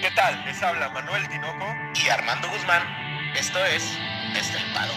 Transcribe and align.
¿Qué 0.00 0.10
tal? 0.14 0.44
Les 0.44 0.62
habla 0.62 0.90
Manuel 0.90 1.26
Tinoco 1.28 1.64
y 2.04 2.08
Armando 2.10 2.48
Guzmán. 2.50 2.82
Esto 3.38 3.58
es 3.64 3.82
Estelpado. 4.38 4.92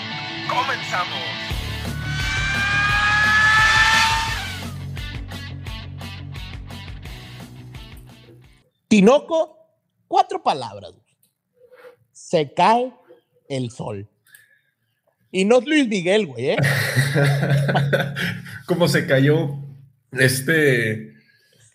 ¡Comenzamos! 0.49 1.17
Tinoco, 8.89 9.57
cuatro 10.07 10.43
palabras. 10.43 10.91
Se 12.11 12.53
cae 12.53 12.93
el 13.47 13.71
sol. 13.71 14.09
Y 15.31 15.45
no 15.45 15.59
es 15.59 15.65
Luis 15.65 15.87
Miguel, 15.87 16.25
güey, 16.25 16.49
¿eh? 16.49 16.57
Como 18.65 18.89
se 18.89 19.07
cayó 19.07 19.55
este. 20.11 21.18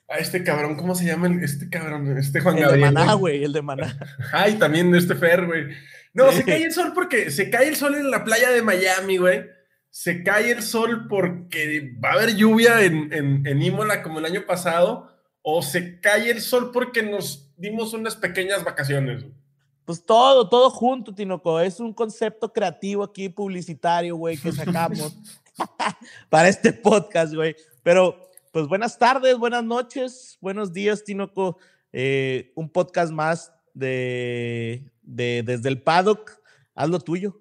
A 0.09 0.19
este 0.19 0.45
cabrón, 0.45 0.77
¿cómo 0.77 0.95
se 0.95 1.07
llama 1.07 1.31
este 1.43 1.71
cabrón? 1.71 2.17
Este 2.19 2.41
Juan 2.41 2.57
Gabriel. 2.57 2.85
El 2.85 2.95
de 2.95 3.01
Maná, 3.01 3.15
güey, 3.15 3.45
el 3.45 3.53
de 3.53 3.63
Maná. 3.63 3.99
Ay, 4.33 4.55
también 4.55 4.95
este 4.95 5.15
Fer, 5.15 5.47
güey. 5.47 5.69
No, 6.13 6.31
se 6.31 6.45
cae 6.45 6.63
el 6.63 6.73
sol 6.73 6.93
porque 6.95 7.31
se 7.31 7.51
cae 7.51 7.69
el 7.69 7.77
sol 7.77 7.95
en 7.95 8.11
la 8.11 8.23
playa 8.23 8.51
de 8.51 8.63
Miami, 8.63 9.17
güey. 9.17 9.47
Se 9.91 10.23
cae 10.23 10.51
el 10.51 10.63
sol 10.63 11.07
porque 11.09 11.97
va 12.05 12.11
a 12.11 12.13
haber 12.15 12.37
lluvia 12.37 12.83
en, 12.83 13.13
en, 13.13 13.47
en 13.47 13.63
Imola 13.63 14.03
como 14.03 14.19
el 14.19 14.27
año 14.27 14.45
pasado. 14.47 15.11
O 15.43 15.63
se 15.63 16.01
cae 16.01 16.31
el 16.31 16.41
sol 16.41 16.71
porque 16.73 17.03
nos 17.03 17.53
dimos 17.57 17.93
unas 17.95 18.17
pequeñas 18.17 18.65
vacaciones. 18.65 19.25
Pues 19.85 20.05
todo, 20.05 20.49
todo 20.49 20.71
junto, 20.71 21.15
Tinoco. 21.15 21.61
Es 21.61 21.81
un 21.81 21.93
concepto 21.93 22.53
creativo 22.53 23.03
aquí, 23.03 23.29
publicitario, 23.29 24.17
güey, 24.17 24.37
que 24.37 24.53
sacamos 24.53 25.17
para 26.31 26.49
este 26.49 26.73
podcast, 26.73 27.35
güey. 27.35 27.55
Pero, 27.83 28.31
pues 28.55 28.69
buenas 28.69 29.01
tardes, 29.01 29.37
buenas 29.37 29.65
noches, 29.65 30.39
buenos 30.41 30.73
días, 30.73 31.03
Tinoco. 31.03 31.59
Eh, 31.93 32.53
un 32.55 32.71
podcast 32.71 33.13
más 33.13 33.53
de, 33.73 34.93
de, 35.03 35.43
desde 35.45 35.69
el 35.69 35.83
paddock. 35.83 36.41
Haz 36.73 36.89
lo 36.89 37.01
tuyo. 37.01 37.41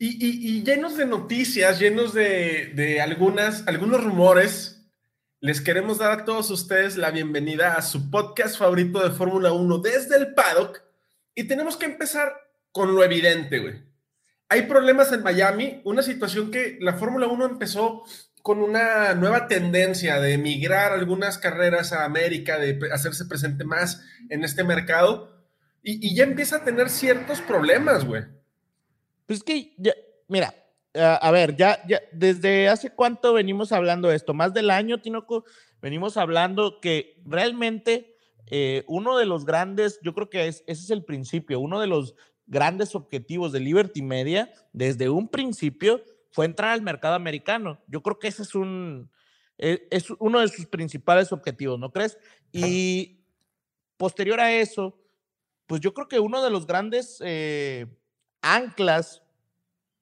Y, 0.00 0.16
y, 0.26 0.64
llenos 0.64 0.96
de 0.96 1.06
noticias, 1.06 1.78
llenos 1.78 2.12
de, 2.12 2.72
de 2.74 3.00
algunas, 3.00 3.68
algunos 3.68 4.02
rumores 4.02 4.84
les 5.38 5.60
queremos 5.60 5.98
dar 5.98 6.10
a 6.10 6.24
todos 6.24 6.50
ustedes 6.50 6.96
la 6.96 7.12
bienvenida 7.12 7.74
a 7.74 7.82
su 7.82 8.10
podcast 8.10 8.58
favorito 8.58 8.98
de 9.08 9.14
Fórmula 9.14 9.52
1 9.52 9.78
desde 9.78 10.16
el 10.16 10.34
paddock. 10.34 10.82
Y 11.36 11.44
tenemos 11.44 11.76
que 11.76 11.86
empezar 11.86 12.32
con 12.72 12.96
lo 12.96 13.04
evidente, 13.04 13.60
güey. 13.60 13.80
Hay 14.48 14.62
problemas 14.62 15.12
en 15.12 15.22
Miami, 15.22 15.82
una 15.84 16.02
situación 16.02 16.50
que 16.50 16.78
la 16.80 16.94
Fórmula 16.94 17.28
1 17.28 17.44
empezó 17.44 18.02
con 18.46 18.62
una 18.62 19.12
nueva 19.14 19.48
tendencia 19.48 20.20
de 20.20 20.34
emigrar 20.34 20.92
algunas 20.92 21.36
carreras 21.36 21.92
a 21.92 22.04
América, 22.04 22.60
de 22.60 22.78
hacerse 22.92 23.24
presente 23.24 23.64
más 23.64 24.04
en 24.28 24.44
este 24.44 24.62
mercado. 24.62 25.32
Y, 25.82 26.14
ya 26.14 26.22
empieza 26.22 26.58
a 26.58 26.64
tener 26.64 26.88
ciertos 26.88 27.40
problemas, 27.40 28.04
güey. 28.04 28.22
Pues 29.26 29.42
que, 29.42 29.74
mira, 30.28 30.54
Uh, 30.94 31.20
a 31.20 31.30
ver, 31.30 31.54
ya, 31.56 31.78
ya, 31.86 32.00
desde 32.10 32.70
hace 32.70 32.88
cuánto 32.88 33.34
venimos 33.34 33.70
hablando 33.70 34.08
de 34.08 34.16
esto, 34.16 34.32
más 34.32 34.54
del 34.54 34.70
año, 34.70 35.02
Tinoco, 35.02 35.44
venimos 35.82 36.16
hablando 36.16 36.80
que 36.80 37.20
realmente 37.26 38.16
eh, 38.46 38.82
uno 38.86 39.18
de 39.18 39.26
los 39.26 39.44
grandes, 39.44 40.00
yo 40.02 40.14
creo 40.14 40.30
que 40.30 40.46
es, 40.46 40.64
ese 40.66 40.84
es 40.84 40.90
el 40.90 41.04
principio, 41.04 41.60
uno 41.60 41.80
de 41.80 41.86
los 41.86 42.14
grandes 42.46 42.94
objetivos 42.94 43.52
de 43.52 43.60
Liberty 43.60 44.00
Media 44.00 44.50
desde 44.72 45.10
un 45.10 45.28
principio 45.28 46.02
fue 46.36 46.44
entrar 46.44 46.72
al 46.72 46.82
mercado 46.82 47.14
americano. 47.14 47.80
Yo 47.86 48.02
creo 48.02 48.18
que 48.18 48.28
ese 48.28 48.42
es 48.42 48.54
un, 48.54 49.10
es, 49.56 49.80
es 49.90 50.10
uno 50.18 50.40
de 50.40 50.48
sus 50.48 50.66
principales 50.66 51.32
objetivos, 51.32 51.80
¿no 51.80 51.90
crees? 51.90 52.18
Y 52.52 53.24
posterior 53.96 54.38
a 54.38 54.52
eso, 54.52 55.00
pues 55.64 55.80
yo 55.80 55.94
creo 55.94 56.08
que 56.08 56.20
uno 56.20 56.44
de 56.44 56.50
los 56.50 56.66
grandes 56.66 57.22
eh, 57.24 57.86
anclas 58.42 59.22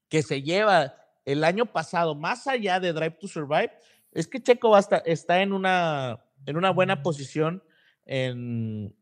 que 0.08 0.24
se 0.24 0.42
lleva 0.42 0.96
el 1.24 1.44
año 1.44 1.66
pasado, 1.66 2.16
más 2.16 2.48
allá 2.48 2.80
de 2.80 2.92
Drive 2.92 3.16
to 3.20 3.28
Survive, 3.28 3.70
es 4.10 4.26
que 4.26 4.42
Checo 4.42 4.70
va 4.70 4.80
está 5.04 5.40
en 5.40 5.52
una, 5.52 6.24
en 6.46 6.56
una 6.56 6.70
buena 6.70 7.00
posición 7.04 7.62
en, 8.06 8.92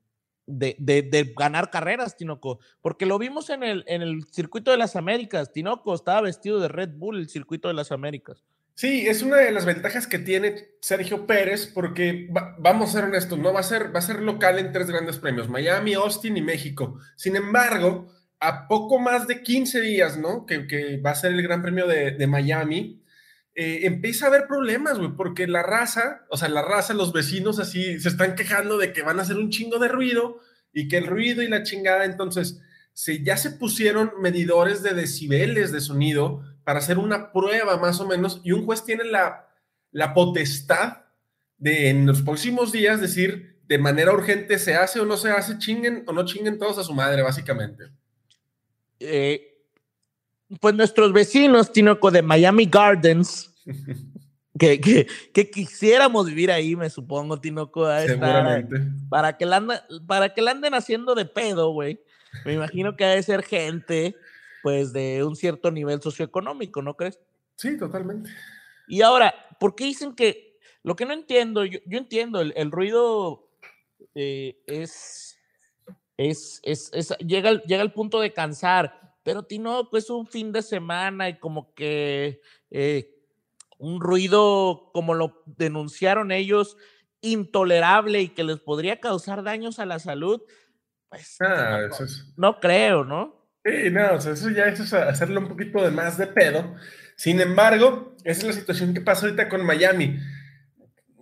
de, 0.47 0.77
de, 0.79 1.03
de, 1.03 1.35
ganar 1.37 1.71
carreras, 1.71 2.17
Tinoco, 2.17 2.59
porque 2.81 3.07
lo 3.07 3.19
vimos 3.19 3.51
en 3.51 3.63
el, 3.63 3.85
en 3.87 4.03
el 4.03 4.25
circuito 4.31 4.71
de 4.71 4.77
las 4.77 4.97
Américas. 4.97 5.53
Tinoco 5.53 5.95
estaba 5.95 6.23
vestido 6.23 6.61
de 6.61 6.69
Red 6.69 6.91
Bull, 6.97 7.19
el 7.19 7.29
circuito 7.29 7.69
de 7.69 7.75
las 7.75 7.93
Américas. 7.93 8.45
Sí, 8.75 9.07
es 9.07 9.23
una 9.23 9.37
de 9.37 9.53
las 9.53 9.67
ventajas 9.67 10.07
que 10.07 10.19
tiene 10.19 10.71
Sergio 10.81 11.27
Pérez, 11.27 11.67
porque 11.67 12.29
va, 12.35 12.57
vamos 12.59 12.91
a 12.91 12.93
ser 12.93 13.05
honestos, 13.05 13.39
no 13.39 13.53
va 13.53 13.61
a 13.61 13.65
ser, 13.65 13.95
va 13.95 13.99
a 13.99 14.03
ser 14.03 14.21
local 14.21 14.59
en 14.59 14.73
tres 14.73 14.89
grandes 14.89 15.19
premios, 15.19 15.49
Miami, 15.49 15.95
Austin 15.95 16.37
y 16.37 16.43
México. 16.43 16.99
Sin 17.17 17.37
embargo, 17.37 18.09
a 18.41 18.67
poco 18.67 18.99
más 18.99 19.29
de 19.29 19.43
15 19.43 19.81
días, 19.83 20.19
¿no? 20.19 20.47
Que, 20.47 20.67
que 20.67 20.97
va 20.97 21.11
a 21.11 21.15
ser 21.15 21.33
el 21.33 21.43
Gran 21.43 21.63
Premio 21.63 21.87
de, 21.87 22.13
de 22.13 22.27
Miami, 22.27 23.02
eh, 23.55 23.81
empieza 23.83 24.25
a 24.25 24.29
haber 24.29 24.47
problemas, 24.47 24.99
güey, 24.99 25.13
porque 25.17 25.47
la 25.47 25.63
raza, 25.63 26.25
o 26.31 26.37
sea, 26.37 26.49
la 26.49 26.63
raza, 26.63 26.95
los 26.95 27.13
vecinos 27.13 27.59
así, 27.59 28.01
se 28.01 28.09
están 28.09 28.35
quejando 28.35 28.79
de 28.79 28.93
que 28.93 29.03
van 29.03 29.19
a 29.19 29.23
hacer 29.23 29.37
un 29.37 29.51
chingo 29.51 29.79
de 29.79 29.89
ruido 29.89 30.41
y 30.73 30.89
que 30.89 30.99
el 30.99 31.07
ruido 31.07 31.43
y 31.43 31.49
la 31.49 31.63
chingada, 31.63 32.05
entonces, 32.05 32.61
se, 32.95 33.23
ya 33.23 33.37
se 33.37 33.51
pusieron 33.51 34.13
medidores 34.21 34.83
de 34.83 34.95
decibeles 34.95 35.73
de 35.73 35.81
sonido 35.81 36.43
para 36.65 36.79
hacer 36.79 36.99
una 36.99 37.33
prueba 37.33 37.77
más 37.77 38.01
o 38.01 38.07
menos 38.07 38.41
y 38.45 38.53
un 38.53 38.65
juez 38.65 38.85
tiene 38.85 39.05
la, 39.05 39.49
la 39.91 40.15
potestad 40.15 41.03
de 41.59 41.91
en 41.91 42.07
los 42.07 42.23
próximos 42.23 42.73
días 42.73 43.01
decir 43.01 43.61
de 43.67 43.79
manera 43.79 44.13
urgente 44.13 44.59
se 44.59 44.75
hace 44.75 45.01
o 45.01 45.07
no 45.07 45.17
se 45.17 45.31
hace, 45.31 45.59
chinguen 45.59 46.05
o 46.07 46.13
no 46.13 46.25
chinguen 46.25 46.59
todos 46.59 46.79
a 46.79 46.85
su 46.85 46.95
madre, 46.95 47.23
básicamente. 47.23 47.85
Eh, 48.99 49.52
pues 50.61 50.75
nuestros 50.75 51.13
vecinos, 51.13 51.73
Tinoco, 51.73 52.11
de 52.11 52.23
Miami 52.23 52.67
Gardens, 52.67 53.53
que, 54.59 54.81
que, 54.81 55.07
que, 55.33 55.51
quisiéramos 55.51 56.27
vivir 56.27 56.51
ahí, 56.51 56.77
me 56.77 56.91
supongo, 56.91 57.41
Tinoco, 57.41 57.87
a 57.87 58.05
estar, 58.05 58.67
para, 59.09 59.37
que 59.37 59.47
la 59.47 59.57
anden, 59.57 59.79
para 60.07 60.35
que 60.35 60.43
la 60.43 60.53
anden 60.53 60.75
haciendo 60.75 61.15
de 61.15 61.25
pedo, 61.25 61.71
güey. 61.71 62.01
Me 62.45 62.55
imagino 62.55 62.97
que 62.97 63.05
ha 63.05 63.11
de 63.11 63.23
ser 63.23 63.43
gente, 63.43 64.17
pues, 64.63 64.93
de 64.93 65.23
un 65.25 65.37
cierto 65.37 65.71
nivel 65.71 66.01
socioeconómico, 66.01 66.81
¿no 66.83 66.97
crees? 66.97 67.21
Sí, 67.57 67.77
totalmente. 67.77 68.31
Y 68.89 69.03
ahora, 69.03 69.35
¿por 69.61 69.75
qué 69.75 69.85
dicen 69.85 70.15
que, 70.15 70.59
lo 70.83 70.97
que 70.97 71.07
no 71.07 71.13
entiendo, 71.13 71.65
yo, 71.65 71.79
yo 71.87 71.99
entiendo, 71.99 72.41
el, 72.41 72.53
el 72.57 72.71
ruido 72.71 73.49
eh, 74.15 74.57
es 74.67 75.33
es, 76.17 76.61
es, 76.63 76.91
es, 76.93 77.17
llega, 77.19 77.63
llega 77.63 77.83
al 77.83 77.93
punto 77.93 78.21
de 78.21 78.33
cansar, 78.33 79.02
pero 79.23 79.45
Tinoco 79.45 79.97
es 79.97 80.11
un 80.11 80.27
fin 80.27 80.53
de 80.53 80.63
semana 80.63 81.29
y 81.29 81.39
como 81.39 81.75
que 81.75 82.41
eh, 82.71 83.15
un 83.79 84.01
ruido, 84.01 84.91
como 84.93 85.15
lo 85.15 85.43
denunciaron 85.47 86.33
ellos, 86.33 86.77
intolerable 87.21 88.21
y 88.21 88.29
que 88.29 88.45
les 88.45 88.59
podría 88.59 89.01
causar 89.01 89.43
daños 89.43 89.79
a 89.79 89.87
la 89.87 89.99
salud, 89.99 90.43
pues 91.09 91.37
ah, 91.41 91.79
no, 91.81 91.87
eso 91.87 92.05
es... 92.05 92.33
no, 92.37 92.59
creo, 92.61 93.05
¿no? 93.05 93.49
Sí, 93.65 93.91
no, 93.91 94.15
o 94.15 94.21
sea, 94.21 94.33
eso 94.33 94.51
ya 94.51 94.65
es 94.65 94.93
hacerlo 94.93 95.41
un 95.41 95.49
poquito 95.49 95.83
de 95.83 95.91
más 95.91 96.19
de 96.19 96.27
pedo. 96.27 96.75
Sin 97.17 97.41
embargo, 97.41 98.17
esa 98.25 98.41
es 98.41 98.47
la 98.47 98.53
situación 98.61 98.93
que 98.93 99.01
pasa 99.01 99.27
ahorita 99.27 99.49
con 99.49 99.65
Miami 99.65 100.19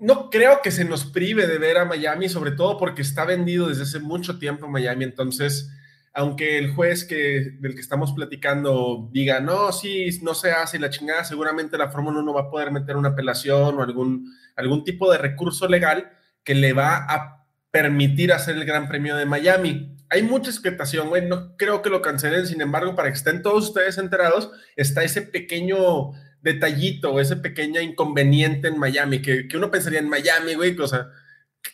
no 0.00 0.30
creo 0.30 0.62
que 0.62 0.70
se 0.70 0.84
nos 0.84 1.04
prive 1.04 1.46
de 1.46 1.58
ver 1.58 1.76
a 1.76 1.84
Miami, 1.84 2.28
sobre 2.28 2.52
todo 2.52 2.78
porque 2.78 3.02
está 3.02 3.24
vendido 3.24 3.68
desde 3.68 3.82
hace 3.82 4.00
mucho 4.00 4.38
tiempo 4.38 4.66
Miami. 4.66 5.04
Entonces, 5.04 5.70
aunque 6.12 6.58
el 6.58 6.74
juez 6.74 7.04
que, 7.04 7.52
del 7.60 7.74
que 7.74 7.80
estamos 7.80 8.12
platicando 8.12 9.08
diga, 9.12 9.40
no, 9.40 9.72
sí, 9.72 10.08
no 10.22 10.34
se 10.34 10.50
hace 10.50 10.78
la 10.78 10.90
chingada, 10.90 11.24
seguramente 11.24 11.78
la 11.78 11.90
Fórmula 11.90 12.20
1 12.20 12.34
va 12.34 12.40
a 12.42 12.50
poder 12.50 12.72
meter 12.72 12.96
una 12.96 13.10
apelación 13.10 13.78
o 13.78 13.82
algún, 13.82 14.32
algún 14.56 14.82
tipo 14.84 15.10
de 15.10 15.18
recurso 15.18 15.68
legal 15.68 16.10
que 16.42 16.54
le 16.54 16.72
va 16.72 17.06
a 17.08 17.46
permitir 17.70 18.32
hacer 18.32 18.56
el 18.56 18.64
Gran 18.64 18.88
Premio 18.88 19.16
de 19.16 19.26
Miami. 19.26 19.96
Hay 20.08 20.22
mucha 20.24 20.50
expectación, 20.50 21.08
güey, 21.08 21.26
no 21.28 21.56
creo 21.56 21.82
que 21.82 21.90
lo 21.90 22.02
cancelen, 22.02 22.46
sin 22.46 22.60
embargo, 22.60 22.96
para 22.96 23.10
que 23.10 23.16
estén 23.16 23.42
todos 23.42 23.68
ustedes 23.68 23.96
enterados, 23.96 24.50
está 24.74 25.04
ese 25.04 25.22
pequeño 25.22 26.10
detallito, 26.42 27.20
ese 27.20 27.36
pequeño 27.36 27.80
inconveniente 27.80 28.66
en 28.66 28.78
Miami, 28.78 29.22
que, 29.22 29.46
que 29.46 29.56
uno 29.56 29.70
pensaría 29.70 30.00
en 30.00 30.08
Miami, 30.08 30.54
güey, 30.54 30.76
o 30.76 30.88
sea, 30.88 31.10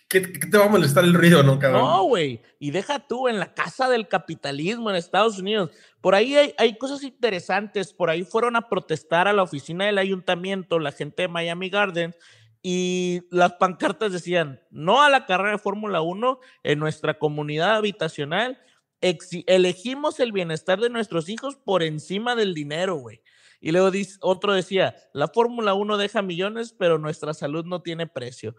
¿qué, 0.08 0.22
¿qué, 0.22 0.46
te 0.46 0.58
va 0.58 0.66
a 0.66 0.68
molestar 0.68 1.04
el 1.04 1.14
ruido, 1.14 1.42
no, 1.42 1.58
cabrón? 1.58 1.82
No, 1.82 2.04
güey, 2.04 2.42
y 2.58 2.70
deja 2.70 3.06
tú 3.06 3.28
en 3.28 3.38
la 3.38 3.54
casa 3.54 3.88
del 3.88 4.08
capitalismo 4.08 4.90
en 4.90 4.96
Estados 4.96 5.38
Unidos. 5.38 5.70
Por 6.00 6.14
ahí 6.14 6.36
hay, 6.36 6.54
hay, 6.58 6.78
cosas 6.78 7.02
interesantes, 7.02 7.92
por 7.92 8.10
ahí 8.10 8.24
fueron 8.24 8.56
a 8.56 8.68
protestar 8.68 9.28
a 9.28 9.32
la 9.32 9.42
oficina 9.42 9.86
del 9.86 9.98
ayuntamiento, 9.98 10.78
la 10.78 10.92
gente 10.92 11.22
de 11.22 11.28
Miami 11.28 11.70
Gardens, 11.70 12.16
y 12.62 13.22
las 13.30 13.52
pancartas 13.54 14.12
decían, 14.12 14.60
no 14.70 15.02
a 15.02 15.08
la 15.08 15.24
carrera 15.26 15.52
de 15.52 15.58
Fórmula 15.58 16.00
1 16.00 16.40
en 16.64 16.78
nuestra 16.80 17.16
comunidad 17.16 17.76
habitacional, 17.76 18.58
elegimos 19.00 20.18
el 20.20 20.32
bienestar 20.32 20.80
de 20.80 20.90
nuestros 20.90 21.28
hijos 21.28 21.56
por 21.56 21.82
encima 21.82 22.34
del 22.34 22.54
dinero, 22.54 22.96
güey. 22.96 23.22
Y 23.60 23.72
luego 23.72 23.90
otro 24.20 24.52
decía, 24.52 24.96
la 25.12 25.28
Fórmula 25.28 25.74
1 25.74 25.96
deja 25.96 26.22
millones, 26.22 26.74
pero 26.76 26.98
nuestra 26.98 27.34
salud 27.34 27.64
no 27.64 27.82
tiene 27.82 28.06
precio. 28.06 28.54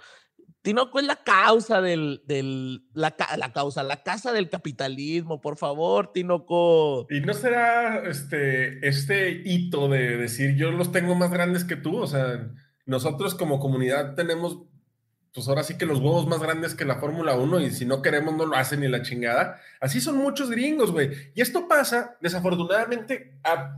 Tinoco 0.68 1.00
es 1.00 1.06
la 1.06 1.16
causa 1.24 1.80
del, 1.80 2.22
del 2.25 2.84
la, 2.94 3.16
la, 3.38 3.54
causa, 3.54 3.84
la 3.84 4.02
del 4.34 4.50
capitalismo, 4.50 5.40
por 5.40 5.56
favor, 5.56 6.12
Tinoco. 6.12 7.08
¿Y 7.10 7.22
no 7.22 7.34
será 7.34 8.04
este, 8.06 8.86
este 8.86 9.44
hito 9.46 9.88
de 9.88 10.18
decir 10.18 10.58
yo 10.58 10.72
los 10.72 10.92
tengo 10.92 11.16
más 11.16 11.31
grandes 11.31 11.64
que 11.64 11.78
tú? 11.78 12.00
O 12.00 12.06
sea, 12.06 12.50
nosotros 12.86 13.34
como 13.34 13.62
comunidad 13.62 14.16
tenemos, 14.16 14.60
pues 15.34 15.48
ahora 15.48 15.64
sí 15.64 15.78
que 15.78 15.86
los 15.86 16.00
huevos 16.00 16.28
más 16.28 16.42
grandes 16.42 16.75
que 16.75 16.84
la 16.84 17.00
Fórmula 17.00 17.38
1 17.38 17.62
y 17.62 17.72
si 17.72 17.86
no 17.86 18.02
queremos 18.02 18.36
no 18.36 18.46
lo 18.46 18.58
hacen 18.58 18.81
ni 18.81 18.90
la 18.90 19.04
chingada. 19.04 19.62
Así 19.80 20.02
son 20.02 20.18
muchos 20.18 20.52
gringos, 20.52 20.92
güey. 20.92 21.12
Y 21.34 21.40
esto 21.40 21.69
pasa, 21.69 22.18
desafortunadamente, 22.19 23.40
a 23.46 23.74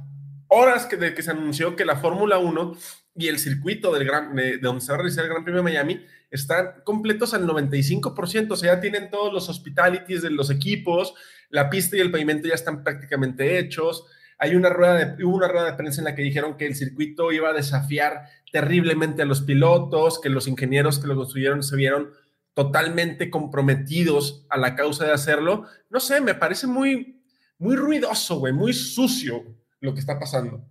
horas 0.47 0.87
que, 0.87 0.97
de 0.97 1.13
que 1.13 1.21
se 1.21 1.29
anunció 1.29 1.75
que 1.75 1.85
la 1.85 1.97
Fórmula 1.97 2.39
1 2.39 2.73
y 3.15 3.27
el 3.27 3.39
circuito 3.39 3.93
del 3.93 4.05
gran, 4.05 4.35
de, 4.35 4.57
donde 4.57 4.81
se 4.81 4.91
va 4.91 4.95
a 4.95 4.97
realizar 4.99 5.25
el 5.25 5.31
Gran 5.31 5.43
Premio 5.43 5.61
de 5.61 5.71
Miami 5.71 6.01
están 6.31 6.81
completos 6.83 7.33
al 7.33 7.47
95%, 7.47 8.51
o 8.51 8.55
sea, 8.55 8.75
ya 8.75 8.81
tienen 8.81 9.09
todos 9.09 9.33
los 9.33 9.49
hospitalities 9.49 10.21
de 10.21 10.29
los 10.29 10.49
equipos, 10.49 11.15
la 11.49 11.69
pista 11.69 11.97
y 11.97 12.01
el 12.01 12.11
pavimento 12.11 12.47
ya 12.47 12.53
están 12.53 12.83
prácticamente 12.83 13.57
hechos. 13.57 14.05
Hay 14.37 14.55
una 14.55 14.69
rueda 14.69 14.93
de, 14.93 15.25
hubo 15.25 15.35
una 15.35 15.47
rueda 15.47 15.65
de 15.65 15.73
prensa 15.73 16.01
en 16.01 16.05
la 16.05 16.15
que 16.15 16.21
dijeron 16.21 16.55
que 16.55 16.67
el 16.67 16.75
circuito 16.75 17.31
iba 17.31 17.49
a 17.49 17.53
desafiar 17.53 18.25
terriblemente 18.51 19.23
a 19.23 19.25
los 19.25 19.41
pilotos, 19.41 20.21
que 20.21 20.29
los 20.29 20.47
ingenieros 20.47 20.99
que 20.99 21.07
lo 21.07 21.15
construyeron 21.15 21.63
se 21.63 21.75
vieron 21.75 22.11
totalmente 22.53 23.29
comprometidos 23.29 24.45
a 24.49 24.57
la 24.57 24.75
causa 24.75 25.05
de 25.05 25.13
hacerlo. 25.13 25.65
No 25.89 25.99
sé, 25.99 26.21
me 26.21 26.35
parece 26.35 26.67
muy, 26.67 27.21
muy 27.57 27.75
ruidoso, 27.75 28.39
güey, 28.39 28.53
muy 28.53 28.73
sucio 28.73 29.43
lo 29.81 29.93
que 29.93 29.99
está 29.99 30.19
pasando. 30.19 30.63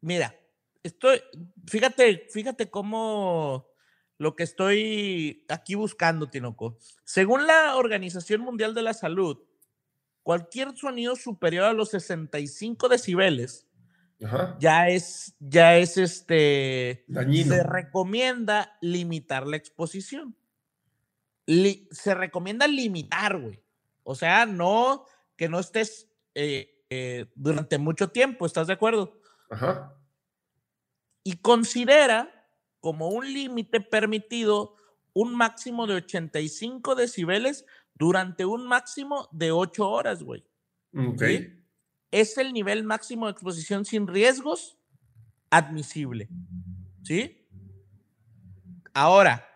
Mira, 0.00 0.34
estoy, 0.82 1.22
fíjate, 1.66 2.26
fíjate 2.30 2.70
cómo 2.70 3.68
lo 4.18 4.36
que 4.36 4.42
estoy 4.42 5.44
aquí 5.48 5.74
buscando, 5.74 6.28
Tinoco. 6.28 6.78
Según 7.04 7.46
la 7.46 7.76
Organización 7.76 8.42
Mundial 8.42 8.74
de 8.74 8.82
la 8.82 8.94
Salud, 8.94 9.38
cualquier 10.22 10.76
sonido 10.76 11.16
superior 11.16 11.64
a 11.64 11.72
los 11.72 11.90
65 11.90 12.88
decibeles 12.88 13.70
ya 14.58 14.88
es, 14.88 15.34
ya 15.38 15.76
es 15.78 15.96
este, 15.96 17.04
Dañino. 17.08 17.54
se 17.54 17.62
recomienda 17.62 18.76
limitar 18.82 19.46
la 19.46 19.56
exposición. 19.56 20.36
se 21.46 22.14
recomienda 22.14 22.66
limitar, 22.68 23.38
güey. 23.38 23.62
O 24.02 24.14
sea, 24.14 24.44
no 24.46 25.06
que 25.36 25.48
no 25.48 25.58
estés 25.58 26.10
eh, 26.34 26.84
eh, 26.90 27.26
durante 27.34 27.78
mucho 27.78 28.08
tiempo, 28.08 28.44
¿estás 28.44 28.66
de 28.66 28.74
acuerdo? 28.74 29.18
Ajá. 29.50 29.96
Y 31.22 31.36
considera 31.36 32.48
como 32.80 33.08
un 33.08 33.32
límite 33.32 33.80
permitido 33.80 34.76
un 35.12 35.34
máximo 35.34 35.86
de 35.86 35.94
85 35.94 36.94
decibeles 36.94 37.66
durante 37.94 38.44
un 38.44 38.66
máximo 38.66 39.28
de 39.32 39.52
8 39.52 39.88
horas, 39.88 40.22
güey. 40.22 40.44
Ok. 40.96 41.22
Es 42.10 42.38
el 42.38 42.52
nivel 42.52 42.84
máximo 42.84 43.26
de 43.26 43.32
exposición 43.32 43.84
sin 43.84 44.06
riesgos 44.06 44.78
admisible. 45.50 46.28
¿Sí? 47.02 47.46
Ahora, 48.94 49.46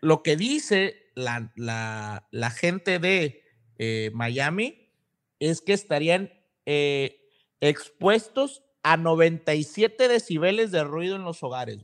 lo 0.00 0.22
que 0.22 0.36
dice 0.36 1.12
la, 1.14 1.52
la, 1.56 2.50
gente 2.50 2.98
de 2.98 3.44
eh, 3.78 4.10
Miami 4.14 4.90
es 5.38 5.60
que 5.60 5.72
estarían 5.72 6.32
eh, 6.66 7.28
expuestos 7.60 8.62
a 8.82 8.96
97 8.96 10.08
decibeles 10.08 10.70
de 10.70 10.84
ruido 10.84 11.16
en 11.16 11.24
los 11.24 11.42
hogares. 11.42 11.78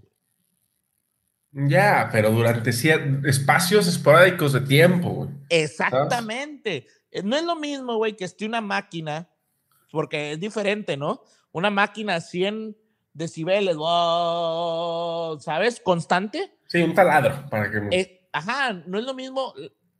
Ya, 1.52 2.08
pero 2.12 2.30
durante 2.30 2.70
espacios 2.70 3.86
esporádicos 3.86 4.52
de 4.52 4.60
tiempo. 4.60 5.10
Güey. 5.10 5.30
Exactamente. 5.48 6.86
Eh, 7.10 7.22
no 7.22 7.36
es 7.36 7.44
lo 7.44 7.56
mismo, 7.56 7.96
güey, 7.96 8.16
que 8.16 8.24
esté 8.24 8.44
una 8.44 8.60
máquina, 8.60 9.30
porque 9.90 10.32
es 10.32 10.40
diferente, 10.40 10.96
¿no? 10.96 11.22
Una 11.52 11.70
máquina 11.70 12.16
a 12.16 12.20
100 12.20 12.76
decibeles, 13.14 13.76
¿sabes? 15.40 15.80
Constante. 15.82 16.52
Sí, 16.66 16.82
un 16.82 16.94
taladro, 16.94 17.46
para 17.48 17.70
que... 17.70 17.78
Eh, 17.90 18.28
ajá, 18.32 18.72
no 18.86 18.98
es 18.98 19.04
lo 19.04 19.14
mismo 19.14 19.54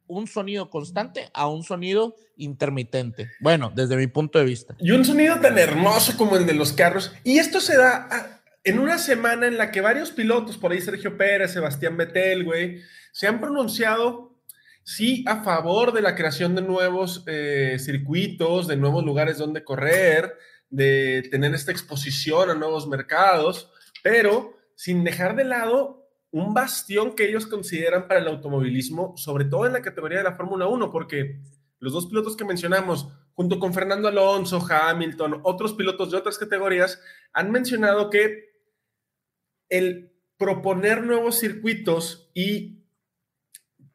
un 0.09 0.27
sonido 0.27 0.71
constante 0.71 1.31
a 1.33 1.47
un 1.49 1.63
sonido 1.63 2.17
intermitente. 2.37 3.31
Bueno, 3.41 3.73
desde 3.75 3.97
mi 3.97 4.07
punto 4.07 4.39
de 4.39 4.45
vista. 4.45 4.75
Y 4.81 4.91
un 4.91 5.05
sonido 5.05 5.39
tan 5.41 5.57
hermoso 5.59 6.17
como 6.17 6.37
el 6.37 6.47
de 6.47 6.55
los 6.55 6.73
carros. 6.73 7.13
Y 7.25 7.39
esto 7.39 7.61
se 7.61 7.77
da 7.77 8.41
en 8.65 8.79
una 8.79 8.99
semana 8.99 9.47
en 9.47 9.57
la 9.57 9.71
que 9.71 9.81
varios 9.81 10.11
pilotos, 10.11 10.59
por 10.59 10.73
ahí 10.73 10.81
Sergio 10.81 11.17
Pérez, 11.17 11.53
Sebastián 11.53 11.97
Betel, 11.97 12.45
güey, 12.45 12.83
se 13.13 13.27
han 13.27 13.41
pronunciado, 13.41 14.37
sí, 14.83 15.25
a 15.27 15.43
favor 15.43 15.93
de 15.93 16.03
la 16.03 16.15
creación 16.15 16.55
de 16.55 16.63
nuevos 16.63 17.25
eh, 17.27 17.77
circuitos, 17.79 18.67
de 18.67 18.77
nuevos 18.77 19.05
lugares 19.05 19.39
donde 19.39 19.65
correr, 19.65 20.35
de 20.71 21.27
tener 21.31 21.55
esta 21.55 21.73
exposición 21.73 22.51
a 22.51 22.55
nuevos 22.55 22.87
mercados, 22.87 23.71
pero 24.03 24.59
sin 24.75 25.03
dejar 25.03 25.35
de 25.35 25.45
lado 25.45 25.98
un 26.31 26.53
bastión 26.55 27.15
que 27.15 27.29
ellos 27.29 27.47
consideran 27.47 28.07
para 28.07 28.21
el 28.21 28.29
automovilismo, 28.29 29.17
sobre 29.17 29.45
todo 29.45 29.67
en 29.67 29.73
la 29.73 29.83
categoría 29.83 30.19
de 30.19 30.25
la 30.25 30.37
Fórmula 30.37 30.67
1, 30.67 30.91
porque 30.91 31.41
los 31.79 31.93
dos 31.93 32.07
pilotos 32.07 32.37
que 32.37 32.45
mencionamos, 32.45 33.09
junto 33.35 33.59
con 33.59 33.73
Fernando 33.73 34.09
Alonso, 34.09 34.65
Hamilton, 34.69 35.41
otros 35.45 35.75
pilotos 35.75 36.11
de 36.11 36.19
otras 36.19 36.39
categorías, 36.39 37.01
han 37.33 37.51
mencionado 37.51 38.11
que 38.11 38.49
el 39.69 40.13
proponer 40.37 41.03
nuevos 41.03 41.39
circuitos 41.39 42.31
y 42.35 42.85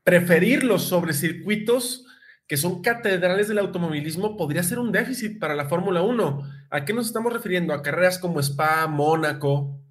preferirlos 0.03 0.83
sobre 0.83 1.13
circuitos 1.13 2.06
que 2.47 2.57
son 2.57 2.81
catedrales 2.81 3.47
del 3.47 3.59
automovilismo 3.59 4.36
podría 4.36 4.63
ser 4.63 4.79
un 4.79 4.91
déficit 4.91 5.39
para 5.39 5.56
la 5.56 5.69
Fórmula 5.69 6.01
1. 6.01 6.44
¿A 6.69 6.86
qué 6.86 6.94
nos 6.94 7.07
estamos 7.07 7.31
refiriendo? 7.31 7.74
A 7.74 7.81
carreras 7.81 8.19
como 8.19 8.39
Spa, 8.41 8.86
Mónaco, 8.88 9.82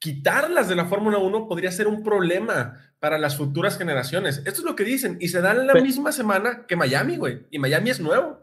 quitarlas 0.00 0.68
de 0.68 0.74
la 0.74 0.86
Fórmula 0.86 1.18
1 1.18 1.46
podría 1.46 1.70
ser 1.70 1.86
un 1.86 2.02
problema 2.02 2.92
para 2.98 3.18
las 3.18 3.36
futuras 3.36 3.78
generaciones. 3.78 4.38
Esto 4.38 4.60
es 4.60 4.64
lo 4.64 4.74
que 4.74 4.82
dicen. 4.82 5.18
Y 5.20 5.28
se 5.28 5.40
dan 5.40 5.66
la 5.66 5.74
misma 5.74 6.10
semana 6.10 6.66
que 6.66 6.74
Miami, 6.74 7.16
güey. 7.16 7.46
Y 7.50 7.58
Miami 7.58 7.90
es 7.90 8.00
nuevo. 8.00 8.38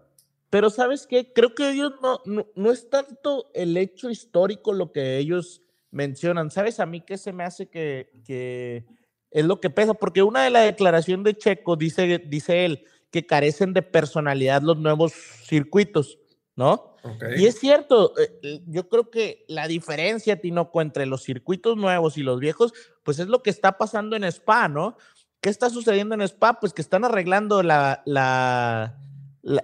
Pero 0.49 0.69
sabes 0.69 1.07
qué? 1.07 1.33
Creo 1.33 1.53
que 1.55 1.71
ellos 1.71 1.93
no, 2.01 2.21
no, 2.55 2.71
es 2.71 2.89
tanto 2.89 3.51
el 3.53 3.75
hecho 3.75 4.09
histórico 4.09 4.71
lo 4.71 4.91
que 4.91 5.17
ellos 5.17 5.63
mencionan. 5.91 6.51
¿Sabes 6.51 6.79
a 6.79 6.85
mí 6.85 7.01
qué 7.01 7.17
se 7.17 7.33
me 7.33 7.43
hace 7.43 7.67
que, 7.67 8.11
que 8.23 8.85
es 9.31 9.43
lo 9.43 9.59
que 9.59 9.71
pesa? 9.71 9.95
Porque 9.95 10.21
una 10.21 10.43
de 10.43 10.51
la 10.51 10.61
declaración 10.61 11.23
de 11.23 11.35
Checo 11.35 11.75
dice, 11.75 12.19
dice 12.19 12.65
él 12.65 12.85
que 13.11 13.25
carecen 13.25 13.73
de 13.73 13.81
personalidad 13.81 14.61
los 14.61 14.77
nuevos 14.77 15.11
circuitos, 15.13 16.19
¿no? 16.57 16.95
Y 17.37 17.45
es 17.45 17.59
cierto, 17.59 18.13
eh, 18.17 18.61
yo 18.65 18.89
creo 18.89 19.09
que 19.11 19.45
la 19.47 19.67
diferencia, 19.67 20.41
Tinoco, 20.41 20.81
entre 20.81 21.05
los 21.05 21.23
circuitos 21.23 21.77
nuevos 21.77 22.17
y 22.17 22.23
los 22.23 22.39
viejos, 22.39 22.73
pues 23.03 23.19
es 23.19 23.27
lo 23.27 23.43
que 23.43 23.51
está 23.51 23.77
pasando 23.77 24.15
en 24.15 24.23
Spa, 24.25 24.67
¿no? 24.67 24.97
¿Qué 25.39 25.49
está 25.49 25.69
sucediendo 25.69 26.15
en 26.15 26.21
Spa? 26.23 26.59
Pues 26.59 26.73
que 26.73 26.81
están 26.81 27.05
arreglando 27.05 27.61
la, 27.61 28.01
la, 28.05 28.97
la 29.43 29.63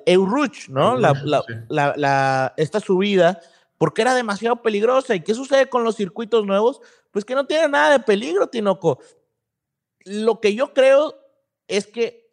¿no? 0.69 0.97
La, 0.97 2.53
esta 2.57 2.79
subida, 2.79 3.41
porque 3.79 4.03
era 4.03 4.13
demasiado 4.13 4.61
peligrosa. 4.61 5.15
¿Y 5.15 5.21
qué 5.21 5.33
sucede 5.33 5.67
con 5.67 5.83
los 5.83 5.95
circuitos 5.95 6.45
nuevos? 6.45 6.79
Pues 7.09 7.25
que 7.25 7.33
no 7.33 7.47
tiene 7.47 7.69
nada 7.69 7.91
de 7.91 8.03
peligro, 8.03 8.47
Tinoco. 8.47 8.99
Lo 10.05 10.39
que 10.39 10.53
yo 10.53 10.73
creo 10.73 11.15
es 11.67 11.87
que 11.87 12.31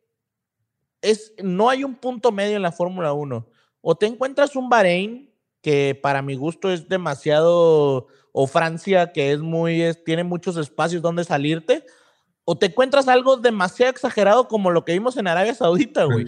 es, 1.01 1.33
no 1.43 1.71
hay 1.71 1.83
un 1.83 1.95
punto 1.95 2.31
medio 2.31 2.57
en 2.57 2.63
la 2.63 2.73
Fórmula 2.73 3.15
1 3.15 3.50
o 3.81 3.95
te 3.95 4.07
encuentras 4.07 4.57
un 4.57 4.69
Bahrein 4.69 5.31
que 5.63 5.99
para 6.01 6.23
mi 6.23 6.37
gusto 6.37 6.71
es 6.71 6.89
demasiado, 6.89 8.09
o 8.33 8.47
Francia 8.47 9.13
que 9.13 9.33
es 9.33 9.41
muy, 9.41 9.93
tiene 10.05 10.25
muchos 10.25 10.57
espacios 10.57 11.03
donde 11.03 11.25
salirte, 11.25 11.85
o 12.45 12.57
te 12.57 12.67
encuentras 12.67 13.09
algo 13.09 13.37
demasiado 13.37 13.91
exagerado 13.91 14.49
como 14.49 14.71
lo 14.71 14.85
que 14.85 14.93
vimos 14.93 15.17
en 15.17 15.27
Arabia 15.27 15.55
Saudita, 15.55 16.05
güey. 16.05 16.25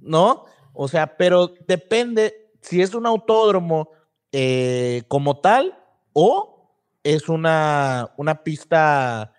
¿No? 0.00 0.44
O 0.72 0.88
sea, 0.88 1.16
pero 1.16 1.52
depende 1.66 2.50
si 2.62 2.82
es 2.82 2.94
un 2.94 3.06
autódromo 3.06 3.90
eh, 4.32 5.02
como 5.08 5.40
tal 5.40 5.78
o 6.12 6.72
es 7.04 7.28
una, 7.28 8.10
una 8.16 8.42
pista 8.42 9.32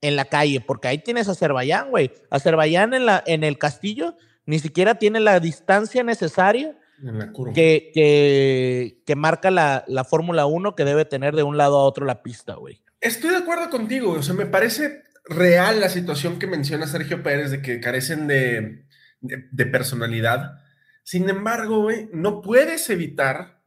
en 0.00 0.16
la 0.16 0.26
calle, 0.26 0.60
porque 0.60 0.88
ahí 0.88 0.98
tienes 0.98 1.28
Azerbaiyán, 1.28 1.90
güey. 1.90 2.12
Azerbaiyán 2.28 2.92
en, 2.92 3.06
la, 3.06 3.22
en 3.26 3.42
el 3.42 3.56
castillo 3.56 4.16
ni 4.44 4.58
siquiera 4.58 4.96
tiene 4.96 5.20
la 5.20 5.40
distancia 5.40 6.02
necesaria 6.02 6.76
que, 7.54 9.02
que, 9.04 9.16
marca 9.16 9.50
la, 9.50 9.84
la 9.86 10.04
Fórmula 10.04 10.46
1 10.46 10.74
que 10.74 10.84
debe 10.84 11.04
tener 11.04 11.34
de 11.34 11.42
un 11.42 11.56
lado 11.56 11.78
a 11.78 11.84
otro 11.84 12.06
la 12.06 12.22
pista, 12.22 12.54
güey. 12.54 12.82
Estoy 13.00 13.30
de 13.30 13.36
acuerdo 13.36 13.68
contigo, 13.70 14.12
o 14.12 14.22
sea, 14.22 14.34
me 14.34 14.46
parece 14.46 15.02
real 15.24 15.80
la 15.80 15.88
situación 15.88 16.38
que 16.38 16.46
menciona 16.46 16.86
Sergio 16.86 17.22
Pérez 17.22 17.50
de 17.50 17.62
que 17.62 17.80
carecen 17.80 18.26
de, 18.26 18.86
de, 19.20 19.66
personalidad. 19.66 20.58
Sin 21.02 21.28
embargo, 21.28 21.82
güey, 21.82 22.08
no 22.12 22.40
puedes 22.40 22.88
evitar, 22.90 23.60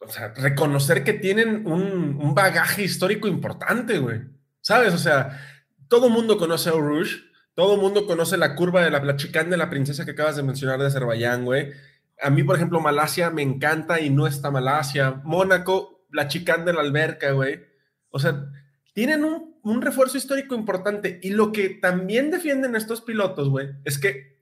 o 0.00 0.08
sea, 0.08 0.34
reconocer 0.34 1.04
que 1.04 1.14
tienen 1.14 1.66
un, 1.66 2.18
un 2.20 2.34
bagaje 2.34 2.82
histórico 2.82 3.28
importante, 3.28 3.98
güey. 3.98 4.20
¿Sabes? 4.60 4.94
O 4.94 4.98
sea, 4.98 5.40
todo 5.88 6.06
el 6.06 6.12
mundo 6.12 6.38
conoce 6.38 6.70
a 6.70 6.72
Rouge, 6.72 7.16
todo 7.54 7.74
el 7.74 7.80
mundo 7.80 8.06
conoce 8.06 8.36
la 8.36 8.54
curva 8.54 8.82
de 8.82 8.90
la, 8.90 9.02
la 9.02 9.16
chicane 9.16 9.50
de 9.50 9.56
la 9.56 9.70
princesa 9.70 10.04
que 10.04 10.12
acabas 10.12 10.36
de 10.36 10.42
mencionar 10.42 10.78
de 10.78 10.86
Azerbaiyán, 10.86 11.44
güey. 11.44 11.72
A 12.22 12.30
mí, 12.30 12.44
por 12.44 12.56
ejemplo, 12.56 12.80
Malasia 12.80 13.30
me 13.30 13.42
encanta 13.42 14.00
y 14.00 14.08
no 14.08 14.26
está 14.26 14.50
Malasia. 14.50 15.20
Mónaco, 15.24 16.06
la 16.12 16.28
chicane 16.28 16.64
de 16.64 16.72
la 16.72 16.80
alberca, 16.80 17.32
güey. 17.32 17.60
O 18.10 18.18
sea, 18.18 18.48
tienen 18.92 19.24
un, 19.24 19.82
refuerzo 19.82 20.18
histórico 20.18 20.54
importante. 20.54 21.18
Y 21.22 21.30
lo 21.30 21.50
que 21.50 21.70
también 21.70 22.30
defienden 22.30 22.76
estos 22.76 23.00
pilotos, 23.00 23.48
güey, 23.48 23.70
es 23.84 23.98
que 23.98 24.38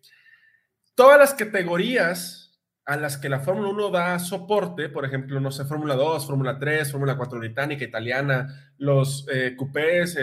todas 0.95 1.19
las 1.19 1.35
categorías 1.35 2.61
a 2.85 2.97
las 2.97 3.17
que 3.17 3.29
la 3.29 3.41
Fórmula 3.41 3.69
1 3.69 3.91
da 3.91 4.19
soporte, 4.19 4.89
por 4.89 5.05
ejemplo, 5.05 5.39
no 5.41 5.53
sé, 5.53 5.65
Fórmula 5.65 5.95
2, 5.95 6.27
Fórmula 6.27 6.59
3, 6.59 6.91
Fórmula 6.91 7.17
4 7.17 7.39
británica, 7.39 7.85
italiana, 7.85 8.73
los 8.79 9.27
eh, 9.33 9.55
coupés, 9.57 10.19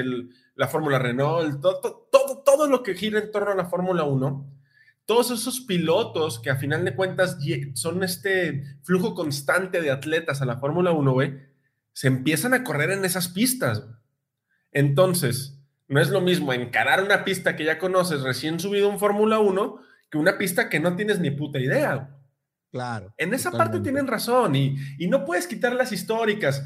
la 0.56 0.68
Fórmula 0.68 1.00
Renault, 1.00 1.62
todo, 1.62 2.08
todo, 2.12 2.44
todo 2.44 2.68
lo 2.68 2.84
que 2.84 2.96
gira 2.96 3.20
en 3.20 3.32
torno 3.32 3.52
a 3.52 3.56
la 3.56 3.66
Fórmula 3.66 4.04
1, 4.04 4.58
todos 5.08 5.32
esos 5.32 5.62
pilotos 5.62 6.40
que 6.40 6.50
a 6.50 6.58
final 6.58 6.84
de 6.84 6.94
cuentas 6.94 7.38
son 7.76 8.04
este 8.04 8.78
flujo 8.84 9.16
constante 9.16 9.82
de 9.82 9.90
atletas 9.90 10.42
a 10.42 10.46
la 10.46 10.58
Fórmula 10.58 10.92
1, 10.92 11.14
güey, 11.14 11.40
se 11.94 12.08
empiezan 12.08 12.54
a 12.54 12.66
correr 12.66 12.92
en 12.92 13.06
esas 13.06 13.30
pistas. 13.30 13.86
Entonces, 14.74 15.60
no 15.88 16.02
es 16.02 16.10
lo 16.10 16.20
mismo 16.20 16.52
encarar 16.52 17.02
una 17.02 17.24
pista 17.24 17.56
que 17.56 17.64
ya 17.64 17.80
conoces 17.80 18.22
recién 18.22 18.60
subido 18.60 18.92
en 18.92 19.00
Fórmula 19.00 19.40
1 19.40 19.80
que 20.12 20.18
una 20.18 20.38
pista 20.38 20.68
que 20.68 20.82
no 20.82 20.98
tienes 20.98 21.20
ni 21.20 21.32
puta 21.32 21.58
idea. 21.58 22.14
Claro. 22.70 23.14
En 23.18 23.34
esa 23.34 23.52
parte 23.52 23.80
tienen 23.80 24.08
razón 24.08 24.58
y, 24.58 24.76
y 25.00 25.08
no 25.08 25.24
puedes 25.24 25.48
quitar 25.48 25.74
las 25.74 25.94
históricas. 25.94 26.66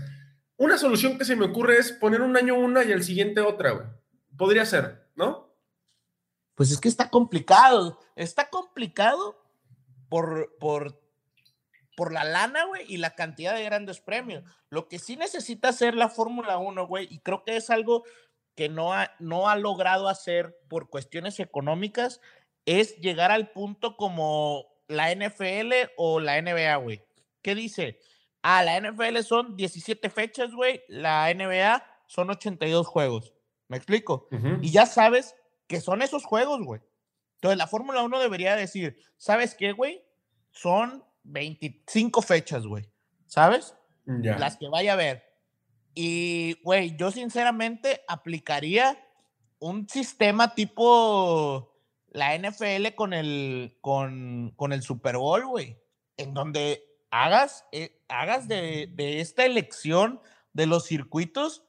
Una 0.58 0.80
solución 0.80 1.20
que 1.20 1.26
se 1.26 1.36
me 1.36 1.46
ocurre 1.46 1.78
es 1.78 1.92
poner 1.92 2.22
un 2.22 2.36
año 2.36 2.56
una 2.56 2.84
y 2.84 2.92
el 2.92 3.04
siguiente 3.04 3.40
otra, 3.40 3.72
güey. 3.72 3.86
Podría 4.36 4.66
ser, 4.66 5.08
¿no? 5.16 5.51
Pues 6.62 6.70
es 6.70 6.80
que 6.80 6.90
está 6.90 7.10
complicado. 7.10 7.98
Está 8.16 8.52
complicado 8.52 9.36
por, 10.10 10.56
por, 10.60 11.02
por 11.98 12.14
la 12.14 12.24
lana, 12.24 12.66
güey, 12.66 12.86
y 12.88 12.98
la 12.98 13.16
cantidad 13.16 13.56
de 13.56 13.64
grandes 13.64 14.00
premios. 14.00 14.44
Lo 14.70 14.88
que 14.88 15.00
sí 15.00 15.16
necesita 15.16 15.70
hacer 15.70 15.96
la 15.96 16.08
Fórmula 16.08 16.60
1, 16.60 16.86
güey, 16.86 17.08
y 17.10 17.18
creo 17.18 17.44
que 17.44 17.56
es 17.56 17.72
algo 17.72 18.04
que 18.54 18.70
no 18.70 18.94
ha, 18.94 19.10
no 19.18 19.50
ha 19.50 19.56
logrado 19.56 20.08
hacer 20.08 20.56
por 20.68 20.92
cuestiones 20.92 21.40
económicas, 21.40 22.22
es 22.68 22.96
llegar 22.98 23.32
al 23.32 23.50
punto 23.50 23.98
como 23.98 24.68
la 24.88 25.12
NFL 25.16 25.74
o 25.98 26.20
la 26.20 26.40
NBA, 26.40 26.76
güey. 26.76 27.04
¿Qué 27.42 27.56
dice? 27.56 27.98
Ah, 28.44 28.62
la 28.64 28.80
NFL 28.80 29.18
son 29.22 29.58
17 29.58 30.12
fechas, 30.12 30.52
güey. 30.54 30.84
La 30.88 31.34
NBA 31.34 31.84
son 32.06 32.30
82 32.30 32.86
juegos. 32.86 33.34
¿Me 33.68 33.78
explico? 33.78 34.28
Y 34.62 34.70
ya 34.70 34.86
sabes 34.86 35.34
que 35.72 35.82
son 35.82 36.02
esos 36.02 36.26
juegos, 36.26 36.62
güey. 36.64 36.82
Entonces 37.36 37.58
la 37.58 37.66
Fórmula 37.66 38.04
1 38.04 38.20
debería 38.20 38.56
decir, 38.56 38.98
¿sabes 39.18 39.56
qué, 39.56 39.72
güey? 39.72 40.04
Son 40.52 41.04
25 41.24 42.22
fechas, 42.22 42.66
güey. 42.68 42.86
¿Sabes? 43.26 43.76
Las 44.06 44.58
que 44.58 44.68
vaya 44.68 44.94
a 44.94 44.98
ver. 44.98 45.24
Y, 45.96 46.62
güey, 46.64 46.96
yo 46.98 47.12
sinceramente 47.12 48.04
aplicaría 48.08 49.02
un 49.60 49.88
sistema 49.88 50.54
tipo 50.54 51.74
la 52.10 52.38
NFL 52.38 52.94
con 52.96 53.14
el, 53.14 53.78
con, 53.80 54.54
con 54.58 54.74
el 54.74 54.84
Super 54.84 55.18
Bowl, 55.18 55.46
güey. 55.48 55.78
En 56.18 56.34
donde 56.34 56.84
hagas, 57.10 57.66
eh, 57.72 58.04
hagas 58.10 58.48
de, 58.48 58.90
de, 58.94 59.22
esta 59.22 59.46
elección 59.46 60.20
de 60.54 60.66
los 60.66 60.86
circuitos 60.86 61.64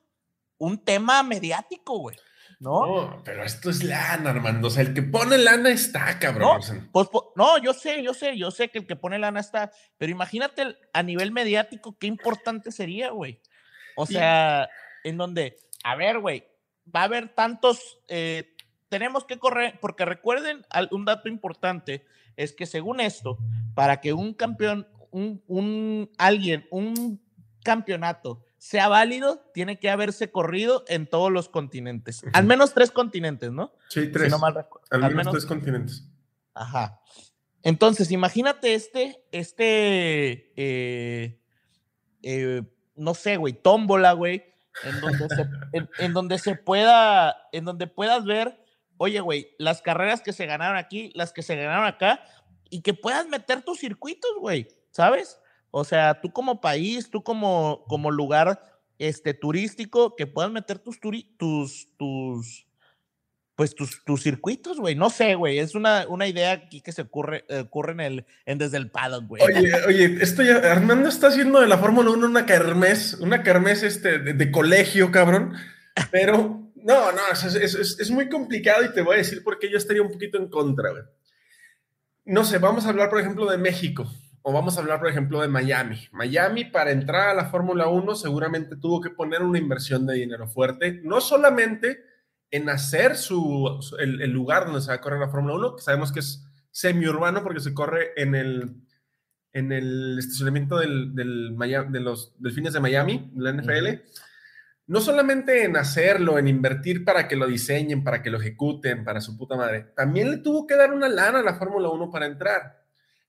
un 0.59 0.85
tema 0.85 1.23
mediático, 1.23 1.99
güey. 1.99 2.17
¿No? 2.63 2.87
¿no? 2.87 3.23
pero 3.25 3.43
esto 3.43 3.71
es 3.71 3.83
lana, 3.83 4.31
Armando. 4.31 4.69
O 4.69 4.71
sea, 4.71 4.85
el 4.85 4.95
que 4.95 5.03
pone 5.03 5.37
lana 5.37 5.71
está, 5.71 6.17
cabrón. 6.21 6.61
No, 6.61 6.87
pues, 6.93 7.09
no, 7.35 7.59
yo 7.59 7.75
sé, 7.75 8.05
yo 8.05 8.15
sé, 8.15 8.39
yo 8.39 8.53
sé 8.53 8.69
que 8.69 8.79
el 8.79 8.87
que 8.87 8.95
pone 8.95 9.19
lana 9.19 9.41
está. 9.41 9.73
Pero 9.99 10.13
imagínate 10.13 10.77
a 10.93 11.03
nivel 11.03 11.33
mediático 11.33 11.99
qué 11.99 12.07
importante 12.07 12.71
sería, 12.71 13.11
güey. 13.11 13.41
O 13.97 14.07
sea, 14.07 14.69
y... 15.03 15.09
en 15.09 15.17
donde, 15.17 15.57
a 15.83 15.97
ver, 15.97 16.21
güey, 16.21 16.47
va 16.95 17.01
a 17.01 17.05
haber 17.05 17.31
tantos. 17.35 17.99
Eh, 18.07 18.55
tenemos 18.89 19.25
que 19.25 19.41
correr, 19.41 19.81
porque 19.81 20.05
recuerden 20.05 20.65
un 20.93 21.05
dato 21.05 21.29
importante: 21.29 22.07
es 22.37 22.53
que 22.53 22.67
según 22.67 23.01
esto, 23.01 23.39
para 23.75 24.01
que 24.01 24.13
un 24.13 24.35
campeón, 24.35 24.87
un, 25.11 25.43
un 25.49 26.13
alguien, 26.17 26.69
un 26.71 27.21
campeonato 27.65 28.45
sea 28.63 28.87
válido, 28.87 29.51
tiene 29.53 29.81
que 29.81 29.91
haberse 29.91 30.31
corrido 30.31 30.85
en 30.87 31.09
todos 31.09 31.33
los 31.33 31.49
continentes. 31.49 32.23
Uh 32.23 32.27
-huh. 32.27 32.31
Al 32.35 32.45
menos 32.45 32.73
tres 32.73 32.93
continentes, 32.93 33.51
¿no? 33.51 33.75
Sí, 33.89 34.07
tres. 34.13 34.27
Si 34.27 34.31
no 34.31 34.39
mal 34.39 34.55
recuerdo. 34.55 34.87
Al, 34.93 35.03
Al 35.03 35.11
menos, 35.11 35.17
menos, 35.17 35.33
tres 35.33 35.47
continentes. 35.47 36.09
Ajá. 36.55 37.01
Entonces, 37.65 38.13
imagínate 38.13 38.75
este, 38.75 39.27
este, 39.33 40.53
eh, 40.55 41.41
eh, 42.23 42.63
no 42.95 43.15
sé, 43.15 43.37
güey, 43.37 43.53
tómbola, 43.53 44.13
güey, 44.13 44.45
en 44.85 45.01
donde 45.01 45.29
se, 45.29 45.43
en, 45.73 45.91
en 45.99 46.13
donde 46.13 46.39
se 46.39 46.55
pueda, 46.55 47.49
en 47.51 47.65
donde 47.65 47.89
puedas 47.89 48.25
ver, 48.25 48.65
oye, 48.97 49.19
güey, 49.19 49.57
las 49.59 49.83
carreras 49.83 50.21
que 50.21 50.33
se 50.33 50.47
ganaron 50.47 50.77
aquí, 50.77 51.11
las 51.17 51.33
que 51.33 51.43
se 51.43 51.57
ganaron 51.57 51.87
acá, 51.87 52.23
y 52.71 52.83
que 52.83 52.95
puedas 52.95 53.27
meter 53.27 53.63
tus 53.63 53.81
circuitos, 53.81 54.31
güey, 54.39 54.69
¿sabes? 54.93 55.42
O 55.75 55.85
sea, 55.85 56.21
tú 56.21 56.31
como 56.31 56.61
país, 56.61 57.11
tú 57.11 57.25
como, 57.25 57.85
como 57.89 58.11
lugar 58.11 58.61
este, 58.99 59.33
turístico, 59.33 60.15
que 60.17 60.27
puedas 60.27 60.53
meter 60.53 60.79
tus, 60.79 61.01
turi 61.01 61.35
tus, 61.39 61.89
tus, 61.97 62.67
pues 63.57 63.75
tus, 63.75 64.05
tus 64.05 64.23
circuitos, 64.23 64.79
güey. 64.79 64.95
No 64.95 65.09
sé, 65.09 65.35
güey. 65.35 65.59
Es 65.59 65.75
una, 65.75 66.07
una 66.09 66.29
idea 66.29 66.53
aquí 66.53 66.83
que 66.83 66.93
se 66.93 67.01
ocurre, 67.01 67.47
ocurre 67.59 67.93
en, 67.93 68.01
el, 68.01 68.27
en 68.45 68.59
desde 68.59 68.77
el 68.77 68.91
paddock, 68.91 69.27
güey. 69.27 69.43
Oye, 69.43 69.73
oye, 69.87 70.19
esto 70.21 70.43
ya, 70.43 70.57
Armando 70.57 71.09
está 71.09 71.29
haciendo 71.29 71.59
de 71.59 71.69
la 71.69 71.79
Fórmula 71.79 72.11
1 72.11 72.27
una 72.27 72.45
kermés, 72.45 73.15
una 73.15 73.43
kermés 73.43 73.83
este, 73.83 74.19
de, 74.19 74.51
colegio, 74.51 75.11
cabrón. 75.11 75.55
Pero, 76.11 76.71
no, 76.75 77.13
no, 77.13 77.23
es, 77.33 77.45
es, 77.45 77.99
es 77.99 78.11
muy 78.11 78.29
complicado 78.29 78.85
y 78.85 78.93
te 78.93 79.01
voy 79.01 79.15
a 79.15 79.19
decir 79.19 79.43
por 79.43 79.59
qué 79.59 79.71
yo 79.71 79.79
estaría 79.79 80.03
un 80.03 80.13
poquito 80.13 80.37
en 80.37 80.51
contra, 80.51 80.91
güey. 80.91 81.05
No 82.27 82.45
sé, 82.45 82.59
vamos 82.59 82.85
a 82.85 82.91
hablar, 82.91 83.09
por 83.09 83.21
ejemplo, 83.21 83.51
de 83.51 83.57
México 83.57 84.07
o 84.43 84.53
vamos 84.53 84.77
a 84.77 84.81
hablar, 84.81 84.99
por 84.99 85.09
ejemplo, 85.09 85.41
de 85.41 85.49
Miami. 85.49 86.09
Miami, 86.13 86.65
para 86.65 86.91
entrar 86.91 87.29
a 87.29 87.35
la 87.35 87.47
Fórmula 87.47 87.87
1, 87.87 88.15
seguramente 88.15 88.77
tuvo 88.77 89.01
que 89.01 89.11
poner 89.11 89.43
una 89.43 89.59
inversión 89.59 90.07
de 90.07 90.15
dinero 90.15 90.49
fuerte, 90.49 91.01
no 91.05 91.21
solamente 91.21 92.05
en 92.51 92.69
hacer 92.69 93.17
su, 93.17 93.81
el, 93.99 94.21
el 94.21 94.31
lugar 94.31 94.67
donde 94.67 94.81
se 94.81 94.89
va 94.89 94.95
a 94.95 95.01
correr 95.01 95.21
la 95.21 95.31
Fórmula 95.31 95.55
1, 95.55 95.77
que 95.77 95.83
sabemos 95.83 96.13
que 96.13 96.21
es 96.21 96.45
semiurbano 96.71 97.43
porque 97.43 97.61
se 97.61 97.73
corre 97.73 98.13
en 98.17 98.35
el, 98.35 98.77
en 99.53 99.73
el 99.73 100.19
estacionamiento 100.19 100.79
del, 100.79 101.15
del 101.15 101.53
Miami, 101.55 101.93
de 101.93 102.01
los 102.01 102.35
delfines 102.39 102.73
de 102.73 102.81
Miami, 102.81 103.33
la 103.37 103.53
NFL. 103.53 103.71
Uh 103.71 103.93
-huh. 103.93 104.03
No 104.87 105.01
solamente 105.01 105.65
en 105.65 105.77
hacerlo, 105.77 106.39
en 106.39 106.49
invertir 106.49 107.05
para 107.05 107.29
que 107.29 107.37
lo 107.37 107.47
diseñen, 107.47 108.03
para 108.03 108.23
que 108.23 108.31
lo 108.31 108.39
ejecuten, 108.39 109.05
para 109.05 109.21
su 109.21 109.39
puta 109.39 109.57
madre, 109.57 109.93
también 109.95 110.31
le 110.31 110.39
tuvo 110.39 110.67
que 110.67 110.75
dar 110.75 110.93
una 110.93 111.09
lana 111.09 111.39
a 111.39 111.43
la 111.43 111.55
Fórmula 111.55 111.89
1 111.89 112.11
para 112.11 112.27
entrar. 112.27 112.82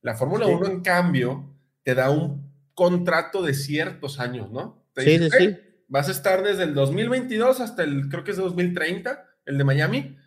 La 0.04 0.16
Fórmula 0.16 0.46
sí. 0.46 0.52
1, 0.52 0.66
en 0.68 0.82
cambio, 0.82 1.56
te 1.82 1.96
da 1.96 2.12
un 2.12 2.54
contrato 2.76 3.42
de 3.42 3.56
ciertos 3.56 4.20
años, 4.20 4.52
¿no? 4.52 4.86
Te 4.94 5.02
sí, 5.02 5.18
dice, 5.18 5.30
sí, 5.32 5.48
sí. 5.48 5.58
Vas 5.88 6.10
a 6.10 6.12
estar 6.12 6.44
desde 6.44 6.64
el 6.64 6.76
2022 6.76 7.60
hasta 7.60 7.84
el, 7.84 8.10
creo 8.10 8.24
que 8.24 8.32
es 8.32 8.38
de 8.38 8.44
2030, 8.44 9.26
el 9.46 9.58
de 9.58 9.64
Miami, 9.64 10.18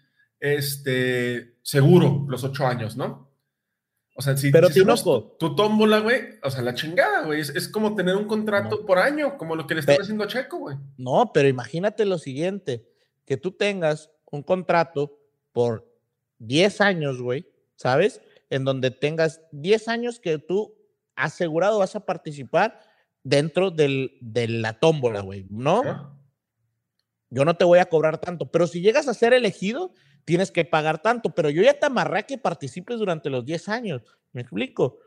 este, 0.41 1.59
seguro, 1.63 2.25
los 2.29 2.43
ocho 2.45 2.67
años, 2.67 2.97
¿no? 2.97 3.27
O 4.19 4.23
sea, 4.23 4.35
si, 4.37 4.51
Pero 4.51 4.69
si 4.71 4.83
tu, 4.83 5.37
tu 5.39 5.55
tómbola, 5.55 5.99
güey, 5.99 6.39
o 6.43 6.51
sea, 6.51 6.63
la 6.63 6.75
chingada, 6.75 7.27
güey, 7.27 7.41
es, 7.41 7.51
es, 7.51 7.69
como 7.69 7.95
tener 7.95 8.17
un 8.17 8.25
contrato 8.25 8.79
no. 8.81 8.87
por 8.87 8.99
año, 8.99 9.37
como 9.37 9.55
lo 9.55 9.67
que 9.67 9.75
le 9.75 9.81
están 9.81 10.01
haciendo 10.01 10.25
a 10.25 10.27
Checo, 10.27 10.59
güey. 10.59 10.79
No, 10.97 11.33
pero 11.35 11.49
imagínate 11.49 12.07
lo 12.07 12.17
siguiente, 12.17 12.89
que 13.27 13.37
tú 13.37 13.53
tengas 13.53 14.11
un 14.31 14.43
contrato 14.43 15.19
por 15.53 15.87
10 16.39 16.81
años, 16.81 17.21
güey, 17.21 17.47
¿sabes? 17.75 18.23
En 18.57 18.65
donde 18.65 18.91
tengas 18.91 19.41
10 19.53 19.89
años 19.89 20.21
que 20.21 20.39
tú 20.39 20.75
asegurado 21.15 21.79
vas 21.79 21.97
a 21.97 22.05
participar 22.05 22.81
dentro 23.23 23.71
del, 23.71 24.19
de 24.21 24.49
la 24.49 24.79
tómbola, 24.79 25.21
güey, 25.21 25.47
¿no? 25.51 26.17
Yo 27.31 27.45
no 27.45 27.57
te 27.57 27.65
voy 27.65 27.79
a 27.79 27.89
cobrar 27.89 28.19
tanto, 28.19 28.51
pero 28.51 28.67
si 28.67 28.81
llegas 28.81 29.09
a 29.09 29.15
ser 29.15 29.33
elegido, 29.33 29.93
tienes 30.25 30.51
que 30.51 30.65
pagar 30.65 31.03
tanto, 31.03 31.35
pero 31.35 31.51
yo 31.51 31.63
ya 31.63 31.75
te 31.75 31.87
amarré 31.87 32.21
a 32.21 32.23
que 32.23 32.39
participes 32.39 32.99
durante 32.99 33.31
los 33.31 33.45
10 33.45 33.69
años, 33.69 34.03
¿me 34.33 34.43
explico? 34.43 34.99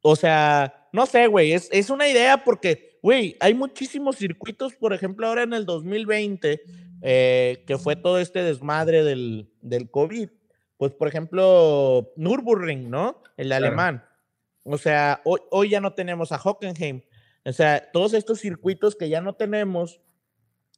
O 0.00 0.16
sea, 0.16 0.88
no 0.92 1.04
sé, 1.04 1.26
güey, 1.26 1.52
es, 1.52 1.68
es 1.72 1.90
una 1.90 2.08
idea 2.08 2.44
porque, 2.44 2.98
güey, 3.02 3.36
hay 3.40 3.54
muchísimos 3.54 4.16
circuitos, 4.16 4.74
por 4.74 4.94
ejemplo, 4.94 5.26
ahora 5.26 5.42
en 5.42 5.52
el 5.52 5.66
2020, 5.66 6.62
eh, 7.02 7.64
que 7.66 7.78
fue 7.78 7.96
todo 7.96 8.18
este 8.18 8.42
desmadre 8.42 9.04
del, 9.04 9.50
del 9.60 9.90
COVID, 9.90 10.28
pues 10.76 10.92
por 10.92 11.08
ejemplo, 11.08 12.12
Nürburgring, 12.16 12.90
¿no? 12.90 13.22
El 13.36 13.48
claro. 13.48 13.66
alemán. 13.66 14.04
O 14.64 14.78
sea, 14.78 15.20
hoy, 15.24 15.40
hoy, 15.50 15.70
ya 15.70 15.80
no 15.80 15.94
tenemos 15.94 16.32
a 16.32 16.38
Hockenheim. 16.38 17.02
O 17.44 17.52
sea, 17.52 17.90
todos 17.92 18.14
estos 18.14 18.40
circuitos 18.40 18.96
que 18.96 19.08
ya 19.08 19.20
no 19.20 19.34
tenemos, 19.34 20.00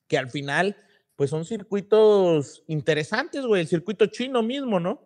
que 0.07 0.19
al 0.19 0.31
final 0.31 0.77
pues 1.19 1.31
son 1.31 1.45
circuitos 1.45 2.63
interesantes, 2.69 3.45
güey, 3.45 3.63
el 3.63 3.67
circuito 3.67 4.07
chino 4.07 4.41
mismo, 4.41 4.79
¿no? 4.79 5.03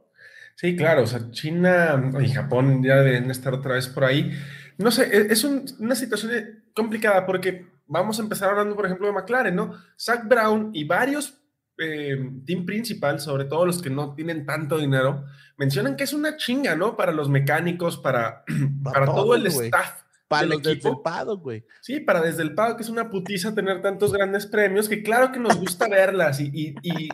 Sí, 0.56 0.76
claro, 0.76 1.04
o 1.04 1.06
sea, 1.06 1.30
China 1.30 2.12
y 2.20 2.28
Japón 2.28 2.82
ya 2.84 2.96
deben 2.96 3.30
estar 3.30 3.54
otra 3.54 3.76
vez 3.76 3.88
por 3.88 4.04
ahí. 4.04 4.30
No 4.76 4.90
sé, 4.90 5.04
e, 5.04 5.32
es 5.32 5.42
una 5.44 5.94
situación 5.94 6.64
complicada 6.74 7.24
porque 7.24 7.66
vamos 7.86 8.18
a 8.18 8.22
empezar 8.24 8.50
hablando, 8.50 8.76
por 8.76 8.84
ejemplo, 8.84 9.06
de 9.06 9.14
McLaren, 9.14 9.56
¿no? 9.56 9.74
Zach 9.98 10.28
Brown 10.28 10.70
y 10.74 10.84
varios 10.84 11.41
eh, 11.78 12.16
team 12.46 12.66
principal, 12.66 13.20
sobre 13.20 13.44
todo 13.46 13.66
los 13.66 13.82
que 13.82 13.90
no 13.90 14.14
tienen 14.14 14.46
tanto 14.46 14.78
dinero, 14.78 15.24
mencionan 15.56 15.96
que 15.96 16.04
es 16.04 16.12
una 16.12 16.36
chinga, 16.36 16.76
¿no? 16.76 16.96
Para 16.96 17.12
los 17.12 17.28
mecánicos, 17.28 17.98
para, 17.98 18.44
para, 18.84 19.06
todo, 19.06 19.34
el 19.34 19.46
staff. 19.46 20.02
Para 20.28 20.46
los 20.46 20.58
equipo. 20.58 20.74
desde 20.74 20.88
el 20.90 21.02
Pado, 21.02 21.38
güey. 21.38 21.64
Sí, 21.80 22.00
para 22.00 22.20
desde 22.20 22.42
el 22.42 22.54
Pado, 22.54 22.76
que 22.76 22.82
es 22.82 22.88
una 22.88 23.10
putiza 23.10 23.54
tener 23.54 23.82
tantos 23.82 24.12
grandes 24.12 24.46
premios, 24.46 24.88
que 24.88 25.02
claro 25.02 25.32
que 25.32 25.38
nos 25.38 25.56
gusta 25.56 25.88
verlas 25.88 26.40
y, 26.40 26.50
y, 26.52 26.74
y, 26.82 27.08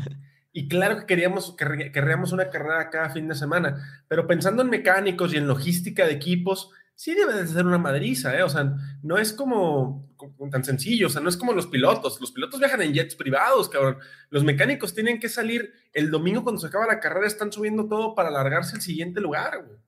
y 0.52 0.68
claro 0.68 0.98
que 0.98 1.06
queríamos, 1.06 1.54
querríamos 1.56 2.32
una 2.32 2.50
carrera 2.50 2.90
cada 2.90 3.10
fin 3.10 3.28
de 3.28 3.34
semana, 3.34 4.04
pero 4.08 4.26
pensando 4.26 4.62
en 4.62 4.70
mecánicos 4.70 5.32
y 5.32 5.36
en 5.36 5.46
logística 5.46 6.06
de 6.06 6.12
equipos, 6.12 6.70
sí 6.98 7.14
debe 7.14 7.32
de 7.32 7.46
ser 7.46 7.64
una 7.64 7.78
madriza, 7.78 8.36
¿eh? 8.36 8.42
O 8.42 8.48
sea, 8.48 8.74
no 9.04 9.18
es 9.18 9.32
como, 9.32 10.12
tan 10.50 10.64
sencillo, 10.64 11.06
o 11.06 11.10
sea, 11.10 11.22
no 11.22 11.28
es 11.28 11.36
como 11.36 11.52
los 11.52 11.68
pilotos. 11.68 12.20
Los 12.20 12.32
pilotos 12.32 12.58
viajan 12.58 12.82
en 12.82 12.92
jets 12.92 13.14
privados, 13.14 13.68
cabrón. 13.68 13.98
Los 14.30 14.42
mecánicos 14.42 14.96
tienen 14.96 15.20
que 15.20 15.28
salir 15.28 15.72
el 15.92 16.10
domingo 16.10 16.42
cuando 16.42 16.60
se 16.60 16.66
acaba 16.66 16.88
la 16.88 16.98
carrera, 16.98 17.28
están 17.28 17.52
subiendo 17.52 17.86
todo 17.86 18.16
para 18.16 18.30
alargarse 18.30 18.74
al 18.74 18.82
siguiente 18.82 19.20
lugar, 19.20 19.64
güey. 19.64 19.78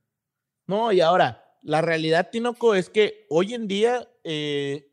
No, 0.69 0.93
y 0.93 1.01
ahora, 1.01 1.45
la 1.63 1.83
realidad, 1.83 2.31
Tinoco, 2.31 2.77
es 2.77 2.89
que 2.89 3.27
hoy 3.29 3.55
en 3.55 3.67
día, 3.67 4.09
eh, 4.23 4.89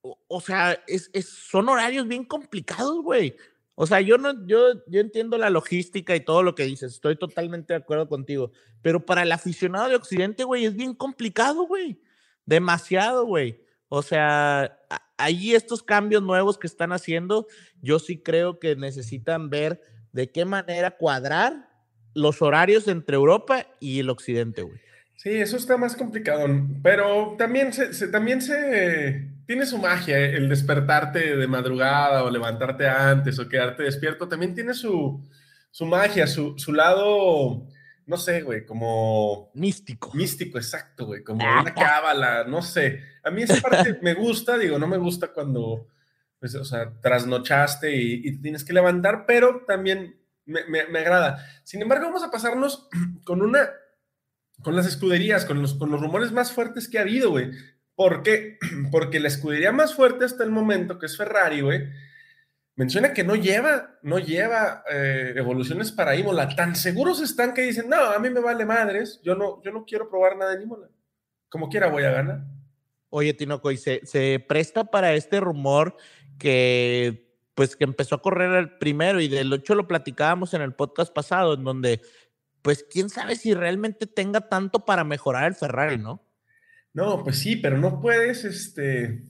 o, 0.00 0.40
sea, 0.40 0.82
es, 0.86 1.10
son 1.28 1.68
horarios 1.68 2.08
bien 2.08 2.24
complicados, 2.24 3.02
güey. 3.02 3.36
O 3.78 3.86
sea, 3.86 4.00
yo 4.00 4.16
no, 4.16 4.46
yo, 4.46 4.82
yo 4.86 5.00
entiendo 5.00 5.36
la 5.36 5.50
logística 5.50 6.16
y 6.16 6.20
todo 6.20 6.42
lo 6.42 6.54
que 6.54 6.64
dices, 6.64 6.94
estoy 6.94 7.16
totalmente 7.16 7.74
de 7.74 7.78
acuerdo 7.78 8.08
contigo, 8.08 8.50
pero 8.80 9.04
para 9.04 9.22
el 9.22 9.30
aficionado 9.30 9.90
de 9.90 9.96
Occidente, 9.96 10.44
güey, 10.44 10.64
es 10.64 10.74
bien 10.74 10.94
complicado, 10.94 11.66
güey. 11.66 12.00
Demasiado, 12.46 13.26
güey. 13.26 13.62
O 13.88 14.00
sea, 14.00 14.78
ahí 15.18 15.54
estos 15.54 15.82
cambios 15.82 16.22
nuevos 16.22 16.56
que 16.56 16.66
están 16.66 16.90
haciendo, 16.92 17.46
yo 17.82 17.98
sí 17.98 18.18
creo 18.18 18.58
que 18.58 18.76
necesitan 18.76 19.50
ver 19.50 19.82
de 20.12 20.30
qué 20.30 20.46
manera 20.46 20.92
cuadrar 20.92 21.68
los 22.14 22.40
horarios 22.40 22.88
entre 22.88 23.16
Europa 23.16 23.66
y 23.78 24.00
el 24.00 24.08
Occidente, 24.08 24.62
güey. 24.62 24.80
Sí, 25.16 25.30
eso 25.30 25.58
está 25.58 25.76
más 25.76 25.96
complicado, 25.96 26.46
pero 26.82 27.34
también 27.36 27.74
se, 27.74 28.08
también 28.08 28.40
se 28.40 29.28
tiene 29.46 29.66
su 29.66 29.78
magia 29.78 30.18
eh, 30.18 30.36
el 30.36 30.48
despertarte 30.48 31.36
de 31.36 31.46
madrugada 31.46 32.24
o 32.24 32.30
levantarte 32.30 32.88
antes 32.88 33.38
o 33.38 33.48
quedarte 33.48 33.84
despierto, 33.84 34.28
también 34.28 34.54
tiene 34.54 34.74
su, 34.74 35.22
su 35.70 35.86
magia, 35.86 36.26
su, 36.26 36.58
su 36.58 36.72
lado, 36.72 37.66
no 38.06 38.16
sé, 38.16 38.42
güey, 38.42 38.66
como... 38.66 39.50
Místico. 39.54 40.12
Místico, 40.14 40.58
exacto, 40.58 41.06
güey, 41.06 41.22
como 41.22 41.44
una 41.44 41.74
cábala, 41.74 42.44
no 42.44 42.62
sé. 42.62 43.02
A 43.22 43.30
mí 43.30 43.42
esa 43.42 43.60
parte 43.60 43.98
me 44.02 44.14
gusta, 44.14 44.58
digo, 44.58 44.78
no 44.78 44.86
me 44.86 44.98
gusta 44.98 45.28
cuando, 45.28 45.88
pues, 46.38 46.54
o 46.54 46.64
sea, 46.64 46.92
trasnochaste 47.00 47.94
y, 47.94 48.28
y 48.28 48.38
tienes 48.38 48.64
que 48.64 48.72
levantar, 48.72 49.24
pero 49.26 49.64
también 49.66 50.16
me, 50.44 50.64
me, 50.64 50.86
me 50.86 50.98
agrada. 50.98 51.44
Sin 51.64 51.82
embargo, 51.82 52.06
vamos 52.06 52.22
a 52.22 52.30
pasarnos 52.30 52.88
con 53.24 53.42
una 53.42 53.68
con 54.62 54.74
las 54.74 54.86
escuderías, 54.86 55.44
con 55.44 55.60
los, 55.60 55.74
con 55.74 55.90
los 55.90 56.00
rumores 56.00 56.32
más 56.32 56.52
fuertes 56.52 56.88
que 56.88 56.98
ha 56.98 57.02
habido, 57.02 57.30
güey. 57.30 57.50
¿Por 57.96 58.22
qué? 58.22 58.58
Porque 58.92 59.18
la 59.18 59.28
escudería 59.28 59.72
más 59.72 59.94
fuerte 59.94 60.24
hasta 60.24 60.44
el 60.44 60.50
momento, 60.50 60.98
que 60.98 61.06
es 61.06 61.16
Ferrari, 61.16 61.62
güey, 61.62 61.88
menciona 62.76 63.12
que 63.12 63.24
no 63.24 63.34
lleva, 63.34 63.98
no 64.02 64.18
lleva 64.18 64.84
eh, 64.88 65.32
evoluciones 65.34 65.90
para 65.90 66.14
Imola. 66.14 66.54
Tan 66.54 66.76
seguros 66.76 67.20
están 67.20 67.54
que 67.54 67.62
dicen, 67.62 67.88
no, 67.88 67.96
a 67.96 68.18
mí 68.18 68.30
me 68.30 68.40
vale 68.40 68.64
madres, 68.64 69.20
yo 69.24 69.34
no, 69.34 69.62
yo 69.64 69.72
no 69.72 69.84
quiero 69.84 70.08
probar 70.08 70.36
nada 70.36 70.54
en 70.54 70.62
Imola. 70.62 70.88
Como 71.48 71.68
quiera 71.68 71.88
voy 71.88 72.04
a 72.04 72.10
ganar. 72.10 72.44
Oye, 73.08 73.32
Tinoco, 73.32 73.70
y 73.70 73.78
se, 73.78 74.04
se 74.04 74.44
presta 74.46 74.84
para 74.84 75.14
este 75.14 75.40
rumor 75.40 75.96
que, 76.38 77.32
pues, 77.54 77.76
que 77.76 77.84
empezó 77.84 78.16
a 78.16 78.22
correr 78.22 78.52
el 78.52 78.76
primero 78.76 79.20
y 79.20 79.28
del 79.28 79.52
hecho 79.54 79.74
lo 79.74 79.88
platicábamos 79.88 80.52
en 80.52 80.60
el 80.60 80.74
podcast 80.74 81.12
pasado, 81.14 81.54
en 81.54 81.64
donde 81.64 82.02
pues 82.60 82.84
quién 82.90 83.08
sabe 83.08 83.36
si 83.36 83.54
realmente 83.54 84.08
tenga 84.08 84.48
tanto 84.48 84.84
para 84.84 85.04
mejorar 85.04 85.44
el 85.44 85.54
Ferrari, 85.54 85.98
¿no? 85.98 86.25
No, 86.96 87.22
pues 87.22 87.38
sí, 87.38 87.56
pero 87.56 87.76
no 87.76 88.00
puedes, 88.00 88.46
este, 88.46 89.22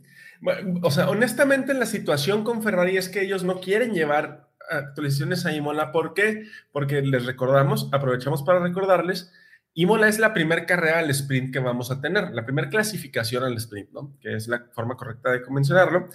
o 0.82 0.90
sea, 0.92 1.10
honestamente 1.10 1.74
la 1.74 1.86
situación 1.86 2.44
con 2.44 2.62
Ferrari 2.62 2.96
es 2.96 3.08
que 3.08 3.22
ellos 3.22 3.42
no 3.42 3.60
quieren 3.60 3.92
llevar 3.92 4.50
actualizaciones 4.70 5.46
a 5.46 5.52
Imola. 5.52 5.90
¿Por 5.90 6.14
qué? 6.14 6.44
Porque 6.70 7.02
les 7.02 7.26
recordamos, 7.26 7.88
aprovechamos 7.90 8.44
para 8.44 8.60
recordarles, 8.60 9.32
Imola 9.74 10.06
es 10.06 10.20
la 10.20 10.32
primera 10.32 10.64
carrera 10.64 11.00
al 11.00 11.10
sprint 11.10 11.52
que 11.52 11.58
vamos 11.58 11.90
a 11.90 12.00
tener, 12.00 12.30
la 12.30 12.44
primera 12.44 12.68
clasificación 12.68 13.42
al 13.42 13.56
sprint, 13.56 13.90
¿no? 13.90 14.16
Que 14.20 14.36
es 14.36 14.46
la 14.46 14.66
forma 14.72 14.96
correcta 14.96 15.32
de 15.32 15.40
mencionarlo. 15.50 16.08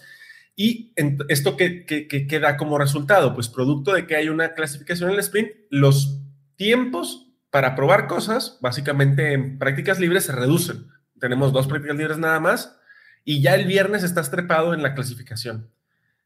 Y 0.55 0.93
esto 1.27 1.57
que, 1.57 1.85
que, 1.85 2.07
que, 2.07 2.41
como 2.57 2.77
resultado, 2.77 3.33
pues 3.35 3.49
producto 3.49 3.91
de 3.91 4.07
que 4.07 4.15
hay 4.15 4.29
una 4.29 4.53
clasificación 4.53 5.09
al 5.09 5.19
sprint, 5.19 5.51
los 5.69 6.21
tiempos 6.55 7.27
para 7.49 7.75
probar 7.75 8.07
cosas, 8.07 8.57
básicamente 8.61 9.33
en 9.33 9.59
prácticas 9.59 9.99
libres, 9.99 10.23
se 10.23 10.31
reducen. 10.31 10.87
Tenemos 11.21 11.53
dos 11.53 11.67
prácticas 11.67 11.95
libres 11.95 12.17
nada 12.17 12.41
más 12.41 12.77
y 13.23 13.41
ya 13.41 13.55
el 13.55 13.65
viernes 13.65 14.03
estás 14.03 14.31
trepado 14.31 14.73
en 14.73 14.83
la 14.83 14.93
clasificación. 14.93 15.71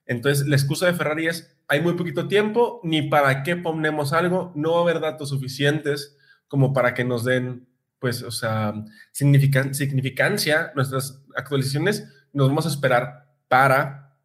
Entonces, 0.07 0.47
la 0.47 0.55
excusa 0.55 0.85
de 0.85 0.93
Ferrari 0.93 1.27
es, 1.27 1.55
hay 1.67 1.81
muy 1.81 1.95
poquito 1.95 2.27
tiempo, 2.27 2.79
ni 2.83 3.03
para 3.03 3.43
qué 3.43 3.55
ponemos 3.55 4.13
algo, 4.13 4.51
no 4.55 4.73
va 4.73 4.79
a 4.79 4.81
haber 4.83 4.99
datos 4.99 5.29
suficientes 5.29 6.17
como 6.47 6.73
para 6.73 6.93
que 6.93 7.03
nos 7.03 7.25
den, 7.25 7.67
pues, 7.99 8.23
o 8.23 8.31
sea, 8.31 8.73
significancia 9.11 10.71
nuestras 10.75 11.21
actualizaciones, 11.35 12.07
nos 12.33 12.47
vamos 12.47 12.65
a 12.65 12.69
esperar 12.69 13.27
para 13.47 14.15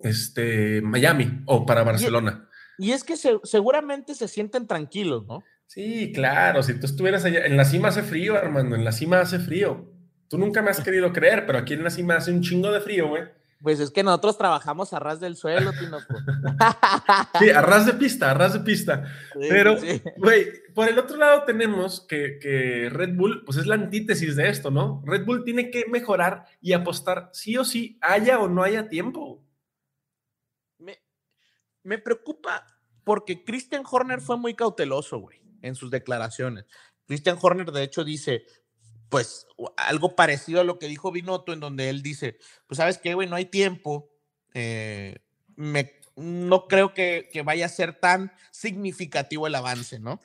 este, 0.00 0.82
Miami 0.82 1.42
o 1.46 1.64
para 1.64 1.84
Barcelona. 1.84 2.48
Y 2.78 2.90
es 2.90 3.04
que 3.04 3.14
seguramente 3.16 4.14
se 4.14 4.26
sienten 4.28 4.66
tranquilos, 4.66 5.24
¿no? 5.26 5.42
Sí, 5.66 6.12
claro, 6.12 6.62
si 6.62 6.74
tú 6.74 6.86
estuvieras 6.86 7.24
allá, 7.24 7.46
en 7.46 7.56
la 7.56 7.64
cima 7.64 7.88
hace 7.88 8.02
frío, 8.02 8.36
Armando, 8.36 8.76
en 8.76 8.84
la 8.84 8.92
cima 8.92 9.20
hace 9.20 9.38
frío. 9.38 9.91
Tú 10.32 10.38
nunca 10.38 10.62
me 10.62 10.70
has 10.70 10.80
querido 10.80 11.12
creer, 11.12 11.46
pero 11.46 11.58
aquí 11.58 11.74
en 11.74 11.84
la 11.84 11.90
cima 11.90 12.16
hace 12.16 12.32
un 12.32 12.40
chingo 12.40 12.72
de 12.72 12.80
frío, 12.80 13.08
güey. 13.08 13.24
Pues 13.60 13.78
es 13.78 13.92
que 13.92 14.02
nosotros 14.02 14.36
trabajamos 14.36 14.92
a 14.92 14.98
ras 14.98 15.20
del 15.20 15.36
suelo, 15.36 15.70
Tinoco. 15.72 16.14
sí, 17.38 17.50
a 17.50 17.62
ras 17.62 17.86
de 17.86 17.92
pista, 17.92 18.32
a 18.32 18.34
ras 18.34 18.54
de 18.54 18.60
pista. 18.60 19.04
pero, 19.48 19.76
güey, 20.16 20.48
por 20.74 20.88
el 20.88 20.98
otro 20.98 21.16
lado 21.16 21.44
tenemos 21.44 22.00
que, 22.08 22.40
que, 22.40 22.90
Red 22.90 23.14
Bull, 23.14 23.44
pues 23.44 23.58
es 23.58 23.66
la 23.66 23.76
antítesis 23.76 24.34
de 24.34 24.48
esto, 24.48 24.72
¿no? 24.72 25.00
Red 25.06 25.24
Bull 25.24 25.44
tiene 25.44 25.70
que 25.70 25.84
mejorar 25.88 26.46
y 26.60 26.72
apostar 26.72 27.30
sí 27.32 27.56
o 27.56 27.64
sí, 27.64 27.98
haya 28.00 28.40
o 28.40 28.48
no 28.48 28.64
haya 28.64 28.88
tiempo 28.88 29.42
me 31.82 31.98
preocupa 31.98 32.66
porque 33.04 33.44
Christian 33.44 33.84
Horner 33.88 34.20
fue 34.20 34.36
muy 34.36 34.54
cauteloso, 34.54 35.18
güey, 35.18 35.40
en 35.62 35.74
sus 35.74 35.90
declaraciones. 35.90 36.66
Christian 37.06 37.38
Horner, 37.40 37.72
de 37.72 37.82
hecho, 37.82 38.04
dice, 38.04 38.44
pues, 39.12 39.46
algo 39.76 40.16
parecido 40.16 40.62
a 40.62 40.64
lo 40.64 40.78
que 40.78 40.88
dijo 40.88 41.12
Binotto, 41.12 41.52
en 41.52 41.60
donde 41.60 41.90
él 41.90 42.02
dice, 42.02 42.38
pues, 42.66 42.78
¿sabes 42.78 42.96
qué, 42.96 43.12
güey? 43.12 43.28
No 43.28 43.36
hay 43.36 43.44
tiempo. 43.44 44.08
Eh, 44.54 45.18
me, 45.54 46.00
no 46.16 46.66
creo 46.66 46.94
que, 46.94 47.28
que 47.30 47.42
vaya 47.42 47.66
a 47.66 47.68
ser 47.68 48.00
tan 48.00 48.32
significativo 48.50 49.46
el 49.46 49.54
avance, 49.54 49.98
¿no? 49.98 50.18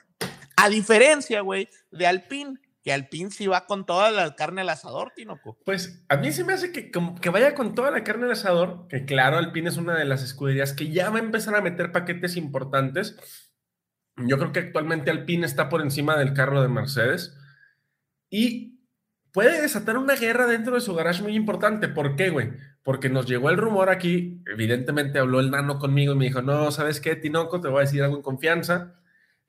A 0.56 0.70
diferencia, 0.70 1.42
güey, 1.42 1.68
de 1.90 2.06
Alpine, 2.06 2.54
que 2.82 2.94
Alpine 2.94 3.30
sí 3.30 3.46
va 3.46 3.66
con 3.66 3.84
toda 3.84 4.10
la 4.10 4.34
carne 4.34 4.62
al 4.62 4.70
asador, 4.70 5.12
Tinoco. 5.14 5.58
Pues 5.66 6.02
a 6.08 6.16
mí 6.16 6.32
se 6.32 6.44
me 6.44 6.54
hace 6.54 6.72
que, 6.72 6.90
que 6.90 7.28
vaya 7.28 7.54
con 7.54 7.74
toda 7.74 7.90
la 7.90 8.04
carne 8.04 8.24
al 8.24 8.32
asador, 8.32 8.88
que 8.88 9.04
claro, 9.04 9.36
Alpine 9.36 9.68
es 9.68 9.76
una 9.76 9.98
de 9.98 10.06
las 10.06 10.22
escuderías 10.22 10.72
que 10.72 10.90
ya 10.90 11.10
va 11.10 11.18
a 11.18 11.22
empezar 11.22 11.54
a 11.56 11.60
meter 11.60 11.92
paquetes 11.92 12.36
importantes. 12.36 13.18
Yo 14.16 14.38
creo 14.38 14.52
que 14.52 14.60
actualmente 14.60 15.10
Alpine 15.10 15.44
está 15.44 15.68
por 15.68 15.82
encima 15.82 16.16
del 16.16 16.32
carro 16.32 16.62
de 16.62 16.68
Mercedes 16.68 17.36
y 18.30 18.77
puede 19.38 19.62
desatar 19.62 19.96
una 19.96 20.16
guerra 20.16 20.48
dentro 20.48 20.74
de 20.74 20.80
su 20.80 20.96
garage 20.96 21.22
muy 21.22 21.36
importante. 21.36 21.86
¿Por 21.86 22.16
qué, 22.16 22.28
güey? 22.28 22.50
Porque 22.82 23.08
nos 23.08 23.26
llegó 23.26 23.50
el 23.50 23.56
rumor 23.56 23.88
aquí, 23.88 24.42
evidentemente 24.52 25.20
habló 25.20 25.38
el 25.38 25.52
nano 25.52 25.78
conmigo 25.78 26.14
y 26.14 26.16
me 26.16 26.24
dijo, 26.24 26.42
no, 26.42 26.72
¿sabes 26.72 27.00
qué, 27.00 27.14
Tinoco? 27.14 27.60
Te 27.60 27.68
voy 27.68 27.78
a 27.78 27.80
decir 27.82 28.02
algo 28.02 28.16
en 28.16 28.22
confianza 28.22 28.96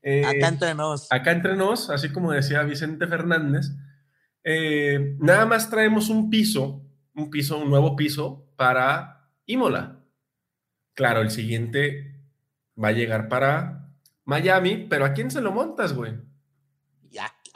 eh, 0.04 0.24
acá 0.24 0.48
entre 0.48 0.76
nos. 0.76 1.12
Acá 1.12 1.32
entre 1.32 1.56
nos, 1.56 1.90
así 1.90 2.10
como 2.10 2.32
decía 2.32 2.62
Vicente 2.62 3.08
Fernández, 3.08 3.72
eh, 4.44 5.18
nada 5.22 5.48
más 5.48 5.72
traemos 5.72 6.10
un 6.10 6.30
piso, 6.30 6.86
un 7.16 7.32
piso, 7.32 7.58
un 7.58 7.72
nuevo 7.72 7.96
piso 7.96 8.48
para 8.58 9.32
Imola. 9.48 10.04
Claro, 10.94 11.22
el 11.22 11.32
siguiente 11.32 12.16
va 12.78 12.90
a 12.90 12.92
llegar 12.92 13.28
para 13.28 13.90
Miami, 14.24 14.86
pero 14.88 15.04
¿a 15.04 15.14
quién 15.14 15.32
se 15.32 15.42
lo 15.42 15.52
montas, 15.52 15.94
güey? 15.94 16.14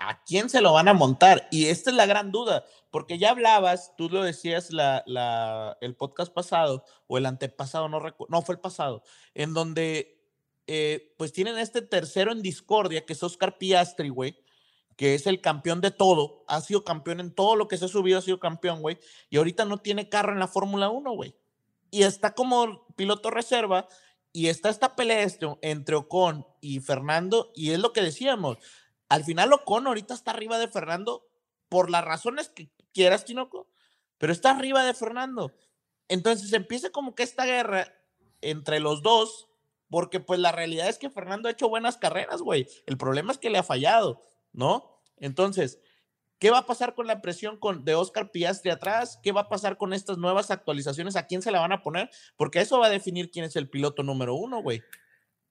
¿A, 0.04 0.10
¿a 0.10 0.24
quién 0.24 0.50
se 0.50 0.62
lo 0.62 0.74
van 0.74 0.88
a 0.88 0.94
montar? 0.94 1.48
Y 1.52 1.66
esta 1.66 1.89
es 1.89 1.96
la 1.96 2.06
gran 2.06 2.32
duda, 2.32 2.66
porque 2.92 3.18
ya 3.18 3.32
hablabas, 3.32 3.94
tú 3.98 4.10
lo 4.10 4.24
decías 4.24 4.72
la, 4.72 5.04
la, 5.06 5.78
el 5.82 5.96
podcast 5.96 6.34
pasado 6.34 6.84
o 7.08 7.18
el 7.18 7.26
antepasado, 7.26 7.89
no 7.89 8.00
recuerdo, 8.00 8.32
no 8.32 8.42
fue 8.42 8.56
el 8.56 8.62
pasado, 8.62 9.04
en 9.34 9.54
donde 9.54 10.24
eh, 10.68 11.13
pues 11.18 11.34
tienen 11.34 11.58
este 11.58 11.82
tercero 11.82 12.32
en 12.32 12.42
discordia, 12.42 13.06
que 13.06 13.13
es 13.13 13.24
Oscar 13.24 13.58
Piastri, 13.58 14.10
güey, 14.10 14.38
que 14.96 15.16
es 15.16 15.28
el 15.28 15.42
campeón 15.42 15.82
de 15.82 15.92
todo, 15.92 16.46
ha 16.48 16.62
sido 16.62 16.84
campeón 16.84 17.20
en 17.20 17.34
todo 17.34 17.56
lo 17.56 17.68
que 17.68 17.78
se 17.78 17.86
ha 17.86 17.89
subido, 17.89 18.20
ha 18.20 18.22
sido 18.22 18.39
campeón, 18.39 18.82
güey, 18.82 19.00
y 19.30 19.38
ahorita 19.38 19.66
no 19.66 19.80
tiene 19.80 20.10
carro 20.10 20.32
en 20.32 20.39
la 20.39 20.48
Fórmula 20.48 20.89
1, 20.89 21.12
güey. 21.12 21.36
Y 21.92 22.04
está 22.04 22.34
como 22.34 22.88
piloto 22.96 23.30
reserva, 23.30 23.88
y 24.32 24.48
está 24.48 24.70
esta 24.70 24.96
pelea 24.96 25.22
este, 25.22 25.48
entre 25.62 25.96
Ocon 25.96 26.48
y 26.60 26.80
Fernando, 26.80 27.52
y 27.56 27.72
es 27.72 27.80
lo 27.80 27.94
que 27.94 28.02
decíamos, 28.02 28.58
al 29.13 29.23
final 29.23 29.54
Ocon 29.54 29.86
ahorita 29.86 30.15
está 30.15 30.32
arriba 30.32 30.58
de 30.58 30.67
Fernando 30.67 31.23
por 31.69 31.91
las 31.91 32.04
razones 32.04 32.49
que 32.49 32.71
quieras, 32.95 33.26
Tinoco, 33.26 33.67
pero 34.17 34.34
está 34.34 34.49
arriba 34.49 34.84
de 34.84 34.95
Fernando. 34.95 35.54
Entonces 36.08 36.52
empieza 36.52 36.89
como 36.89 37.13
que 37.13 37.21
esta 37.21 37.45
guerra 37.45 37.93
entre 38.41 38.80
los 38.80 39.04
dos, 39.04 39.49
porque 39.88 40.19
pues 40.19 40.39
la 40.39 40.52
realidad 40.52 40.89
es 40.89 40.97
que 40.97 41.12
Fernando 41.12 41.47
ha 41.47 41.52
hecho 41.52 41.69
buenas 41.69 41.97
carreras, 41.97 42.41
güey. 42.41 42.67
El 42.88 42.97
problema 42.97 43.32
es 43.32 43.38
que 43.38 43.52
le 43.52 43.60
ha 43.60 43.63
fallado, 43.63 44.19
¿no? 44.52 44.99
Entonces, 45.17 45.80
¿qué 46.39 46.49
va 46.49 46.58
a 46.58 46.65
pasar 46.65 46.95
con 46.95 47.06
la 47.06 47.21
presión 47.21 47.60
con, 47.60 47.86
de 47.86 47.93
Oscar 47.93 48.32
Piastri 48.32 48.71
atrás? 48.71 49.19
¿Qué 49.21 49.32
va 49.32 49.41
a 49.41 49.47
pasar 49.47 49.78
con 49.78 49.93
estas 49.93 50.17
nuevas 50.17 50.49
actualizaciones? 50.49 51.15
¿A 51.17 51.28
quién 51.28 51.43
se 51.43 51.52
la 51.52 51.60
van 51.60 51.71
a 51.71 51.84
poner? 51.84 52.10
Porque 52.36 52.62
eso 52.62 52.80
va 52.80 52.88
a 52.88 52.89
definir 52.89 53.30
quién 53.30 53.45
es 53.45 53.56
el 53.58 53.69
piloto 53.69 54.02
número 54.02 54.34
uno, 54.34 54.63
güey. 54.63 54.82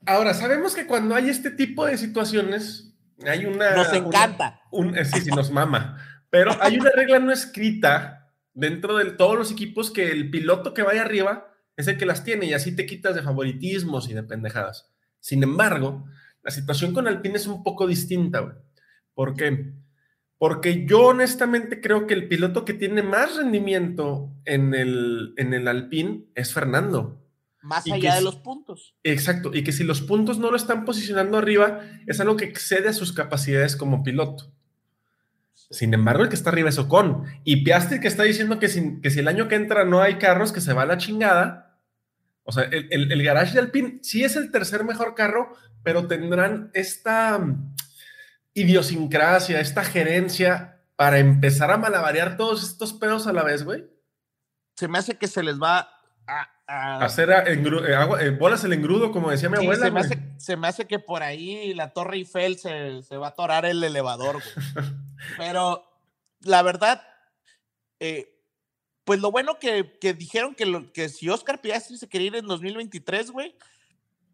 Ahora, 0.05 0.35
sabemos 0.35 0.75
que 0.75 0.89
cuando 0.89 1.15
hay 1.15 1.29
este 1.29 1.53
tipo 1.53 1.87
de 1.87 1.97
situaciones, 1.97 2.92
hay 3.29 3.47
una... 3.47 3.75
Nos 3.75 3.93
encanta. 3.93 4.61
un, 4.71 4.95
sí, 5.05 5.21
sí, 5.21 5.31
nos 5.31 5.51
mama. 5.51 5.99
Pero 6.31 6.57
hay 6.61 6.79
una 6.79 6.91
regla 6.91 7.19
no 7.19 7.33
escrita 7.33 8.33
dentro 8.55 8.97
de 8.97 9.11
todos 9.13 9.37
los 9.37 9.53
equipos 9.53 9.91
que 9.91 10.11
el 10.11 10.31
piloto 10.31 10.75
que 10.75 10.83
vaya 10.83 11.03
arriba 11.03 11.53
es 11.77 11.89
el 11.89 11.99
que 11.99 12.07
las 12.07 12.25
tiene 12.25 12.47
y 12.47 12.55
así 12.55 12.75
te 12.75 12.87
quitas 12.87 13.15
de 13.15 13.23
favoritismos 13.23 14.09
y 14.09 14.15
de 14.15 14.23
pendejadas. 14.23 14.91
Sin 15.21 15.43
embargo, 15.43 16.05
la 16.43 16.51
situación 16.51 16.93
con 16.93 17.07
Alpine 17.07 17.37
es 17.37 17.47
un 17.47 17.63
poco 17.63 17.87
distinta, 17.87 18.41
güey. 18.41 18.55
¿Por 19.15 19.35
qué? 19.35 19.75
Porque 20.39 20.87
yo 20.87 21.07
honestamente 21.07 21.81
creo 21.81 22.07
que 22.07 22.15
el 22.15 22.29
piloto 22.29 22.65
que 22.65 22.75
tiene 22.75 23.03
más 23.03 23.37
rendimiento 23.37 24.35
en 24.45 24.75
el, 24.75 25.35
en 25.37 25.55
el 25.55 25.69
Alpine 25.69 26.25
es 26.35 26.53
Fernando. 26.53 27.22
Más 27.63 27.85
allá 27.91 28.17
de 28.17 28.23
los 28.23 28.37
puntos. 28.37 28.95
Exacto, 29.05 29.51
y 29.55 29.63
que 29.63 29.73
si 29.73 29.85
los 29.85 30.03
puntos 30.03 30.39
no 30.39 30.51
lo 30.51 30.57
están 30.57 30.85
posicionando 30.85 31.39
arriba, 31.39 31.81
es 32.07 32.21
algo 32.21 32.37
que 32.37 32.45
excede 32.45 32.89
a 32.89 32.93
sus 32.93 33.13
capacidades 33.13 33.77
como 33.77 34.03
piloto. 34.03 34.53
Sin 35.71 35.95
embargo, 35.95 36.23
el 36.23 36.29
que 36.29 36.35
está 36.35 36.51
arriba 36.51 36.69
es 36.69 36.79
Ocon. 36.79 37.25
Y 37.45 37.65
Piastri 37.65 38.01
que 38.01 38.09
está 38.09 38.25
diciendo 38.25 38.59
que 38.59 38.69
si, 38.69 39.01
que 39.01 39.11
si 39.11 39.21
el 39.21 39.29
año 39.29 39.49
que 39.49 39.55
entra 39.55 39.85
no 39.85 40.03
hay 40.03 40.17
carros, 40.17 40.53
que 40.53 40.61
se 40.61 40.73
va 40.75 40.83
a 40.83 40.87
la 40.87 40.99
chingada. 40.99 41.81
O 42.45 42.53
sea, 42.53 42.65
el, 42.65 43.11
el, 43.13 43.23
garage 43.23 43.55
de 43.55 43.61
Alpine 43.61 44.01
sí 44.03 44.25
es 44.25 44.37
el 44.37 44.51
tercer 44.51 44.85
mejor 44.85 45.15
carro, 45.15 45.57
pero 45.83 46.09
tendrán 46.09 46.71
esta 46.75 47.39
mm, 47.39 47.75
idiosincrasia, 48.55 49.61
esta 49.61 49.85
gerencia 49.85 50.81
para 50.97 51.19
empezar 51.19 51.71
a 51.71 51.79
malabarear 51.79 52.37
todos 52.37 52.63
estos 52.63 52.93
pedos 52.93 53.27
a 53.27 53.33
la 53.33 53.43
vez, 53.43 53.65
güey. 53.65 53.85
Se 54.77 54.89
me 54.89 54.99
hace 54.99 55.17
que 55.17 55.29
se 55.29 55.43
les 55.43 55.61
va 55.61 55.89
a, 56.27 56.51
hacer 56.73 57.31
eh, 57.31 57.63
eh, 58.21 58.31
bolas 58.31 58.65
el 58.65 58.73
engrudo, 58.73 59.13
como 59.13 59.31
decía 59.31 59.49
mi 59.49 59.59
abuela. 59.59 59.87
Se 59.87 59.91
me, 59.91 60.01
hace, 60.01 60.19
se 60.39 60.57
me, 60.57 60.69
hace, 60.69 60.87
que 60.87 60.99
por 60.99 61.23
ahí 61.23 61.75
la 61.75 61.93
Torre 61.93 62.17
Eiffel 62.17 62.59
se, 62.59 63.03
se 63.03 63.17
va 63.17 63.27
a 63.27 63.31
atorar 63.31 63.67
el 63.67 63.83
elevador, 63.83 64.43
güey. 64.43 64.87
Pero 65.39 65.85
la 66.41 66.63
verdad, 66.63 67.03
eh, 68.01 68.39
pues 69.05 69.21
lo 69.21 69.31
bueno 69.31 69.59
que, 69.59 69.99
que 70.01 70.15
dijeron 70.15 70.55
que, 70.55 70.67
lo, 70.67 70.93
que 70.93 71.09
si 71.09 71.29
Oscar 71.29 71.61
Piastri 71.61 71.99
se 71.99 72.09
quería 72.09 72.29
ir 72.29 72.37
en 72.37 72.47
2023, 72.47 73.31
güey, 73.31 73.55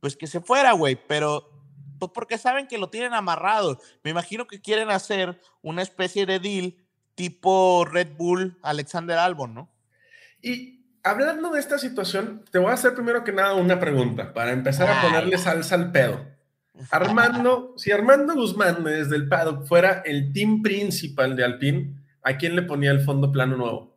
pues 0.01 0.17
que 0.17 0.27
se 0.27 0.41
fuera, 0.41 0.73
güey. 0.73 0.97
Pero 1.09 1.51
pues 1.99 2.13
porque 2.15 2.39
saben 2.39 2.69
que 2.69 2.79
lo 2.79 2.89
tienen 2.91 3.15
amarrado. 3.15 3.81
Me 4.05 4.11
imagino 4.11 4.47
que 4.47 4.61
quieren 4.61 4.91
hacer 4.91 5.41
una 5.63 5.83
especie 5.83 6.27
de 6.27 6.39
deal 6.39 6.77
tipo 7.15 7.85
Red 7.85 8.17
Bull 8.17 8.57
Alexander 8.63 9.19
Albon, 9.19 9.55
¿no? 9.55 9.71
Y 10.41 10.78
hablando 11.11 11.51
de 11.51 11.61
esta 11.61 11.79
situación, 11.79 12.45
te 12.51 12.59
voy 12.59 12.71
a 12.71 12.75
hacer 12.75 12.95
primero 12.95 13.25
que 13.25 13.33
nada 13.33 13.55
una 13.55 13.79
pregunta 13.81 14.33
para 14.33 14.53
empezar 14.53 14.91
a 14.91 15.03
ponerle 15.03 15.39
salsa 15.39 15.75
al 15.75 15.93
pedo. 15.93 16.25
Armando, 16.91 17.75
si 17.77 17.91
Armando 17.91 18.35
Guzmán 18.35 18.85
desde 18.85 19.17
el 19.17 19.29
paddock 19.29 19.67
fuera 19.67 20.03
el 20.05 20.33
team 20.33 20.63
principal 20.63 21.35
de 21.35 21.45
Alpine, 21.45 21.95
¿a 22.23 22.37
quién 22.37 22.55
le 22.55 22.63
ponía 22.63 22.91
el 22.91 23.01
fondo 23.01 23.33
plano 23.33 23.57
nuevo? 23.57 23.97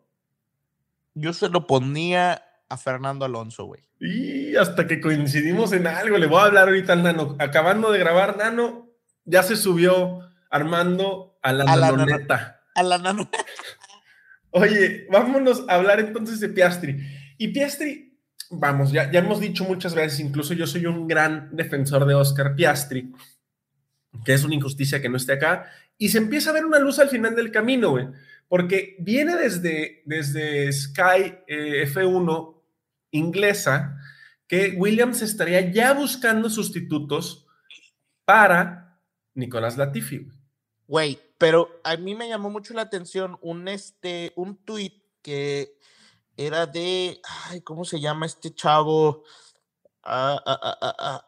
Yo 1.13 1.33
se 1.33 1.49
lo 1.49 1.67
ponía 1.67 2.43
a 2.69 2.77
Fernando 2.77 3.25
Alonso, 3.25 3.65
güey. 3.65 3.81
Y 3.99 4.55
hasta 4.55 4.87
que 4.87 4.99
coincidimos 4.99 5.73
en 5.73 5.85
algo, 5.85 6.17
le 6.17 6.25
voy 6.25 6.39
a 6.39 6.45
hablar 6.45 6.69
ahorita 6.69 6.93
al 6.93 7.03
Nano. 7.03 7.35
Acabando 7.39 7.91
de 7.91 7.99
grabar, 7.99 8.37
Nano, 8.37 8.89
ya 9.25 9.43
se 9.43 9.55
subió 9.55 10.21
Armando 10.49 11.37
a 11.43 11.53
la, 11.53 11.71
a 11.71 11.75
nanoneta. 11.75 12.61
a 12.73 12.83
la 12.83 12.97
nanoneta. 12.97 13.37
Oye, 14.51 15.07
vámonos 15.09 15.65
a 15.67 15.75
hablar 15.75 15.99
entonces 15.99 16.39
de 16.39 16.49
Piastri. 16.49 16.97
Y 17.37 17.49
Piastri, 17.49 18.19
vamos, 18.49 18.91
ya, 18.91 19.11
ya 19.11 19.19
hemos 19.19 19.39
dicho 19.39 19.63
muchas 19.63 19.95
veces, 19.95 20.19
incluso 20.19 20.53
yo 20.53 20.67
soy 20.67 20.85
un 20.85 21.07
gran 21.07 21.55
defensor 21.55 22.05
de 22.05 22.13
Oscar 22.13 22.55
Piastri, 22.55 23.11
que 24.25 24.33
es 24.33 24.43
una 24.43 24.55
injusticia 24.55 25.01
que 25.01 25.09
no 25.09 25.17
esté 25.17 25.33
acá, 25.33 25.71
y 25.97 26.09
se 26.09 26.17
empieza 26.17 26.49
a 26.49 26.53
ver 26.53 26.65
una 26.65 26.79
luz 26.79 26.99
al 26.99 27.09
final 27.09 27.35
del 27.35 27.51
camino, 27.51 27.91
güey, 27.91 28.07
porque 28.47 28.97
viene 28.99 29.37
desde, 29.37 30.01
desde 30.05 30.71
Sky 30.71 31.35
eh, 31.47 31.87
F1 31.87 32.61
inglesa 33.11 33.97
que 34.47 34.73
Williams 34.77 35.21
estaría 35.21 35.71
ya 35.71 35.93
buscando 35.93 36.49
sustitutos 36.49 37.47
para 38.25 38.99
Nicolás 39.33 39.77
Latifi. 39.77 40.27
Güey, 40.87 41.17
pero 41.41 41.81
a 41.83 41.97
mí 41.97 42.13
me 42.13 42.29
llamó 42.29 42.51
mucho 42.51 42.75
la 42.75 42.83
atención 42.83 43.39
un, 43.41 43.67
este, 43.67 44.31
un 44.35 44.63
tweet 44.63 45.01
que 45.23 45.75
era 46.37 46.67
de, 46.67 47.19
ay, 47.47 47.61
¿cómo 47.61 47.83
se 47.83 47.99
llama 47.99 48.27
este 48.27 48.53
chavo? 48.53 49.23
Ah, 50.03 50.39
ah, 50.45 50.95
ah, 50.99 51.27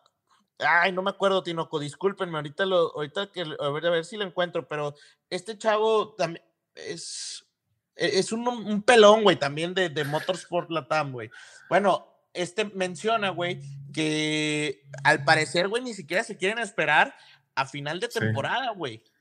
ay, 0.60 0.92
no 0.92 1.02
me 1.02 1.10
acuerdo, 1.10 1.42
Tinoco, 1.42 1.80
discúlpenme, 1.80 2.38
ahorita, 2.38 2.64
lo, 2.68 2.96
ahorita 2.96 3.32
que, 3.32 3.42
a 3.42 3.70
ver, 3.70 3.88
a 3.88 3.90
ver 3.90 4.06
si 4.06 4.16
lo 4.16 4.24
encuentro, 4.24 4.68
pero 4.68 4.94
este 5.32 5.58
chavo 5.58 6.14
también 6.14 6.46
es, 6.76 7.48
e, 7.96 8.20
es 8.20 8.32
un, 8.32 8.48
un 8.48 8.84
pelón, 8.84 9.24
güey, 9.24 9.38
también 9.38 9.74
de, 9.74 9.90
de 9.90 10.04
Motorsport 10.04 10.70
Latam, 10.70 11.12
güey. 11.12 11.32
Bueno, 11.70 12.06
este 12.34 12.66
menciona, 12.66 13.30
güey, 13.30 13.62
que 13.92 14.84
al 15.04 15.24
parecer, 15.24 15.70
güey, 15.70 15.82
ni 15.82 15.96
siquiera 15.96 16.24
se 16.24 16.38
quieren 16.38 16.60
esperar 16.60 17.16
a 17.56 17.66
final 17.66 18.00
de 18.00 18.10
temporada, 18.10 18.74
güey. 18.74 19.00
Sí. 19.00 19.13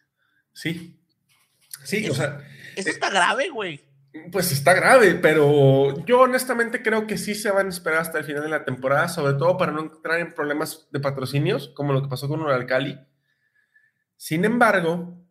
Sí, 0.52 2.08
o 2.08 2.14
sea. 2.14 2.46
Eso 2.76 2.90
está 2.90 3.10
grave, 3.10 3.50
güey. 3.50 3.80
Pues 4.30 4.52
está 4.52 4.74
grave, 4.74 5.14
pero 5.14 6.04
yo 6.04 6.20
honestamente 6.20 6.82
creo 6.82 7.06
que 7.06 7.16
sí 7.16 7.34
se 7.34 7.50
van 7.50 7.66
a 7.66 7.70
esperar 7.70 8.00
hasta 8.00 8.18
el 8.18 8.24
final 8.24 8.42
de 8.42 8.50
la 8.50 8.64
temporada, 8.64 9.08
sobre 9.08 9.34
todo 9.34 9.56
para 9.56 9.72
no 9.72 9.80
entrar 9.80 10.20
en 10.20 10.34
problemas 10.34 10.86
de 10.92 11.00
patrocinios, 11.00 11.68
como 11.74 11.94
lo 11.94 12.02
que 12.02 12.08
pasó 12.08 12.28
con 12.28 12.42
Uralcali. 12.42 12.98
Sin 14.16 14.44
embargo, 14.44 15.22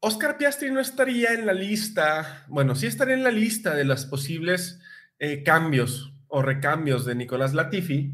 Oscar 0.00 0.36
Piastri 0.36 0.70
no 0.70 0.80
estaría 0.80 1.32
en 1.32 1.46
la 1.46 1.52
lista, 1.52 2.44
bueno, 2.48 2.74
sí 2.74 2.86
estaría 2.86 3.14
en 3.14 3.22
la 3.22 3.30
lista 3.30 3.74
de 3.74 3.84
los 3.84 4.04
posibles 4.06 4.80
eh, 5.20 5.44
cambios 5.44 6.12
o 6.26 6.42
recambios 6.42 7.06
de 7.06 7.14
Nicolás 7.14 7.54
Latifi. 7.54 8.12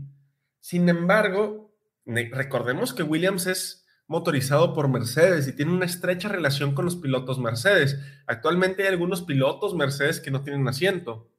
Sin 0.61 0.89
embargo, 0.91 1.75
recordemos 2.05 2.93
que 2.93 3.03
Williams 3.03 3.47
es 3.47 3.82
motorizado 4.13 4.75
por 4.75 4.89
Mercedes 4.89 5.49
y 5.49 5.57
tiene 5.57 5.73
una 5.73 5.87
estrecha 5.87 6.29
relación 6.29 6.75
con 6.75 6.85
los 6.85 6.97
pilotos 6.97 7.39
Mercedes. 7.39 7.99
Actualmente 8.27 8.83
hay 8.83 8.89
algunos 8.89 9.23
pilotos 9.23 9.75
Mercedes 9.75 10.21
que 10.21 10.31
no 10.31 10.43
tienen 10.43 10.69
asiento. 10.69 11.33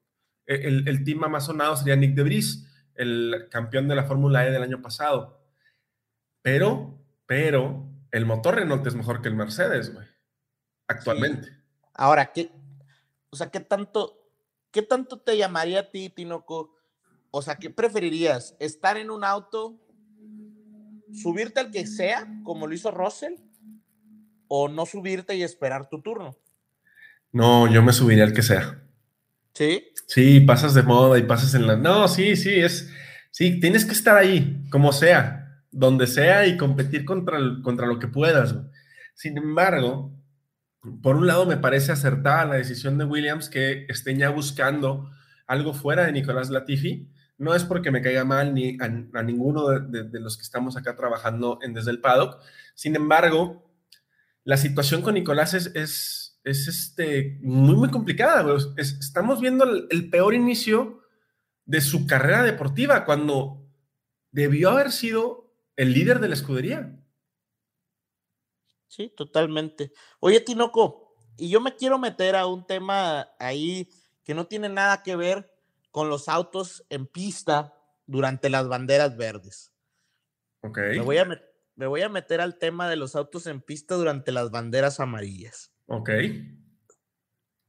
E, 0.47 0.67
el, 0.67 0.87
el 0.87 1.03
team 1.03 1.19
más 1.19 1.45
sería 1.45 1.95
Nick 1.95 2.15
de 2.15 2.23
Vries, 2.23 2.67
el 2.95 3.47
campeón 3.51 3.87
de 3.87 3.95
la 3.95 4.05
Fórmula 4.05 4.45
E 4.45 4.51
del 4.51 4.63
año 4.63 4.81
pasado. 4.81 5.39
Pero, 6.41 6.99
pero, 7.27 7.85
el 8.11 8.25
motor 8.25 8.55
Renault 8.55 8.85
es 8.87 8.95
mejor 8.95 9.21
que 9.21 9.29
el 9.29 9.35
Mercedes, 9.35 9.93
güey. 9.93 10.07
Actualmente. 10.87 11.49
Ahora, 11.93 12.33
¿qué, 12.33 12.51
o 13.29 13.35
sea, 13.35 13.51
¿qué 13.51 13.59
tanto, 13.59 14.19
qué 14.71 14.81
tanto 14.81 15.19
te 15.19 15.37
llamaría 15.37 15.81
a 15.81 15.89
ti, 15.91 16.09
Tinoco? 16.09 16.75
O 17.29 17.43
sea, 17.43 17.55
¿qué 17.55 17.69
preferirías? 17.69 18.55
¿Estar 18.59 18.97
en 18.97 19.11
un 19.11 19.23
auto 19.23 19.79
subirte 21.13 21.59
al 21.59 21.71
que 21.71 21.85
sea, 21.87 22.27
como 22.43 22.67
lo 22.67 22.73
hizo 22.73 22.91
Russell, 22.91 23.33
o 24.47 24.67
no 24.67 24.85
subirte 24.85 25.35
y 25.35 25.43
esperar 25.43 25.89
tu 25.89 26.01
turno. 26.01 26.37
No, 27.31 27.71
yo 27.71 27.81
me 27.81 27.93
subiría 27.93 28.23
al 28.23 28.33
que 28.33 28.43
sea. 28.43 28.83
¿Sí? 29.53 29.85
Sí, 30.07 30.39
pasas 30.41 30.73
de 30.73 30.83
moda 30.83 31.17
y 31.17 31.23
pasas 31.23 31.53
en 31.55 31.67
la... 31.67 31.75
No, 31.75 32.07
sí, 32.07 32.35
sí, 32.35 32.53
es... 32.53 32.89
Sí, 33.31 33.59
tienes 33.59 33.85
que 33.85 33.93
estar 33.93 34.15
ahí, 34.15 34.63
como 34.69 34.93
sea, 34.93 35.63
donde 35.71 36.05
sea 36.05 36.45
y 36.45 36.55
competir 36.55 37.03
contra, 37.03 37.39
contra 37.63 37.87
lo 37.87 37.97
que 37.97 38.07
puedas. 38.07 38.55
Sin 39.15 39.37
embargo, 39.37 40.13
por 41.01 41.15
un 41.15 41.25
lado 41.25 41.45
me 41.45 41.57
parece 41.57 41.91
acertada 41.91 42.45
la 42.45 42.55
decisión 42.55 42.97
de 42.97 43.05
Williams 43.05 43.49
que 43.49 43.85
estén 43.89 44.19
ya 44.19 44.29
buscando 44.29 45.09
algo 45.47 45.73
fuera 45.73 46.05
de 46.05 46.11
Nicolás 46.11 46.49
Latifi. 46.49 47.09
No 47.43 47.53
es 47.53 47.63
porque 47.63 47.91
me 47.91 48.01
caiga 48.01 48.23
mal 48.23 48.53
ni 48.53 48.77
a, 48.79 48.87
ninguno 49.21 49.67
de, 49.67 50.19
los 50.19 50.37
que 50.37 50.43
estamos 50.43 50.77
acá 50.77 50.95
trabajando 50.95 51.59
en 51.61 51.73
desde 51.73 51.91
el 51.91 51.99
paddock. 51.99 52.39
Sin 52.73 52.95
embargo, 52.95 53.69
la 54.43 54.57
situación 54.57 55.01
con 55.01 55.15
Nicolás 55.15 55.53
es, 55.53 55.71
es, 55.75 56.39
este, 56.43 57.37
muy, 57.41 57.75
muy 57.75 57.89
complicada. 57.89 58.45
estamos 58.77 59.41
viendo 59.41 59.65
el 59.65 60.09
peor 60.09 60.33
inicio 60.33 61.03
de 61.65 61.81
su 61.81 62.07
carrera 62.07 62.43
deportiva 62.43 63.05
cuando 63.05 63.65
debió 64.31 64.71
haber 64.71 64.91
sido 64.91 65.53
el 65.75 65.93
líder 65.93 66.19
de 66.19 66.27
la 66.27 66.33
escudería. 66.33 66.99
Sí, 68.87 69.11
totalmente. 69.15 69.91
Oye, 70.19 70.39
Tinoco, 70.39 71.15
y 71.37 71.49
yo 71.49 71.59
me 71.61 71.75
quiero 71.75 71.97
meter 71.97 72.35
a 72.35 72.45
un 72.45 72.65
tema 72.65 73.27
ahí 73.39 73.89
que 74.23 74.33
no 74.33 74.45
tiene 74.45 74.69
nada 74.69 75.01
que 75.01 75.15
ver 75.15 75.52
con 75.93 76.09
los 76.09 76.27
autos 76.27 76.83
en 76.89 77.05
pista 77.05 77.75
durante 78.07 78.49
las 78.49 78.67
banderas 78.67 79.15
verdes. 79.15 79.71
Ok. 80.61 80.79
Me 80.79 81.01
voy 81.01 81.17
a, 81.17 81.41
me 81.75 81.85
voy 81.85 82.01
a 82.01 82.09
meter 82.09 82.41
al 82.41 82.57
tema 82.57 82.89
de 82.89 82.95
los 82.95 83.15
autos 83.15 83.45
en 83.45 83.61
pista 83.61 83.93
durante 83.93 84.31
las 84.31 84.49
banderas 84.49 84.99
amarillas. 84.99 85.71
Ok. 85.85 86.09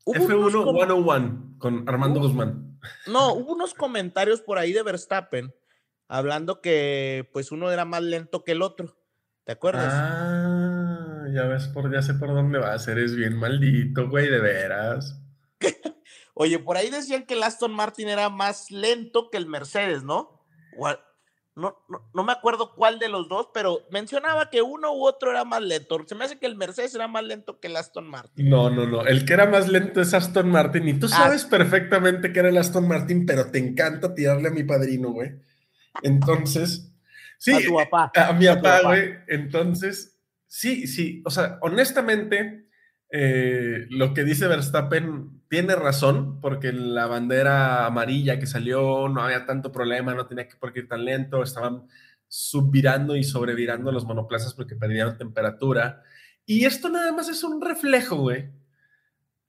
F1 0.06 0.50
101 0.50 1.56
con 1.58 1.86
Armando 1.86 2.20
Guzmán. 2.20 2.80
No, 3.06 3.34
hubo 3.34 3.52
unos 3.52 3.74
comentarios 3.74 4.40
por 4.40 4.56
ahí 4.56 4.72
de 4.72 4.82
Verstappen 4.82 5.54
hablando 6.08 6.62
que 6.62 7.28
pues 7.30 7.52
uno 7.52 7.70
era 7.70 7.84
más 7.84 8.02
lento 8.02 8.42
que 8.42 8.52
el 8.52 8.62
otro. 8.62 8.96
¿Te 9.44 9.52
acuerdas? 9.52 9.92
Ah, 9.94 11.26
ya 11.30 11.42
ves 11.42 11.68
por, 11.68 11.92
ya 11.92 12.00
sé 12.00 12.14
por 12.14 12.28
dónde 12.28 12.58
vas, 12.58 12.88
eres 12.88 13.14
bien 13.14 13.36
maldito, 13.36 14.08
güey, 14.08 14.30
de 14.30 14.40
veras. 14.40 15.20
Oye, 16.34 16.58
por 16.58 16.76
ahí 16.76 16.90
decían 16.90 17.24
que 17.24 17.34
el 17.34 17.42
Aston 17.42 17.72
Martin 17.72 18.08
era 18.08 18.28
más 18.28 18.70
lento 18.70 19.30
que 19.30 19.38
el 19.38 19.46
Mercedes, 19.46 20.02
¿no? 20.02 20.44
No, 21.56 21.76
no, 22.12 22.24
me 22.24 22.32
acuerdo 22.32 22.74
cuál 22.74 22.98
de 22.98 23.08
los 23.08 23.28
dos, 23.28 23.50
pero 23.54 23.86
mencionaba 23.90 24.50
que 24.50 24.60
uno 24.60 24.92
u 24.92 25.06
otro 25.06 25.30
era 25.30 25.44
más 25.44 25.62
lento. 25.62 26.04
Se 26.04 26.16
me 26.16 26.24
hace 26.24 26.38
que 26.38 26.46
el 26.46 26.56
Mercedes 26.56 26.94
era 26.96 27.06
más 27.06 27.22
lento 27.22 27.60
que 27.60 27.68
el 27.68 27.76
Aston 27.76 28.08
Martin. 28.08 28.50
No, 28.50 28.68
no, 28.70 28.86
no. 28.86 29.06
El 29.06 29.24
que 29.24 29.34
era 29.34 29.46
más 29.46 29.68
lento 29.68 30.00
es 30.00 30.12
Aston 30.12 30.50
Martin. 30.50 30.88
Y 30.88 30.98
tú 30.98 31.06
ah, 31.06 31.16
sabes 31.16 31.44
perfectamente 31.44 32.32
que 32.32 32.40
era 32.40 32.48
el 32.48 32.58
Aston 32.58 32.88
Martin, 32.88 33.24
pero 33.24 33.52
te 33.52 33.58
encanta 33.58 34.14
tirarle 34.14 34.48
a 34.48 34.52
mi 34.52 34.64
padrino, 34.64 35.12
güey. 35.12 35.30
Entonces, 36.02 36.94
Sí, 37.44 37.52
a 37.52 37.60
tu 37.60 37.74
papá. 37.74 38.12
A, 38.14 38.32
mi 38.32 38.46
papá, 38.46 38.80
güey. 38.84 39.16
Entonces, 39.28 40.18
sí, 40.46 40.86
sí. 40.86 41.22
O 41.26 41.30
sea, 41.30 41.58
honestamente, 41.60 42.63
eh, 43.10 43.86
lo 43.90 44.14
que 44.14 44.24
dice 44.24 44.48
Verstappen 44.48 45.42
tiene 45.48 45.76
razón, 45.76 46.40
porque 46.40 46.72
la 46.72 47.06
bandera 47.06 47.86
amarilla 47.86 48.38
que 48.38 48.46
salió 48.46 49.08
no 49.08 49.22
había 49.22 49.46
tanto 49.46 49.70
problema, 49.70 50.14
no 50.14 50.26
tenía 50.26 50.48
que 50.48 50.56
por 50.56 50.72
qué 50.72 50.80
ir 50.80 50.88
tan 50.88 51.04
lento, 51.04 51.42
estaban 51.42 51.86
subvirando 52.26 53.14
y 53.14 53.22
sobrevirando 53.22 53.92
los 53.92 54.04
monoplazas 54.04 54.54
porque 54.54 54.74
perdieron 54.74 55.16
temperatura. 55.16 56.02
Y 56.44 56.64
esto 56.64 56.88
nada 56.88 57.12
más 57.12 57.28
es 57.28 57.44
un 57.44 57.60
reflejo, 57.60 58.16
güey. 58.16 58.50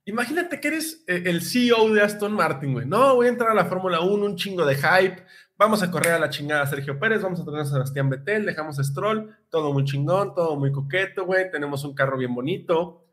Imagínate 0.05 0.59
que 0.59 0.67
eres 0.67 1.03
eh, 1.07 1.23
el 1.25 1.41
CEO 1.41 1.91
de 1.91 2.03
Aston 2.03 2.33
Martin, 2.33 2.73
güey. 2.73 2.85
No, 2.85 3.15
voy 3.15 3.25
a 3.25 3.29
entrar 3.29 3.49
a 3.49 3.55
la 3.55 3.65
Fórmula 3.65 4.01
1, 4.01 4.25
un 4.25 4.35
chingo 4.35 4.65
de 4.65 4.75
hype, 4.75 5.23
Vamos 5.57 5.81
a 5.81 5.89
correr 5.89 6.11
a 6.11 6.19
la 6.19 6.29
chingada 6.29 6.63
a 6.63 6.67
Sergio 6.67 6.99
Pérez, 6.99 7.21
vamos 7.21 7.39
a 7.39 7.45
tener 7.45 7.61
a 7.61 7.65
Sebastián 7.65 8.09
Betel, 8.09 8.45
dejamos 8.45 8.77
a 8.77 8.83
Stroll, 8.83 9.33
todo 9.49 9.71
muy 9.71 9.85
chingón, 9.85 10.35
todo 10.35 10.57
muy 10.57 10.73
coqueto, 10.73 11.25
güey. 11.25 11.49
Tenemos 11.49 11.85
un 11.85 11.95
carro 11.95 12.17
bien 12.17 12.35
bonito 12.35 13.04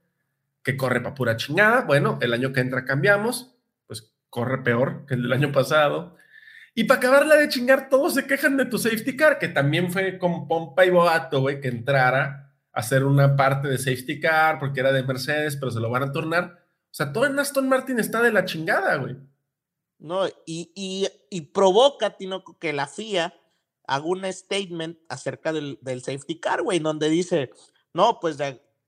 que 0.62 0.76
corre 0.76 1.00
para 1.00 1.14
pura 1.14 1.36
chingada. 1.36 1.82
Bueno, 1.82 2.18
el 2.20 2.32
año 2.32 2.52
que 2.52 2.60
entra 2.60 2.84
cambiamos, 2.84 3.56
pues 3.86 4.14
corre 4.30 4.62
peor 4.62 5.06
que 5.06 5.14
el 5.14 5.22
del 5.22 5.32
año 5.32 5.52
pasado. 5.52 6.16
Y 6.74 6.84
para 6.84 6.98
acabarla 6.98 7.36
de 7.36 7.48
chingar, 7.48 7.88
todos 7.88 8.14
se 8.14 8.26
quejan 8.26 8.56
de 8.56 8.64
tu 8.66 8.78
safety 8.78 9.16
car, 9.16 9.38
que 9.38 9.48
también 9.48 9.90
fue 9.90 10.18
con 10.18 10.48
pompa 10.48 10.86
y 10.86 10.90
boato, 10.90 11.40
güey, 11.40 11.60
que 11.60 11.68
entrara 11.68 12.54
a 12.72 12.80
hacer 12.80 13.04
una 13.04 13.36
parte 13.36 13.68
de 13.68 13.78
safety 13.78 14.20
car 14.20 14.58
porque 14.58 14.80
era 14.80 14.92
de 14.92 15.02
Mercedes, 15.02 15.56
pero 15.56 15.70
se 15.70 15.80
lo 15.80 15.90
van 15.90 16.04
a 16.04 16.12
turnar. 16.12 16.64
O 16.90 16.94
sea, 16.94 17.12
todo 17.12 17.26
en 17.26 17.38
Aston 17.38 17.68
Martin 17.68 17.98
está 17.98 18.22
de 18.22 18.32
la 18.32 18.44
chingada, 18.44 18.96
güey. 18.96 19.16
¿no? 20.02 20.26
Y, 20.46 21.08
y, 21.30 21.40
provoca, 21.52 22.16
Tinoco, 22.16 22.58
que 22.58 22.72
la 22.72 22.88
FIA 22.88 23.32
haga 23.86 24.04
un 24.04 24.30
statement 24.30 24.98
acerca 25.08 25.52
del, 25.52 25.78
safety 26.02 26.40
car, 26.40 26.62
güey, 26.62 26.80
donde 26.80 27.08
dice, 27.08 27.50
no, 27.94 28.18
pues 28.20 28.36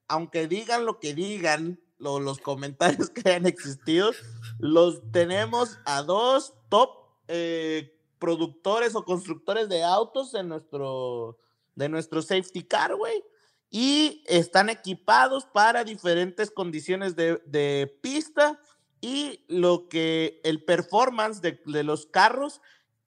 aunque 0.09 0.47
digan 0.49 0.87
lo 0.87 1.01
que 1.01 1.15
digan, 1.15 1.81
los 1.99 2.39
comentarios 2.39 3.11
que 3.11 3.29
hayan 3.29 3.47
existido, 3.47 4.13
los 4.59 5.01
tenemos 5.13 5.79
a 5.85 6.03
dos 6.03 6.55
top 6.69 6.91
eh, 7.29 7.97
productores 8.19 8.95
o 8.95 9.05
constructores 9.05 9.69
de 9.69 9.83
autos 9.83 10.35
en 10.35 10.49
nuestro, 10.49 11.39
de 11.75 11.89
nuestro 11.89 12.23
safety 12.23 12.63
car, 12.63 12.95
güey. 12.95 13.23
Y 13.71 14.23
están 14.27 14.71
equipados 14.71 15.47
para 15.47 15.83
diferentes 15.83 16.51
condiciones 16.51 17.17
de, 17.17 17.43
de 17.45 17.93
pista 18.01 18.61
y 19.05 19.45
lo 19.49 19.91
que 19.91 20.41
el 20.45 20.65
performance 20.65 21.43
de, 21.43 21.61
los 21.85 22.07
carros 22.07 22.63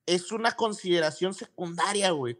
es 0.05 0.31
una 0.31 0.51
consideración 0.51 1.33
secundaria, 1.33 2.11
güey, 2.11 2.37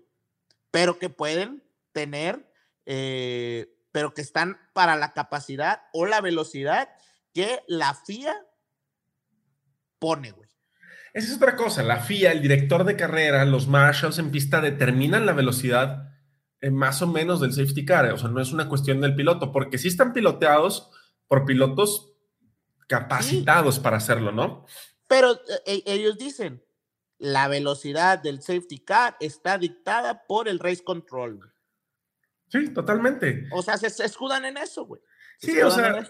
pero 0.70 1.00
que 1.00 1.10
pueden 1.10 1.64
tener, 1.92 2.54
eh, 2.86 3.76
pero 3.98 4.14
que 4.14 4.22
están 4.22 4.60
para 4.74 4.96
la 4.96 5.14
capacidad 5.14 5.82
o 5.92 6.06
la 6.06 6.22
velocidad 6.22 6.88
que 7.34 7.64
la 7.68 7.96
FIA 7.96 8.32
pone, 9.98 10.30
güey. 10.30 10.48
Esa 11.16 11.30
es 11.30 11.36
otra 11.36 11.56
cosa, 11.56 11.82
la 11.82 12.00
FIA, 12.00 12.32
el 12.32 12.44
director 12.44 12.84
de 12.84 12.96
carrera, 12.96 13.44
los 13.44 13.68
marshals 13.68 14.20
en 14.20 14.30
pista 14.30 14.62
determinan 14.62 15.26
la 15.26 15.34
velocidad 15.34 16.14
eh, 16.62 16.70
más 16.70 17.02
o 17.02 17.08
menos 17.08 17.42
del 17.42 17.54
safety 17.54 17.86
car, 17.86 18.14
o 18.14 18.20
sea, 18.20 18.30
no 18.30 18.40
es 18.40 18.54
una 18.54 18.70
cuestión 18.70 19.02
del 19.02 19.16
piloto, 19.16 19.52
porque 19.52 19.80
sí 19.80 19.88
están 19.88 20.14
piloteados 20.14 20.92
por 21.26 21.44
pilotos 21.44 22.14
capacitados 22.88 23.80
para 23.80 23.98
hacerlo, 23.98 24.32
¿no? 24.32 24.68
Pero 25.08 25.42
eh, 25.66 25.82
e, 25.88 25.92
ellos 25.92 26.20
dicen, 26.20 26.64
la 27.18 27.48
velocidad 27.48 28.20
del 28.20 28.44
safety 28.44 28.78
car 28.78 29.18
está 29.20 29.58
dictada 29.58 30.28
por 30.28 30.48
el 30.48 30.60
race 30.60 30.84
control. 30.84 31.52
Sí, 32.50 32.70
totalmente. 32.70 33.48
O 33.52 33.62
sea, 33.62 33.78
se, 33.78 33.88
escudan 34.04 34.46
en 34.46 34.58
eso, 34.58 34.86
güey. 34.86 35.02
Sí, 35.40 35.60
o 35.62 35.70
sea, 35.70 36.10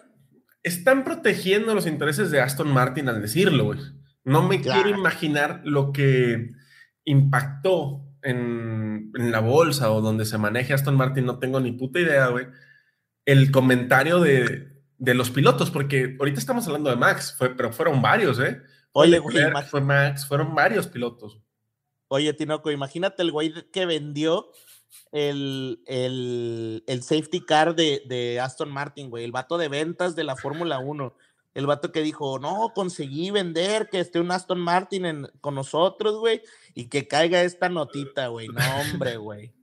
están 0.63 1.03
protegiendo 1.03 1.73
los 1.73 1.87
intereses 1.87 2.31
de 2.31 2.41
Aston 2.41 2.71
Martin 2.71 3.09
al 3.09 3.21
decirlo, 3.21 3.65
güey. 3.65 3.79
No 4.23 4.47
me 4.47 4.61
quiero 4.61 4.89
imaginar 4.89 5.61
lo 5.63 5.91
que 5.91 6.51
impactó 7.05 8.03
en, 8.21 9.11
en, 9.15 9.31
la 9.31 9.39
bolsa 9.39 9.91
o 9.91 10.01
donde 10.01 10.25
se 10.25 10.37
maneje 10.37 10.73
Aston 10.73 10.97
Martin, 10.97 11.25
no 11.25 11.39
tengo 11.39 11.59
ni 11.59 11.71
puta 11.71 11.99
idea, 11.99 12.27
güey. 12.27 12.47
El 13.25 13.51
comentario 13.51 14.19
de, 14.19 14.67
de 14.97 15.13
los 15.13 15.29
pilotos, 15.29 15.71
porque 15.71 16.15
ahorita 16.19 16.39
estamos 16.39 16.65
hablando 16.67 16.89
de 16.89 16.95
Max, 16.95 17.35
fue, 17.37 17.55
pero 17.55 17.71
fueron 17.71 18.01
varios, 18.01 18.39
¿eh? 18.39 18.61
Oye, 18.91 19.19
güey, 19.19 19.37
fue 19.69 19.81
Max, 19.81 20.25
fueron 20.25 20.55
varios 20.55 20.87
pilotos. 20.87 21.39
Oye, 22.07 22.33
Tinoco, 22.33 22.71
imagínate 22.71 23.21
el 23.21 23.31
güey 23.31 23.53
que 23.71 23.85
vendió 23.85 24.49
el, 25.11 25.81
el, 25.85 27.03
safety 27.03 27.45
car 27.45 27.75
de, 27.75 28.39
Aston 28.41 28.71
Martin, 28.71 29.09
güey, 29.09 29.23
el 29.23 29.31
vato 29.31 29.57
de 29.57 29.69
ventas 29.69 30.15
de 30.15 30.23
la 30.23 30.35
Fórmula 30.35 30.79
1. 30.79 31.15
El 31.53 31.65
vato 31.65 31.91
que 31.91 32.03
dijo, 32.03 32.37
no, 32.37 32.71
conseguí 32.75 33.31
vender 33.31 33.89
que 33.89 33.99
esté 33.99 34.19
un 34.19 34.31
Aston 34.31 34.59
Martin 34.59 35.27
con 35.41 35.55
nosotros, 35.55 36.19
güey, 36.19 36.41
y 36.75 36.87
que 36.87 37.07
caiga 37.07 37.41
esta 37.41 37.67
notita, 37.67 38.27
güey. 38.27 38.47
No, 38.47 38.61
hombre, 38.81 39.17
güey. 39.17 39.53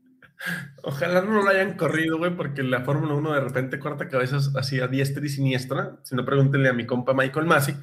Ojalá 0.82 1.22
no 1.22 1.42
lo 1.42 1.48
hayan 1.48 1.76
corrido, 1.76 2.18
güey, 2.18 2.36
porque 2.36 2.64
la 2.64 2.80
Fórmula 2.80 3.14
1 3.14 3.34
de 3.34 3.40
repente 3.40 3.78
corta 3.78 4.08
cabezas 4.08 4.50
así 4.56 4.80
a 4.80 4.88
diestra 4.88 5.24
y 5.24 5.28
siniestra. 5.28 6.00
Si 6.02 6.16
no, 6.16 6.24
pregúntenle 6.24 6.68
a 6.68 6.72
mi 6.72 6.84
compa 6.84 7.14
Michael 7.14 7.46
Masi. 7.46 7.74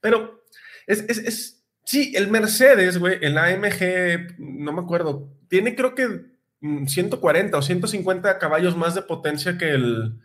Pero 0.00 0.44
es, 0.86 1.00
es, 1.08 1.18
es, 1.18 1.66
sí, 1.84 2.12
el 2.14 2.28
Mercedes, 2.28 2.98
güey, 2.98 3.18
el 3.20 3.36
AMG, 3.36 4.38
no 4.38 4.72
me 4.72 4.80
acuerdo, 4.80 5.36
tiene 5.48 5.74
creo 5.74 5.94
que 5.94 6.37
140 6.60 7.56
o 7.56 7.62
150 7.62 8.38
caballos 8.38 8.76
más 8.76 8.94
de 8.94 9.02
potencia 9.02 9.56
que 9.58 9.70
el, 9.70 10.18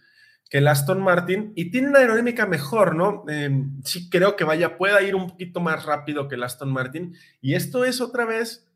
que 0.50 0.60
el 0.60 0.68
Aston 0.68 1.02
Martin 1.02 1.52
y 1.56 1.72
tiene 1.72 1.90
una 1.90 2.00
aerodinámica 2.00 2.46
mejor, 2.46 2.96
¿no? 2.96 3.26
Em, 3.28 3.82
sí 3.84 4.10
creo 4.10 4.36
que 4.36 4.44
vaya, 4.44 4.78
pueda 4.78 5.02
ir 5.02 5.16
un 5.16 5.28
poquito 5.28 5.60
más 5.60 5.86
rápido 5.86 6.28
que 6.28 6.36
el 6.36 6.44
Aston 6.44 6.72
Martin. 6.72 7.16
Y 7.42 7.56
esto 7.56 7.86
es 7.86 8.02
otra 8.02 8.26
vez 8.26 8.70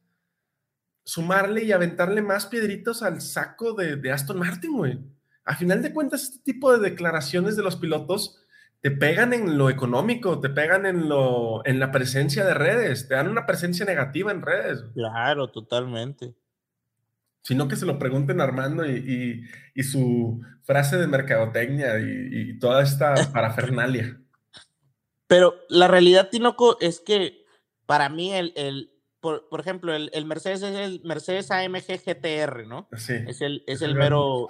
sumarle 1.04 1.64
y 1.64 1.72
aventarle 1.72 2.22
más 2.22 2.48
piedritos 2.48 3.02
al 3.02 3.22
saco 3.22 3.74
de, 3.74 4.12
Aston 4.12 4.40
Martin, 4.40 4.74
güey. 4.76 5.00
A 5.46 5.56
final 5.56 5.82
de 5.82 5.94
cuentas, 5.94 6.24
este 6.24 6.40
tipo 6.40 6.76
de 6.76 6.90
declaraciones 6.90 7.56
de 7.56 7.64
los 7.64 7.78
pilotos 7.78 8.44
te 8.82 8.92
pegan 8.92 9.34
en 9.34 9.58
lo 9.58 9.70
económico, 9.70 10.42
te 10.42 10.50
pegan 10.50 10.86
en 10.86 11.08
lo 11.08 11.66
en 11.66 11.80
la 11.80 11.92
presencia 11.92 12.44
de 12.44 12.54
redes, 12.54 13.08
te 13.08 13.16
dan 13.16 13.30
una 13.30 13.46
presencia 13.46 13.86
negativa 13.86 14.32
en 14.32 14.42
redes. 14.42 14.84
Claro, 14.94 15.50
totalmente. 15.50 16.36
Sino 17.42 17.68
que 17.68 17.76
se 17.76 17.86
lo 17.86 18.00
pregunten 18.00 18.42
a 18.42 18.44
Armando 18.44 18.86
y, 18.86 19.44
su 19.84 20.42
frase 20.64 20.98
de 20.98 21.08
mercadotecnia 21.08 22.00
y, 22.00 22.58
toda 22.60 22.84
esta 22.84 23.16
parafernalia. 23.32 24.20
Pero 25.28 25.56
la 25.70 25.88
realidad, 25.88 26.30
Tinoco, 26.30 26.78
es 26.80 27.00
que 27.00 27.46
para 27.86 28.10
mí 28.10 28.34
el, 28.34 28.54
el 28.56 28.92
por, 29.20 29.60
ejemplo, 29.60 29.94
el, 29.94 30.10
el, 30.14 30.26
Mercedes 30.26 30.62
es 30.62 30.76
el 30.76 31.02
Mercedes 31.04 31.52
AMG 31.52 32.00
GTR, 32.06 32.66
¿no? 32.68 32.88
Sí. 32.96 33.14
Es 33.28 33.42
el, 33.42 33.64
es 33.68 33.82
el 33.82 33.96
mero, 33.96 34.48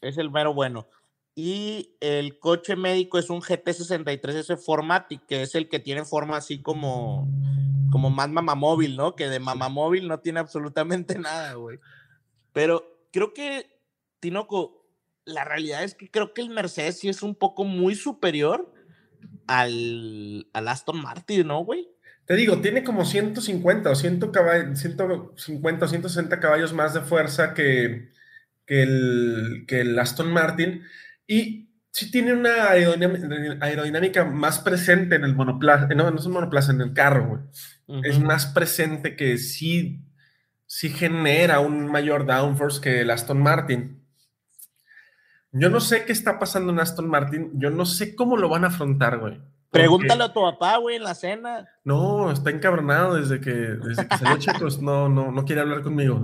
es 0.00 0.16
el 0.16 0.30
mero 0.30 0.54
bueno. 0.54 0.88
Y 1.34 1.96
el 2.00 2.38
coche 2.38 2.76
médico 2.76 3.18
es 3.18 3.28
un 3.28 3.42
GT63S 3.42 4.56
Formatic, 4.56 5.26
que 5.26 5.42
es 5.42 5.54
el 5.54 5.68
que 5.68 5.78
tiene 5.78 6.04
forma 6.06 6.38
así 6.38 6.62
como, 6.62 7.28
como 7.90 8.08
más 8.08 8.30
mamamóvil, 8.30 8.96
¿no? 8.96 9.14
Que 9.14 9.28
de 9.28 9.38
mamamóvil 9.38 10.08
no 10.08 10.20
tiene 10.20 10.40
absolutamente 10.40 11.18
nada, 11.18 11.52
güey. 11.54 11.78
Pero 12.56 13.06
creo 13.12 13.34
que, 13.34 13.66
Tinoco, 14.18 14.88
la 15.26 15.44
realidad 15.44 15.84
es 15.84 15.94
que 15.94 16.10
creo 16.10 16.32
que 16.32 16.40
el 16.40 16.48
Mercedes 16.48 16.98
sí 16.98 17.06
es 17.10 17.22
un 17.22 17.34
poco 17.34 17.64
muy 17.64 17.94
superior 17.94 18.72
al, 19.46 20.48
al 20.54 20.68
Aston 20.68 21.02
Martin, 21.02 21.48
¿no, 21.48 21.62
güey? 21.66 21.86
Te 22.24 22.34
digo, 22.34 22.62
tiene 22.62 22.82
como 22.82 23.04
150 23.04 23.90
o 23.90 23.94
100 23.94 24.20
caballos, 24.32 24.78
150 24.78 25.84
o 25.84 25.88
160 25.88 26.40
caballos 26.40 26.72
más 26.72 26.94
de 26.94 27.02
fuerza 27.02 27.52
que, 27.52 28.12
que, 28.64 28.82
el, 28.82 29.66
que 29.68 29.82
el 29.82 29.98
Aston 29.98 30.32
Martin. 30.32 30.82
Y 31.26 31.68
sí 31.90 32.10
tiene 32.10 32.32
una 32.32 32.70
aerodinámica, 32.70 34.24
más 34.24 34.60
presente 34.60 35.16
en 35.16 35.24
el 35.24 35.34
monoplaza, 35.34 35.88
no, 35.88 36.10
no 36.10 36.18
es 36.18 36.24
un 36.24 36.32
monoplaza, 36.32 36.72
en 36.72 36.80
el 36.80 36.94
carro, 36.94 37.28
güey. 37.28 38.02
Es 38.02 38.18
más 38.18 38.46
presente 38.46 39.14
que 39.14 39.36
sí, 39.36 40.05
sí 40.76 40.90
genera 40.90 41.60
un 41.60 41.86
mayor 41.90 42.26
downforce 42.26 42.82
que 42.82 43.00
el 43.00 43.10
Aston 43.10 43.42
Martin. 43.42 44.06
Yo 45.50 45.70
no 45.70 45.80
sé 45.80 46.04
qué 46.04 46.12
está 46.12 46.38
pasando 46.38 46.70
en 46.70 46.80
Aston 46.80 47.08
Martin, 47.08 47.50
yo 47.54 47.70
no 47.70 47.86
sé 47.86 48.14
cómo 48.14 48.36
lo 48.36 48.50
van 48.50 48.64
a 48.64 48.66
afrontar, 48.66 49.18
güey. 49.18 49.40
Pregúntale 49.70 50.24
a 50.24 50.34
tu 50.34 50.42
papá, 50.42 50.76
güey, 50.76 50.96
en 50.96 51.04
la 51.04 51.14
cena. 51.14 51.66
No, 51.82 52.30
está 52.30 52.50
encabronado 52.50 53.14
desde 53.14 53.40
que, 53.40 53.52
desde 53.52 54.06
que 54.06 54.18
salió 54.18 54.36
chicos, 54.36 54.78
no, 54.82 55.08
no, 55.08 55.32
no 55.32 55.46
quiere 55.46 55.62
hablar 55.62 55.80
conmigo. 55.80 56.22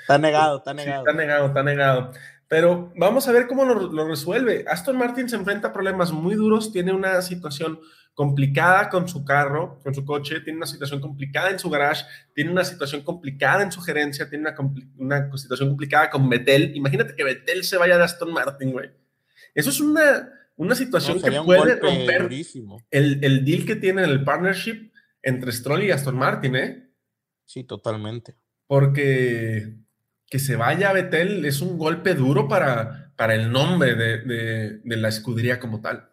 Está 0.00 0.18
negado, 0.18 0.58
está 0.58 0.74
negado. 0.74 1.04
está 1.06 1.12
negado, 1.12 1.46
está 1.46 1.62
negado. 1.62 2.10
Pero 2.48 2.92
vamos 2.96 3.28
a 3.28 3.32
ver 3.32 3.46
cómo 3.46 3.64
lo, 3.64 3.92
lo, 3.92 4.08
resuelve. 4.08 4.64
Aston 4.66 4.98
Martin 4.98 5.28
se 5.28 5.36
enfrenta 5.36 5.68
a 5.68 5.72
problemas 5.72 6.10
muy 6.10 6.34
duros, 6.34 6.72
tiene 6.72 6.92
una 6.92 7.22
situación 7.22 7.78
complicada 8.14 8.88
con 8.90 9.08
su 9.08 9.24
carro, 9.24 9.80
con 9.82 9.94
su 9.94 10.04
coche, 10.04 10.40
tiene 10.40 10.58
una 10.58 10.66
situación 10.66 11.00
complicada 11.00 11.50
en 11.50 11.58
su 11.58 11.70
garage, 11.70 12.04
tiene 12.34 12.50
una 12.50 12.64
situación 12.64 13.02
complicada 13.02 13.62
en 13.62 13.72
su 13.72 13.80
gerencia, 13.80 14.28
tiene 14.28 14.48
una, 14.48 14.56
una 14.98 15.36
situación 15.36 15.70
complicada 15.70 16.10
con 16.10 16.28
Betel. 16.28 16.76
Imagínate 16.76 17.14
que 17.14 17.24
Betel 17.24 17.64
se 17.64 17.78
vaya 17.78 17.96
de 17.96 18.04
Aston 18.04 18.32
Martin, 18.32 18.72
güey. 18.72 18.90
Eso 19.54 19.70
es 19.70 19.80
una, 19.80 20.30
una 20.56 20.74
situación 20.74 21.22
que 21.22 21.30
puede 21.42 21.76
romper 21.76 22.28
el, 22.90 23.24
el, 23.24 23.44
deal 23.44 23.64
que 23.64 23.76
tiene 23.76 24.04
el 24.04 24.24
partnership 24.24 24.92
entre 25.22 25.52
Stroll 25.52 25.84
y 25.84 25.90
Aston 25.90 26.16
Martin, 26.16 26.56
¿eh? 26.56 26.90
Sí, 27.46 27.64
totalmente. 27.64 28.36
Porque 28.66 29.74
que 30.26 30.38
se 30.38 30.56
vaya 30.56 30.90
a 30.90 30.92
Betel 30.94 31.44
es 31.44 31.60
un 31.60 31.76
golpe 31.76 32.14
duro 32.14 32.48
para, 32.48 33.12
para 33.16 33.34
el 33.34 33.52
nombre 33.52 33.94
de, 33.94 34.18
de, 34.18 34.80
de 34.82 34.96
la 34.96 35.08
escudería 35.08 35.60
como 35.60 35.82
tal 35.82 36.11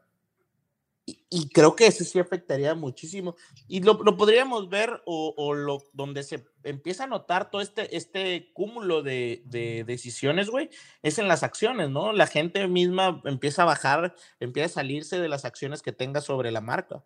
y 1.30 1.50
creo 1.50 1.76
que 1.76 1.88
ese 1.88 2.04
sí 2.04 2.20
afectaría 2.20 2.76
muchísimo. 2.76 3.36
Y 3.68 3.82
lo, 3.82 4.00
lo 4.04 4.18
podríamos 4.18 4.70
ver 4.70 5.02
o, 5.06 5.34
o, 5.38 5.54
lo, 5.54 5.84
donde 5.94 6.24
se 6.24 6.46
empieza 6.64 7.06
a 7.06 7.08
notar 7.08 7.50
todo 7.50 7.62
este, 7.62 7.96
este 7.96 8.52
cúmulo 8.54 9.02
de, 9.02 9.44
de, 9.46 9.84
decisiones, 9.86 10.50
güey, 10.50 10.70
es 11.04 11.20
en 11.20 11.28
las 11.28 11.44
acciones, 11.44 11.90
¿no? 11.90 12.14
La 12.14 12.28
gente 12.28 12.68
misma 12.68 13.22
empieza 13.26 13.64
a 13.64 13.66
bajar, 13.66 14.16
empieza 14.40 14.68
a 14.68 14.82
salirse 14.82 15.20
de 15.20 15.30
las 15.30 15.46
acciones 15.46 15.82
que 15.82 15.92
tenga 15.92 16.22
sobre 16.22 16.52
la 16.52 16.62
marca. 16.62 17.04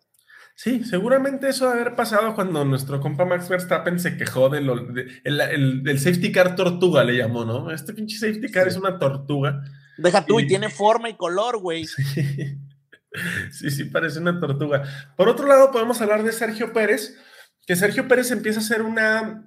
Sí, 0.56 0.84
seguramente 0.84 1.48
eso 1.48 1.68
debe 1.68 1.80
haber 1.80 1.96
pasado 1.96 2.34
cuando 2.34 2.64
nuestro 2.64 3.00
compa 3.00 3.24
Max 3.24 3.48
Verstappen 3.48 3.98
se 3.98 4.16
quejó 4.16 4.48
de 4.48 4.60
lo, 4.60 4.76
de, 4.76 5.08
el, 5.24 5.98
safety 5.98 6.30
car 6.30 6.54
tortuga, 6.54 7.02
le 7.02 7.16
llamó, 7.16 7.44
¿no? 7.44 7.72
Este 7.72 7.92
pinche 7.92 8.18
safety 8.18 8.50
car 8.52 8.68
es 8.68 8.76
una 8.76 8.98
tortuga. 8.98 9.62
Deja 9.98 10.24
tú, 10.24 10.38
y, 10.38 10.44
y 10.44 10.46
tiene 10.46 10.68
forma 10.68 11.08
y 11.08 11.14
color, 11.14 11.58
güey. 11.58 11.86
Sí. 12.14 12.58
Sí, 13.50 13.70
sí, 13.70 13.84
parece 13.84 14.18
una 14.18 14.38
tortuga. 14.40 14.82
Por 15.16 15.28
otro 15.28 15.46
lado, 15.46 15.70
podemos 15.70 16.00
hablar 16.00 16.22
de 16.22 16.32
Sergio 16.32 16.72
Pérez, 16.72 17.16
que 17.66 17.76
Sergio 17.76 18.08
Pérez 18.08 18.30
empieza 18.30 18.60
a 18.60 18.64
ser 18.64 18.82
una 18.82 19.46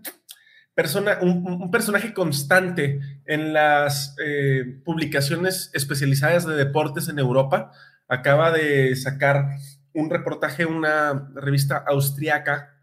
persona, 0.74 1.18
un, 1.22 1.72
personaje 1.72 2.14
constante 2.14 3.00
en 3.26 3.54
las 3.54 4.16
eh, 4.24 4.80
publicaciones 4.86 5.72
especializadas 5.74 6.46
de 6.46 6.56
deportes 6.56 7.10
en 7.10 7.20
Europa. 7.20 7.72
Acaba 8.08 8.52
de 8.52 8.96
sacar 8.96 9.50
un 9.94 10.10
reportaje, 10.10 10.66
una 10.66 11.32
revista 11.36 11.84
austriaca, 11.88 12.76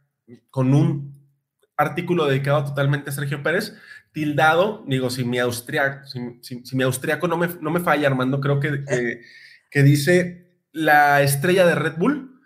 con 0.51 0.75
un 0.75 1.15
artículo 1.77 2.27
dedicado 2.27 2.65
totalmente 2.65 3.11
a 3.11 3.13
Sergio 3.13 3.43
Pérez, 3.43 3.75
tildado, 4.13 4.85
digo, 4.87 5.11
si 5.11 5.25
mi 5.25 5.39
austriaco, 5.39 6.07
si, 6.07 6.63
mi 6.77 6.83
austriaco 6.83 7.27
no 7.27 7.37
me, 7.37 7.49
no 7.61 7.71
me 7.71 7.81
falla, 7.81 8.07
Armando, 8.07 8.41
creo 8.41 8.61
que, 8.61 8.85
que, 8.85 9.23
que 9.71 9.83
dice 9.83 10.44
la 10.75 11.23
estrella 11.23 11.65
de 11.65 11.75
Red 11.75 11.97
Bull. 11.97 12.39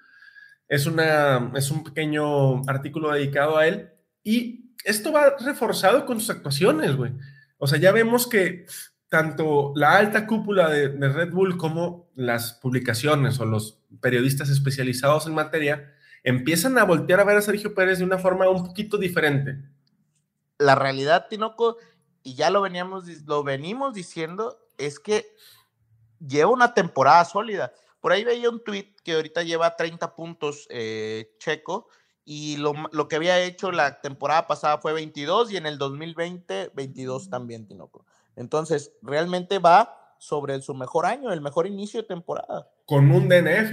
Es, 0.69 0.87
una, 0.87 1.51
es 1.57 1.71
un 1.71 1.83
pequeño 1.83 2.63
artículo 2.69 3.11
dedicado 3.11 3.57
a 3.57 3.67
él. 3.67 3.91
Y 4.23 4.75
esto 4.85 5.13
va 5.13 5.35
reforzado 5.41 6.07
con 6.07 6.21
sus 6.21 6.31
actuaciones, 6.31 6.95
güey. 6.95 7.13
O 7.57 7.67
sea, 7.67 7.79
ya 7.79 7.91
vemos 7.91 8.29
que 8.29 8.67
tanto 9.09 9.73
la 9.75 9.97
alta 9.97 10.27
cúpula 10.27 10.69
de, 10.69 10.89
Red 10.89 11.33
Bull 11.33 11.57
como 11.57 12.11
las 12.15 12.53
publicaciones 12.53 13.41
o 13.41 13.47
los 13.47 13.81
periodistas 14.01 14.51
especializados 14.51 15.27
en 15.27 15.35
materia 15.35 15.95
empiezan 16.23 16.77
a 16.77 16.85
voltear 16.85 17.21
a 17.21 17.25
ver 17.25 17.39
a 17.39 17.43
Sergio 17.43 17.75
Pérez 17.75 17.99
de 17.99 18.05
una 18.05 18.19
forma 18.19 18.49
un 18.49 18.67
poquito 18.67 18.99
diferente. 18.99 19.59
La 20.59 20.75
realidad, 20.75 21.27
Tinoco, 21.31 21.79
y 22.23 22.35
ya 22.35 22.51
lo 22.51 22.61
veníamos, 22.61 23.07
lo 23.25 23.43
venimos 23.43 23.95
diciendo, 23.95 24.59
es 24.77 24.99
que 25.01 25.25
lleva 26.19 26.51
una 26.51 26.75
temporada 26.75 27.25
sólida. 27.25 27.73
Por 28.01 28.13
ahí 28.13 28.25
veía 28.25 28.51
un 28.51 28.63
tweet 28.63 28.95
que 29.03 29.15
ahorita 29.15 29.43
lleva 29.43 29.77
30 29.77 30.15
puntos 30.15 30.67
eh, 30.71 31.35
Checo 31.39 31.89
y 32.25 32.57
lo, 32.59 32.75
lo, 32.93 33.09
que 33.09 33.17
había 33.17 33.41
hecho 33.41 33.73
la 33.73 34.01
temporada 34.01 34.47
pasada 34.47 34.79
fue 34.79 34.93
22 34.93 35.53
y 35.53 35.57
en 35.57 35.67
el 35.67 35.79
2020 35.79 36.73
22 36.75 37.31
también, 37.31 37.67
Tinoco. 37.67 38.05
Entonces, 38.37 38.93
realmente 39.03 39.59
va 39.59 40.15
sobre 40.19 40.61
su 40.61 40.75
mejor 40.75 41.07
año, 41.07 41.33
el 41.33 41.41
mejor 41.41 41.67
inicio 41.67 42.03
de 42.03 42.09
temporada. 42.09 42.71
Con 42.85 43.11
un 43.11 43.29
DNF. 43.29 43.73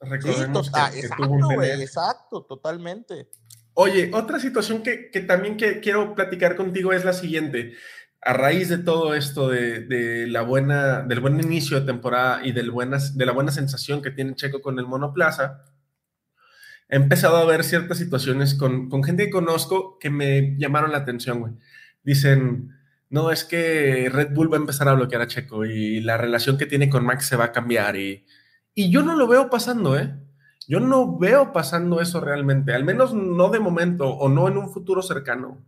Recordemos 0.00 0.66
sí, 0.66 0.72
que, 0.72 1.00
exacto, 1.00 1.24
tuvo 1.24 1.34
un 1.34 1.48
DNF. 1.48 1.80
exacto, 1.80 2.42
totalmente. 2.44 3.28
Oye, 3.74 4.10
otra 4.14 4.38
situación 4.38 4.82
que, 4.82 5.10
que 5.10 5.20
también 5.20 5.56
que 5.56 5.80
quiero 5.80 6.14
platicar 6.14 6.56
contigo 6.56 6.92
es 6.92 7.04
la 7.04 7.12
siguiente 7.12 7.74
a 8.26 8.32
raíz 8.32 8.68
de 8.68 8.78
todo 8.78 9.14
esto, 9.14 9.48
de, 9.48 10.26
la 10.28 10.42
buena, 10.42 11.02
del 11.02 11.20
buen 11.20 11.38
inicio 11.38 11.78
de 11.78 11.86
temporada 11.86 12.44
y 12.44 12.50
de 12.50 12.64
la 12.64 13.32
buena 13.32 13.52
sensación 13.52 14.02
que 14.02 14.10
tiene 14.10 14.34
Checo 14.34 14.60
con 14.60 14.80
el 14.80 14.86
monoplaza, 14.86 15.62
he 16.88 16.96
empezado 16.96 17.36
a 17.36 17.44
ver 17.44 17.62
ciertas 17.62 17.98
situaciones 17.98 18.54
con, 18.54 18.90
gente 19.04 19.26
que 19.26 19.30
conozco 19.30 19.96
que 20.00 20.10
me 20.10 20.56
llamaron 20.58 20.90
la 20.90 20.98
atención. 20.98 21.60
Dicen, 22.02 22.72
no, 23.10 23.30
es 23.30 23.44
que 23.44 24.08
Red 24.12 24.34
Bull 24.34 24.52
va 24.52 24.56
a 24.56 24.60
empezar 24.60 24.88
a 24.88 24.94
bloquear 24.94 25.22
a 25.22 25.28
Checo 25.28 25.64
y 25.64 26.00
la 26.00 26.16
relación 26.16 26.58
que 26.58 26.66
tiene 26.66 26.90
con 26.90 27.04
Max 27.04 27.26
se 27.26 27.36
va 27.36 27.44
a 27.44 27.52
cambiar 27.52 27.94
y, 27.94 28.26
y 28.74 28.90
yo 28.90 29.04
no 29.04 29.14
lo 29.14 29.28
veo 29.28 29.50
pasando, 29.50 29.96
¿eh? 29.96 30.16
Yo 30.66 30.80
no 30.80 31.16
veo 31.16 31.52
pasando 31.52 32.00
eso 32.00 32.20
realmente, 32.20 32.74
al 32.74 32.84
menos 32.84 33.14
no 33.14 33.50
de 33.50 33.60
momento 33.60 34.08
o 34.08 34.28
no 34.28 34.48
en 34.48 34.56
un 34.56 34.72
futuro 34.72 35.00
cercano 35.00 35.64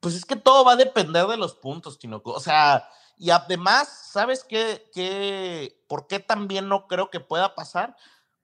pues 0.00 0.14
es 0.14 0.24
que 0.24 0.36
todo 0.36 0.64
va 0.64 0.72
a 0.72 0.76
depender 0.76 1.26
de 1.26 1.36
los 1.36 1.54
puntos, 1.54 1.98
Tinoco. 1.98 2.32
O 2.32 2.40
sea, 2.40 2.88
y 3.16 3.30
además, 3.30 4.10
¿sabes 4.12 4.44
qué, 4.44 4.90
qué? 4.94 5.82
¿Por 5.88 6.06
qué 6.06 6.20
también 6.20 6.68
no 6.68 6.86
creo 6.86 7.10
que 7.10 7.20
pueda 7.20 7.54
pasar? 7.54 7.96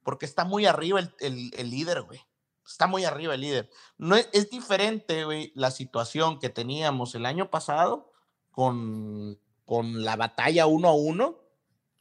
Porque 0.02 0.26
está 0.26 0.44
muy 0.44 0.66
arriba 0.66 1.00
el, 1.00 1.52
el, 1.56 1.70
líder, 1.70 2.02
güey. 2.02 2.20
Está 2.66 2.86
muy 2.86 3.04
arriba 3.04 3.34
el 3.34 3.42
líder. 3.42 3.70
No 3.98 4.16
es, 4.16 4.28
es 4.32 4.50
diferente, 4.50 5.24
güey, 5.24 5.52
la 5.54 5.70
situación 5.70 6.40
que 6.40 6.48
teníamos 6.48 7.14
el 7.14 7.24
año 7.24 7.50
pasado 7.50 8.10
con, 8.50 9.38
con 9.64 10.04
la 10.04 10.16
batalla 10.16 10.66
uno 10.66 10.88
a 10.88 10.94
uno, 10.94 11.40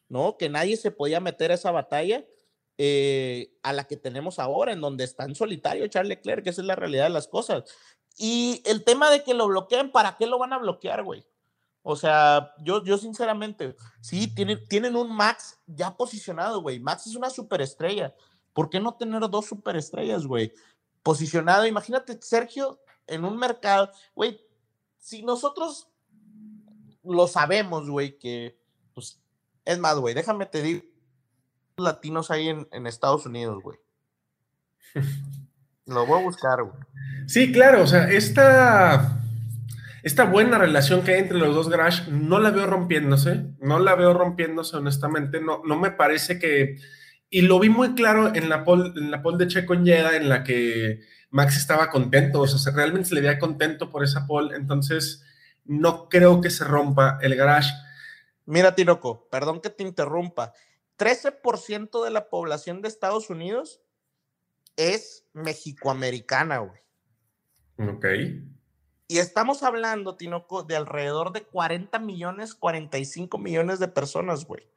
¿no? 0.10 0.38
Que 0.38 0.50
nadie 0.50 0.78
se 0.78 0.92
podía 0.92 1.20
meter 1.20 1.52
a 1.52 1.56
esa 1.56 1.72
batalla. 1.72 2.26
Eh, 2.80 3.56
a 3.62 3.72
la 3.72 3.84
que 3.84 3.98
tenemos 3.98 4.40
ahora, 4.40 4.74
en 4.74 4.82
donde 4.82 5.04
está 5.04 5.26
en 5.26 5.36
solitario 5.36 5.86
Charles 5.88 6.10
Leclerc, 6.10 6.44
que 6.44 6.50
esa 6.50 6.62
es 6.62 6.68
la 6.68 6.76
realidad 6.76 7.04
de 7.04 7.12
las 7.12 7.28
cosas. 7.28 7.66
Y 8.18 8.62
el 8.66 8.84
tema 8.84 9.10
de 9.10 9.24
que 9.24 9.34
lo 9.34 9.48
bloqueen, 9.48 9.92
¿para 9.92 10.18
qué 10.18 10.28
lo 10.28 10.38
van 10.38 10.54
a 10.54 10.60
bloquear, 10.60 11.04
güey? 11.04 11.26
O 11.82 11.96
sea, 11.96 12.54
yo, 12.60 12.84
yo 12.84 12.98
sinceramente, 12.98 13.76
sí, 14.00 14.34
tienen, 14.34 14.66
tienen 14.70 14.96
un 14.96 15.14
Max 15.14 15.60
ya 15.68 15.96
posicionado, 15.96 16.62
güey. 16.62 16.80
Max 16.80 17.08
es 17.08 17.16
una 17.16 17.30
superestrella. 17.30 18.16
¿Por 18.54 18.70
qué 18.70 18.80
no 18.80 18.96
tener 18.96 19.30
dos 19.30 19.48
superestrellas, 19.48 20.26
güey? 20.26 20.54
Posicionado, 21.02 21.66
imagínate, 21.66 22.18
Sergio, 22.22 22.80
en 23.08 23.26
un 23.26 23.38
mercado, 23.38 23.92
güey, 24.16 24.40
si 24.98 25.24
nosotros 25.24 25.90
lo 27.04 27.28
sabemos, 27.28 27.90
güey, 27.90 28.18
que, 28.18 28.58
pues, 28.94 29.20
es 29.66 29.80
más, 29.80 29.98
güey, 30.00 30.14
déjame 30.14 30.46
te 30.46 30.62
digo, 30.62 30.84
latinos 31.76 32.32
hay 32.32 32.50
en, 32.50 32.68
en 32.72 32.88
Estados 32.88 33.26
Unidos, 33.26 33.62
güey. 33.62 33.78
Lo 35.86 36.06
voy 36.06 36.22
a 36.22 36.24
buscar, 36.24 36.64
güey. 36.64 36.76
Sí, 37.28 37.52
claro, 37.52 37.82
o 37.84 37.88
sea, 37.88 38.10
esta, 38.10 39.22
esta 40.04 40.26
buena 40.26 40.58
relación 40.58 41.04
que 41.04 41.14
hay 41.14 41.20
entre 41.22 41.38
los 41.38 41.56
dos 41.56 41.70
Garage 41.70 42.12
no 42.12 42.40
la 42.40 42.52
veo 42.52 42.66
rompiéndose, 42.66 43.46
no 43.60 43.80
la 43.80 43.96
veo 43.96 44.14
rompiéndose, 44.14 44.78
honestamente, 44.78 45.40
no, 45.40 45.62
no 45.66 45.80
me 45.80 45.92
parece 45.92 46.40
que... 46.40 46.78
Y 47.30 47.42
lo 47.42 47.60
vi 47.60 47.70
muy 47.70 47.96
claro 47.96 48.34
en 48.36 48.48
la 48.50 48.64
pole, 48.64 48.92
en 48.96 49.10
la 49.10 49.24
pole 49.24 49.38
de 49.38 49.48
Checo 49.48 49.74
en 49.74 49.86
Jeddah, 49.86 50.16
en 50.16 50.30
la 50.30 50.44
que 50.44 51.02
Max 51.32 51.58
estaba 51.58 51.90
contento, 51.90 52.42
o 52.42 52.48
sea, 52.48 52.74
realmente 52.74 53.10
se 53.10 53.16
le 53.16 53.22
veía 53.22 53.40
contento 53.40 53.90
por 53.90 54.04
esa 54.04 54.28
pole, 54.28 54.56
entonces 54.56 55.24
no 55.66 56.08
creo 56.10 56.42
que 56.42 56.52
se 56.52 56.64
rompa 56.64 57.18
el 57.22 57.36
garage. 57.36 57.74
Mira, 58.46 58.76
Tinoco, 58.76 59.28
perdón 59.30 59.62
que 59.62 59.70
te 59.70 59.84
interrumpa. 59.84 60.54
13% 60.98 62.04
de 62.04 62.12
la 62.12 62.30
población 62.30 62.82
de 62.82 62.88
Estados 62.88 63.30
Unidos 63.30 63.82
es 64.76 65.26
mexicoamericana, 65.34 66.60
güey. 66.60 66.82
Ok. 67.78 68.06
Y 69.08 69.18
estamos 69.20 69.64
hablando, 69.64 70.16
Tinoco, 70.16 70.64
de 70.64 70.76
alrededor 70.76 71.34
de 71.34 71.44
40 71.44 72.00
millones, 72.00 72.56
45 72.56 73.38
millones 73.38 73.80
de 73.80 73.88
personas, 73.88 74.46
güey. 74.46 74.68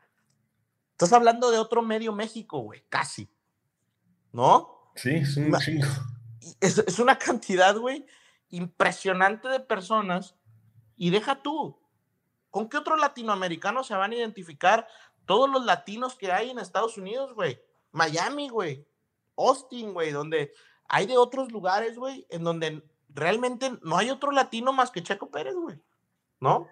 Estás 0.93 1.13
hablando 1.13 1.51
de 1.51 1.59
otro 1.59 1.83
medio 1.83 2.13
México, 2.13 2.61
güey, 2.61 2.85
casi. 2.89 3.31
¿No? 4.33 4.91
Sí, 4.97 5.11
es 5.15 5.37
un 5.37 5.53
chingo. 5.59 5.87
Es, 6.61 6.79
es 6.79 6.99
una 6.99 7.19
cantidad, 7.19 7.77
güey, 7.77 8.07
impresionante 8.51 9.49
de 9.49 9.61
personas. 9.61 10.35
Y 10.97 11.11
deja 11.11 11.43
tú, 11.43 11.79
¿con 12.51 12.69
qué 12.69 12.79
otros 12.79 12.99
latinoamericanos 12.99 13.87
se 13.87 13.95
van 13.95 14.13
a 14.13 14.17
identificar 14.17 14.87
todos 15.27 15.51
los 15.51 15.65
latinos 15.65 16.15
que 16.15 16.33
hay 16.33 16.51
en 16.51 16.59
Estados 16.59 16.97
Unidos, 16.97 17.35
güey? 17.35 17.61
Miami, 17.93 18.49
güey. 18.49 18.87
Austin, 19.37 19.93
güey, 19.93 20.11
donde 20.11 20.53
hay 20.89 21.07
de 21.07 21.17
otros 21.17 21.53
lugares, 21.53 21.97
güey, 21.97 22.27
en 22.31 22.45
donde 22.45 22.83
realmente 23.09 23.73
no 23.83 23.97
hay 23.97 24.11
otro 24.11 24.31
latino 24.31 24.73
más 24.73 24.91
que 24.91 25.03
Checo 25.03 25.31
Pérez, 25.31 25.55
güey. 25.55 25.77
¿No? 26.41 26.69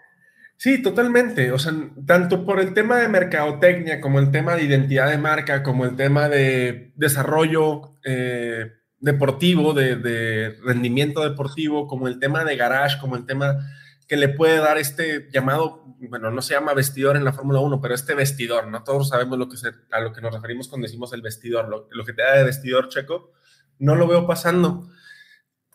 Sí, 0.57 0.83
totalmente. 0.83 1.53
O 1.53 1.59
sea, 1.59 1.73
tanto 2.07 2.45
por 2.45 2.61
el 2.61 2.75
tema 2.75 2.99
de 2.99 3.09
mercadotecnia, 3.09 4.01
como 4.01 4.19
el 4.19 4.31
tema 4.31 4.55
de 4.55 4.65
identidad 4.65 5.11
de 5.11 5.19
marca, 5.19 5.63
como 5.63 5.85
el 5.85 5.97
tema 5.97 6.29
de 6.29 6.93
desarrollo 6.95 7.95
eh, 8.05 8.73
deportivo, 9.01 9.73
de, 9.73 9.97
de, 9.97 10.57
rendimiento 10.63 11.29
deportivo, 11.29 11.87
como 11.87 12.09
el 12.09 12.19
tema 12.19 12.45
de 12.45 12.57
garage, 12.57 13.01
como 13.01 13.17
el 13.17 13.27
tema 13.27 13.59
que 14.07 14.17
le 14.17 14.29
puede 14.29 14.59
dar 14.59 14.79
este 14.79 15.29
llamado, 15.31 15.85
bueno, 15.99 16.31
no 16.31 16.43
se 16.43 16.55
llama 16.55 16.75
vestidor 16.75 17.17
en 17.17 17.25
la 17.25 17.33
Fórmula 17.33 17.61
1, 17.61 17.81
pero 17.81 17.95
este 17.95 18.15
vestidor, 18.15 18.69
¿no? 18.69 18.85
Todos 18.85 19.09
sabemos 19.09 19.39
lo 19.39 19.49
que 19.49 19.57
se, 19.57 19.71
a 19.91 20.01
lo 20.01 20.13
que 20.13 20.21
nos 20.21 20.33
referimos 20.33 20.69
cuando 20.69 20.87
decimos 20.87 21.13
el 21.13 21.23
vestidor, 21.23 21.69
lo, 21.69 21.89
lo 21.91 22.05
que 22.05 22.13
te 22.13 22.23
da 22.23 22.37
de 22.37 22.45
vestidor 22.45 22.89
checo, 22.89 23.33
no 23.79 23.95
lo 23.95 24.07
veo 24.07 24.27
pasando. 24.27 24.89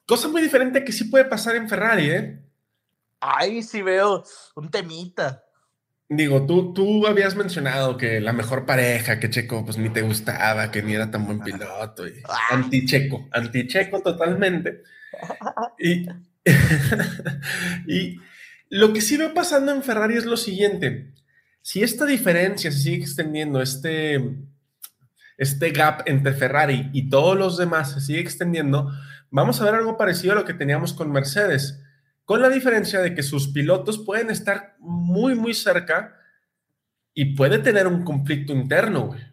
Cosa 0.06 0.28
muy 0.28 0.42
diferente 0.42 0.84
que 0.84 0.92
sí 0.92 1.06
puede 1.06 1.26
pasar 1.26 1.56
en 1.56 1.70
Ferrari, 1.70 2.10
¿eh? 2.10 2.44
Ay, 3.20 3.64
sí 3.64 3.82
veo 3.82 4.24
un 4.56 4.70
temita. 4.70 5.44
Digo, 6.12 6.48
tú, 6.48 6.74
tú 6.74 7.06
habías 7.06 7.36
mencionado 7.36 7.96
que 7.96 8.20
la 8.20 8.34
mejor 8.34 8.66
pareja, 8.66 9.20
que 9.20 9.30
Checo 9.30 9.64
pues 9.64 9.78
ni 9.78 9.90
te 9.90 10.02
gustaba, 10.02 10.72
que 10.72 10.82
ni 10.82 10.96
era 10.96 11.12
tan 11.12 11.26
buen 11.28 11.40
piloto, 11.40 12.08
y 12.08 12.24
anti-Checo, 12.50 13.28
anti-Checo 13.32 14.02
totalmente. 14.02 14.82
Y, 15.78 16.08
y 17.88 18.18
lo 18.70 18.94
que 18.94 19.02
sí 19.02 19.18
veo 19.18 19.34
pasando 19.34 19.72
en 19.72 19.84
Ferrari 19.84 20.16
es 20.16 20.26
lo 20.26 20.38
siguiente. 20.38 21.14
Si 21.62 21.84
esta 21.84 22.06
diferencia 22.06 22.72
se 22.72 22.80
sigue 22.80 23.04
extendiendo, 23.04 23.62
este, 23.62 24.38
este 25.38 25.72
gap 25.72 26.04
entre 26.06 26.34
Ferrari 26.34 26.90
y 26.94 27.10
todos 27.10 27.38
los 27.38 27.58
demás 27.58 27.94
se 27.94 28.02
sigue 28.02 28.20
extendiendo, 28.20 28.92
vamos 29.30 29.60
a 29.60 29.66
ver 29.66 29.76
algo 29.76 29.98
parecido 29.98 30.34
a 30.34 30.36
lo 30.36 30.46
que 30.46 30.54
teníamos 30.54 30.94
con 30.94 31.12
Mercedes, 31.12 31.82
con 32.26 32.42
la 32.42 32.50
diferencia 32.50 33.00
de 33.00 33.14
que 33.14 33.24
sus 33.24 33.48
pilotos 33.48 34.04
pueden 34.06 34.30
estar 34.30 34.76
muy, 34.80 35.36
muy 35.36 35.54
cerca 35.54 36.16
y 37.14 37.36
puede 37.36 37.60
tener 37.60 37.88
un 37.88 38.04
conflicto 38.04 38.54
interno, 38.54 39.08
güey. 39.08 39.29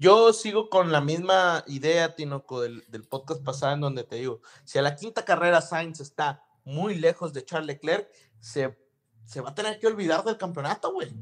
Yo 0.00 0.32
sigo 0.32 0.70
con 0.70 0.92
la 0.92 1.02
misma 1.02 1.62
idea, 1.66 2.14
Tinoco, 2.14 2.62
del, 2.62 2.82
del, 2.88 3.04
podcast 3.04 3.44
pasado, 3.44 3.74
en 3.74 3.82
donde 3.82 4.02
te 4.02 4.16
digo, 4.16 4.40
si 4.64 4.78
a 4.78 4.82
la 4.82 4.96
quinta 4.96 5.26
carrera 5.26 5.60
Sainz 5.60 6.00
está 6.00 6.42
muy 6.64 6.94
lejos 6.94 7.34
de 7.34 7.44
Charles 7.44 7.66
Leclerc, 7.66 8.08
se, 8.38 8.78
se 9.26 9.42
va 9.42 9.50
a 9.50 9.54
tener 9.54 9.78
que 9.78 9.86
olvidar 9.86 10.24
del 10.24 10.38
campeonato, 10.38 10.90
güey. 10.94 11.12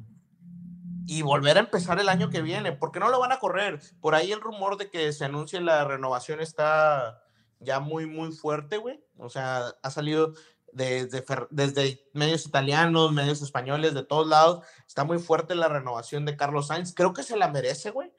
Y 1.08 1.22
volver 1.22 1.56
a 1.56 1.60
empezar 1.60 1.98
el 1.98 2.08
año 2.08 2.30
que 2.30 2.40
viene, 2.40 2.70
porque 2.70 3.00
no 3.00 3.08
lo 3.08 3.18
van 3.18 3.32
a 3.32 3.40
correr. 3.40 3.80
Por 4.00 4.14
ahí 4.14 4.30
el 4.30 4.40
rumor 4.40 4.76
de 4.76 4.88
que 4.90 5.12
se 5.12 5.24
anuncie 5.24 5.60
la 5.60 5.82
renovación 5.84 6.40
está 6.40 7.24
ya 7.58 7.80
muy, 7.80 8.06
muy 8.06 8.30
fuerte, 8.30 8.76
güey. 8.76 9.04
O 9.16 9.28
sea, 9.28 9.74
ha 9.82 9.90
salido 9.90 10.34
desde, 10.72 11.24
desde 11.50 12.08
medios 12.12 12.46
italianos, 12.46 13.10
medios 13.10 13.42
españoles, 13.42 13.94
de 13.94 14.04
todos 14.04 14.28
lados. 14.28 14.64
Está 14.86 15.02
muy 15.02 15.18
fuerte 15.18 15.56
la 15.56 15.66
renovación 15.66 16.24
de 16.24 16.36
Carlos 16.36 16.68
Sainz. 16.68 16.94
Creo 16.94 17.12
que 17.12 17.24
se 17.24 17.36
la 17.36 17.48
merece, 17.48 17.90
güey 17.90 18.12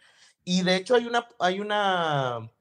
y 0.49 0.63
de 0.63 0.77
hecho 0.77 0.95
hay 0.95 1.05
una, 1.05 1.27
hay 1.37 1.59
una, 1.59 2.51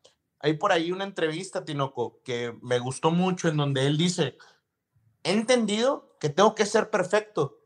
hay 0.41 0.53
por 0.59 0.72
ahí 0.72 0.93
una 0.93 1.05
entrevista, 1.05 1.64
Tinoco, 1.64 2.20
que 2.22 2.55
me 2.61 2.78
gustó 2.78 3.11
mucho 3.11 3.49
en 3.49 3.57
donde 3.57 3.86
él 3.86 3.97
dice, 3.97 4.36
he 5.22 5.32
entendido 5.32 6.14
que 6.20 6.28
tengo 6.28 6.55
que 6.55 6.66
ser 6.66 6.91
perfecto, 6.91 7.62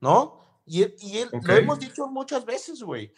¿no? 0.00 0.62
Y, 0.64 0.84
y 1.06 1.18
él, 1.18 1.28
okay. 1.28 1.40
lo 1.42 1.54
hemos 1.54 1.80
dicho 1.80 2.06
muchas 2.06 2.46
veces, 2.46 2.82
güey. 2.82 3.12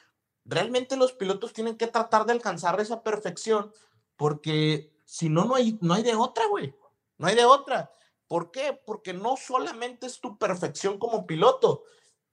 Realmente 0.45 0.97
los 0.97 1.13
pilotos 1.13 1.53
tienen 1.53 1.77
que 1.77 1.87
tratar 1.87 2.27
de 2.27 2.33
alcanzar 2.33 2.81
esa 2.81 3.05
perfección 3.05 3.73
porque 4.17 4.93
si 5.05 5.29
no, 5.29 5.45
no 5.45 5.55
hay, 5.55 5.79
no 5.83 5.95
hay 5.95 6.03
de 6.03 6.17
otra, 6.17 6.49
güey. 6.49 6.75
No 7.17 7.29
hay 7.29 7.37
de 7.37 7.45
otra. 7.45 7.93
¿Por 8.27 8.51
qué? 8.51 8.73
Porque 8.85 9.13
no 9.13 9.37
solamente 9.37 10.09
es 10.09 10.19
tu 10.19 10.37
perfección 10.37 10.99
como 10.99 11.29
piloto, 11.29 11.85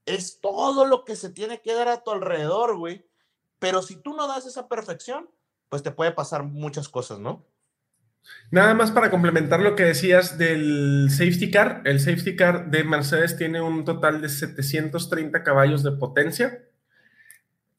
es 0.07 0.41
todo 0.41 0.85
lo 0.85 1.05
que 1.05 1.15
se 1.15 1.29
tiene 1.29 1.61
que 1.61 1.75
dar 1.75 1.87
a 1.87 2.01
tu 2.01 2.09
alrededor, 2.09 2.77
güey 2.77 3.10
pero 3.61 3.83
si 3.83 3.95
tú 3.95 4.15
no 4.15 4.27
das 4.27 4.47
esa 4.47 4.67
perfección, 4.67 5.29
pues 5.69 5.83
te 5.83 5.91
puede 5.91 6.11
pasar 6.11 6.41
muchas 6.41 6.89
cosas, 6.89 7.19
¿no? 7.19 7.45
Nada 8.49 8.73
más 8.73 8.89
para 8.89 9.11
complementar 9.11 9.59
lo 9.59 9.75
que 9.75 9.83
decías 9.83 10.39
del 10.39 11.09
safety 11.11 11.51
car, 11.51 11.83
el 11.85 11.99
safety 11.99 12.35
car 12.35 12.71
de 12.71 12.83
Mercedes 12.83 13.37
tiene 13.37 13.61
un 13.61 13.85
total 13.85 14.19
de 14.19 14.29
730 14.29 15.43
caballos 15.43 15.83
de 15.83 15.91
potencia 15.91 16.67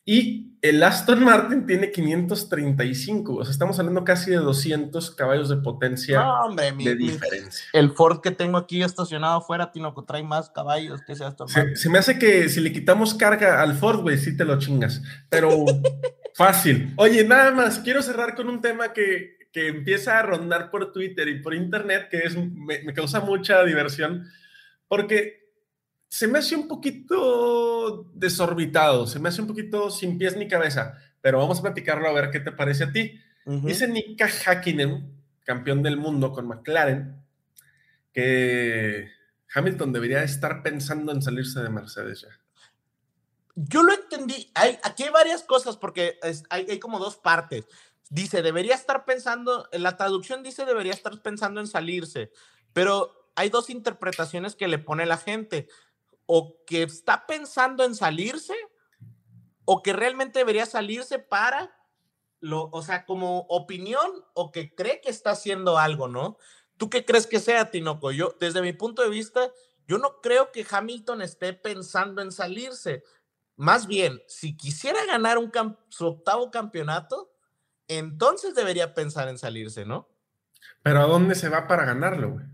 y 0.05 0.53
el 0.63 0.83
Aston 0.83 1.25
Martin 1.25 1.67
tiene 1.67 1.91
535, 1.91 3.35
o 3.35 3.45
sea, 3.45 3.51
estamos 3.51 3.79
hablando 3.81 4.05
casi 4.05 4.31
de 4.31 4.37
200 4.37 5.11
caballos 5.13 5.49
de 5.49 5.57
potencia 5.57 6.21
no, 6.21 6.41
hombre, 6.47 6.73
mi, 6.73 6.85
de 6.85 6.95
diferencia. 6.95 7.67
Mi, 7.75 7.81
el 7.81 7.91
Ford 7.91 8.21
que 8.21 8.31
tengo 8.31 8.59
aquí 8.59 8.83
estacionado 8.83 9.39
afuera, 9.39 9.73
Tinoco, 9.73 10.05
trae 10.05 10.23
más 10.23 10.51
caballos 10.51 11.03
que 11.03 11.13
ese 11.13 11.25
Aston 11.25 11.49
Martin. 11.53 11.77
Se, 11.77 11.83
se 11.83 11.91
me 11.91 11.99
hace 11.99 12.19
que 12.19 12.49
si 12.49 12.61
le 12.61 12.73
quitamos 12.73 13.15
carga 13.15 13.61
al 13.61 13.75
Ford, 13.75 14.03
güey, 14.03 14.19
sí 14.19 14.37
te 14.37 14.45
lo 14.45 14.59
chingas, 14.59 15.03
pero 15.29 15.65
fácil. 16.35 16.95
Oye, 16.97 17.25
nada 17.25 17.51
más, 17.51 17.81
quiero 17.81 18.01
cerrar 18.01 18.37
con 18.37 18.49
un 18.49 18.61
tema 18.61 18.93
que, 18.93 19.39
que 19.53 19.67
empieza 19.67 20.19
a 20.19 20.23
rondar 20.23 20.71
por 20.71 20.93
Twitter 20.93 21.27
y 21.29 21.43
por 21.43 21.55
Internet, 21.55 22.09
que 22.09 22.19
es, 22.19 22.37
me, 22.37 22.83
me 22.85 22.93
causa 22.93 23.21
mucha 23.21 23.65
diversión, 23.65 24.29
porque 24.87 25.42
se 26.13 26.29
me 26.29 26.41
hace 26.41 26.55
un 26.55 26.69
poquito 26.69 28.11
desorbitado, 28.13 29.07
se 29.07 29.19
me 29.19 29.31
hace 29.31 29.41
un 29.41 29.49
poquito 29.49 29.89
sin 29.91 30.19
pies 30.19 30.37
ni 30.37 30.47
cabeza, 30.47 30.99
pero 31.23 31.39
vamos 31.39 31.59
a 31.59 31.63
platicarlo 31.63 32.07
a 32.07 32.13
ver 32.13 32.31
qué 32.31 32.39
te 32.39 32.53
parece 32.53 32.85
a 32.85 32.93
ti. 32.93 33.19
Uh 33.47 33.55
-huh. 33.55 33.65
Dice 33.65 33.89
Nika 33.89 34.27
Hakkinen, 34.27 35.11
campeón 35.43 35.83
del 35.83 35.97
mundo 35.97 36.31
con 36.31 36.47
McLaren, 36.47 37.17
que 38.13 39.09
Hamilton 39.55 39.95
debería 39.95 40.23
estar 40.23 40.63
pensando 40.63 41.13
en 41.13 41.23
salirse 41.23 41.63
de 41.63 41.71
Mercedes 41.71 42.21
ya. 42.21 42.39
Yo 43.55 43.83
lo 43.83 43.95
entendí, 43.95 44.51
hay, 44.55 44.79
aquí 44.83 45.05
hay 45.05 45.11
varias 45.11 45.45
cosas 45.45 45.79
porque 45.79 46.19
es, 46.23 46.45
hay, 46.51 46.67
hay 46.69 46.79
como 46.79 46.99
dos 46.99 47.17
partes. 47.17 47.65
Dice, 48.11 48.43
debería 48.43 48.75
estar 48.75 49.07
pensando, 49.07 49.67
en 49.73 49.83
la 49.83 49.97
traducción 49.97 50.43
dice, 50.43 50.67
debería 50.67 50.93
estar 50.93 51.23
pensando 51.23 51.59
en 51.59 51.69
salirse, 51.69 52.31
pero 52.75 53.31
hay 53.35 53.49
dos 53.49 53.71
interpretaciones 53.71 54.57
que 54.57 54.69
le 54.69 54.79
pone 54.79 55.07
la 55.07 55.17
gente 55.17 55.69
o 56.35 56.65
que 56.65 56.85
está 56.85 57.27
pensando 57.27 57.85
en 57.85 57.95
salirse 57.95 58.55
o 59.67 59.83
que 59.83 59.93
realmente 59.93 60.39
debería 60.39 60.65
salirse 60.65 61.19
para 61.19 61.71
lo, 62.41 62.71
o 62.73 62.81
sea, 62.81 63.05
como 63.05 63.41
opinión 63.51 64.11
o 64.33 64.51
que 64.51 64.75
cree 64.75 65.03
que 65.03 65.11
está 65.11 65.33
haciendo 65.33 65.77
algo, 65.77 66.09
¿no? 66.09 66.39
¿Tú 66.79 66.89
qué 66.89 67.05
crees 67.05 67.27
que 67.27 67.39
sea, 67.39 67.71
Tinoco? 67.71 68.13
Yo, 68.13 68.35
desde 68.41 68.63
mi 68.63 68.73
punto 68.73 69.03
de 69.03 69.11
vista, 69.11 69.51
yo 69.87 69.99
no 69.99 70.23
creo 70.23 70.53
que 70.53 70.67
Hamilton 70.69 71.21
esté 71.21 71.53
pensando 71.53 72.23
en 72.23 72.33
salirse. 72.33 73.05
Más 73.57 73.87
bien, 73.87 74.23
si 74.27 74.57
quisiera 74.57 75.05
ganar 75.05 75.37
un 75.37 75.53
su 75.91 76.07
octavo 76.07 76.51
campeonato, 76.51 77.31
entonces 77.89 78.55
debería 78.55 78.95
pensar 78.95 79.29
en 79.29 79.37
salirse, 79.37 79.85
¿no? 79.85 80.09
Pero 80.83 81.01
¿a 81.01 81.07
dónde 81.07 81.35
se 81.35 81.51
va 81.51 81.67
para 81.69 81.85
ganarlo, 81.85 82.31
güey? 82.31 82.47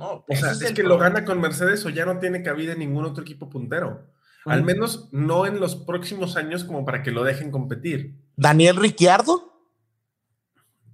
No, 0.00 0.24
O 0.26 0.34
sea, 0.34 0.50
ese 0.52 0.64
es, 0.64 0.70
el 0.70 0.76
que 0.76 0.82
lo 0.82 0.98
gana 0.98 1.24
con 1.24 1.40
Mercedes 1.40 1.84
o 1.86 1.90
ya 1.90 2.04
no 2.06 2.18
tiene 2.18 2.42
cabida 2.42 2.72
en 2.72 2.80
ningún 2.80 3.04
otro 3.04 3.22
equipo 3.22 3.48
puntero. 3.48 4.10
Al 4.46 4.64
menos 4.64 5.08
no 5.12 5.44
en 5.46 5.60
los 5.60 5.76
próximos 5.76 6.36
años 6.36 6.64
como 6.64 6.84
para 6.84 7.02
que 7.02 7.10
lo 7.12 7.22
dejen 7.22 7.50
competir. 7.50 8.16
Daniel 8.36 8.76
Ricciardo, 8.76 9.46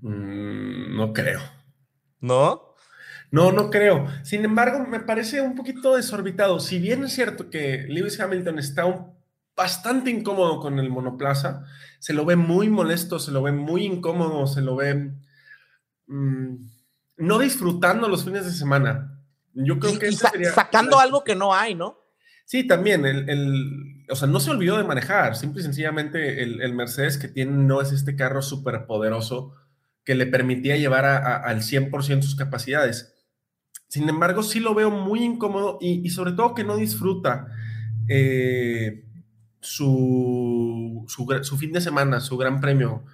Mm, 0.01 0.97
no 0.97 1.13
creo. 1.13 1.41
¿no? 2.21 2.75
No, 3.31 3.53
no 3.53 3.71
creo. 3.71 4.07
Sin 4.23 4.45
embargo, 4.45 4.87
me 4.87 5.01
parece 5.01 5.41
un 5.41 5.55
poquito 5.55 5.97
desorbitado. 5.97 6.61
Si 6.61 6.79
bien 6.79 7.05
es 7.05 7.13
cierto 7.13 7.51
que 7.51 7.87
Lewis 7.89 8.21
Hamilton 8.21 8.59
está 8.59 8.85
un- 8.87 9.15
bastante 9.57 10.11
incómodo 10.11 10.61
con 10.61 10.79
el 10.79 10.91
monoplaza, 10.91 11.65
se 11.99 12.13
lo 12.13 12.25
ve 12.25 12.37
muy 12.37 12.69
molesto, 12.69 13.19
se 13.19 13.33
lo 13.33 13.43
ve 13.43 13.53
muy 13.53 13.85
incómodo, 13.87 14.47
se 14.47 14.61
lo 14.61 14.77
ve 14.77 15.13
mm, 16.07 16.55
no 17.17 17.39
disfrutando 17.39 18.09
los 18.09 18.25
fines 18.25 18.45
de 18.45 18.53
semana. 18.53 19.21
Yo 19.55 19.79
creo 19.79 19.95
Y- 19.95 19.99
que 19.99 20.07
y 20.07 20.09
ese 20.11 20.19
sa- 20.19 20.31
sería- 20.31 20.53
sacando 20.53 20.99
algo 20.99 21.25
que 21.25 21.35
no 21.35 21.55
hay, 21.55 21.75
¿no? 21.75 21.99
Sí, 22.45 22.65
también, 22.67 23.05
el, 23.07 23.29
el- 23.29 24.05
o 24.09 24.15
sea, 24.15 24.29
no 24.29 24.39
se 24.39 24.51
olvidó 24.51 24.77
de 24.77 24.85
manejar, 24.85 25.35
simple 25.35 25.61
y 25.61 25.65
sencillamente 25.65 26.43
el, 26.43 26.61
el 26.63 26.75
Mercedes 26.75 27.19
que 27.19 27.27
tiene 27.29 27.51
no 27.53 27.81
es 27.81 27.91
este 27.93 28.15
carro 28.15 28.41
súper 28.43 28.87
poderoso 28.87 29.55
que 30.05 30.15
le 30.15 30.27
permitía 30.27 30.77
llevar 30.77 31.05
a- 31.07 31.17
a- 31.19 31.37
al 31.39 31.63
100% 31.63 32.23
sus 32.23 32.37
capacidades. 32.37 33.13
Sin 33.89 34.09
embargo, 34.09 34.43
sí 34.43 34.61
lo 34.61 34.75
veo 34.75 34.91
muy 34.91 35.23
incómodo 35.25 35.79
y, 35.81 36.07
y 36.07 36.11
sobre 36.11 36.33
todo 36.33 36.55
que 36.55 36.63
no 36.65 36.77
disfruta 36.77 37.49
eh, 38.09 39.05
su, 39.61 41.05
su, 41.09 41.27
su 41.43 41.57
fin 41.59 41.73
de 41.73 41.81
semana, 41.81 42.21
su 42.21 42.37
gran 42.37 42.61
premio. 42.61 43.05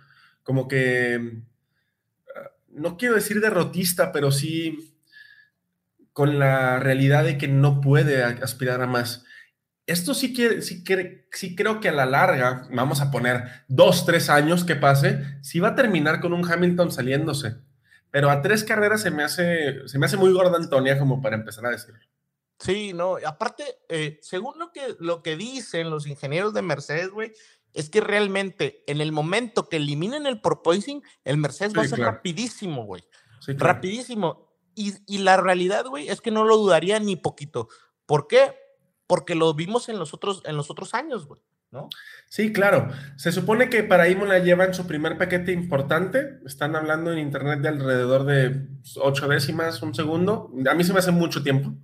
Como 0.43 0.69
que, 0.69 1.43
no 2.73 2.97
quiero 2.97 3.15
decir 3.15 3.41
derrotista, 3.41 4.13
pero 4.13 4.33
sí 4.33 4.99
con 6.13 6.39
la 6.39 6.79
realidad 6.79 7.25
de 7.25 7.39
que 7.39 7.49
no 7.49 7.81
puede 7.81 8.23
aspirar 8.23 8.83
a 8.83 8.87
más. 8.87 9.25
Esto 9.87 10.15
sí, 10.15 10.33
que, 10.33 10.63
sí, 10.63 10.85
creo 11.55 11.81
que 11.81 11.89
a 11.89 11.93
la 11.93 12.07
larga, 12.07 12.69
vamos 12.73 13.01
a 13.01 13.11
poner 13.11 13.65
dos, 13.69 14.07
tres 14.07 14.31
años 14.31 14.65
que 14.65 14.77
pase, 14.77 15.39
sí 15.43 15.59
va 15.59 15.69
a 15.69 15.75
terminar 15.75 16.21
con 16.21 16.33
un 16.33 16.51
Hamilton 16.51 16.93
saliéndose. 16.93 17.57
Pero 18.11 18.31
a 18.31 18.43
tres 18.43 18.63
carreras 18.63 19.01
se 19.01 19.11
me 19.11 19.25
hace, 19.25 19.89
se 19.89 19.99
me 19.99 20.07
hace 20.07 20.19
muy 20.19 20.33
gorda 20.33 20.57
Antonia 20.57 20.99
como 20.99 21.21
para 21.21 21.37
empezar 21.37 21.67
a 21.67 21.71
decirlo. 21.71 22.01
Sí, 22.59 22.93
no, 22.93 23.17
aparte, 23.27 23.65
eh, 23.89 24.21
según 24.23 24.57
lo 24.59 24.71
que, 24.71 24.95
lo 25.01 25.23
que 25.23 25.37
dicen 25.37 25.91
los 25.91 26.07
ingenieros 26.07 26.55
de 26.55 26.63
Mercedes, 26.63 27.09
güey, 27.09 27.33
es 27.75 27.89
que 27.91 28.01
realmente 28.01 28.83
en 28.87 29.01
el 29.01 29.13
momento 29.13 29.69
que 29.69 29.77
eliminen 29.77 30.27
el 30.27 30.41
porpoising, 30.41 31.03
el 31.25 31.37
Mercedes 31.39 31.73
va 31.77 31.81
a 31.81 31.85
Sí, 31.85 31.91
ser 31.91 31.99
claro. 31.99 32.13
rapidísimo, 32.13 32.85
güey. 32.85 33.03
Sí, 33.41 33.55
claro. 33.57 33.75
Rapidísimo. 33.75 34.53
Y, 34.75 34.95
y 35.07 35.19
la 35.19 35.37
realidad, 35.37 35.85
güey, 35.87 36.09
es 36.09 36.21
que 36.21 36.31
no 36.31 36.45
lo 36.45 36.57
dudaría 36.57 36.99
ni 37.01 37.17
poquito. 37.17 37.69
¿Por 38.07 38.27
qué? 38.27 38.55
Porque 39.07 39.35
lo 39.35 39.53
vimos 39.55 39.89
en 39.89 39.99
los 39.99 40.15
otros, 40.15 40.43
en 40.47 40.57
los 40.57 40.71
otros 40.71 40.95
años, 40.95 41.27
güey, 41.27 41.43
¿no? 41.71 41.89
Sí, 42.29 42.53
claro. 42.53 42.89
Se 43.17 43.33
supone 43.33 43.69
que 43.69 43.83
para 43.83 44.09
Imola 44.09 44.39
llevan 44.39 44.73
su 44.73 44.87
primer 44.87 45.19
paquete 45.19 45.53
importante. 45.53 46.39
Están 46.47 46.77
hablando 46.77 47.13
en 47.13 47.19
internet 47.19 47.61
de 47.61 47.69
alrededor 47.69 48.25
de 48.25 48.67
ocho 48.97 49.29
décimas, 49.29 49.83
un 49.83 49.95
segundo. 49.95 50.51
A 50.71 50.75
mí 50.75 50.85
se 50.85 50.93
me 50.95 51.01
hace 51.01 51.11
mucho 51.11 51.43
tiempo, 51.43 51.75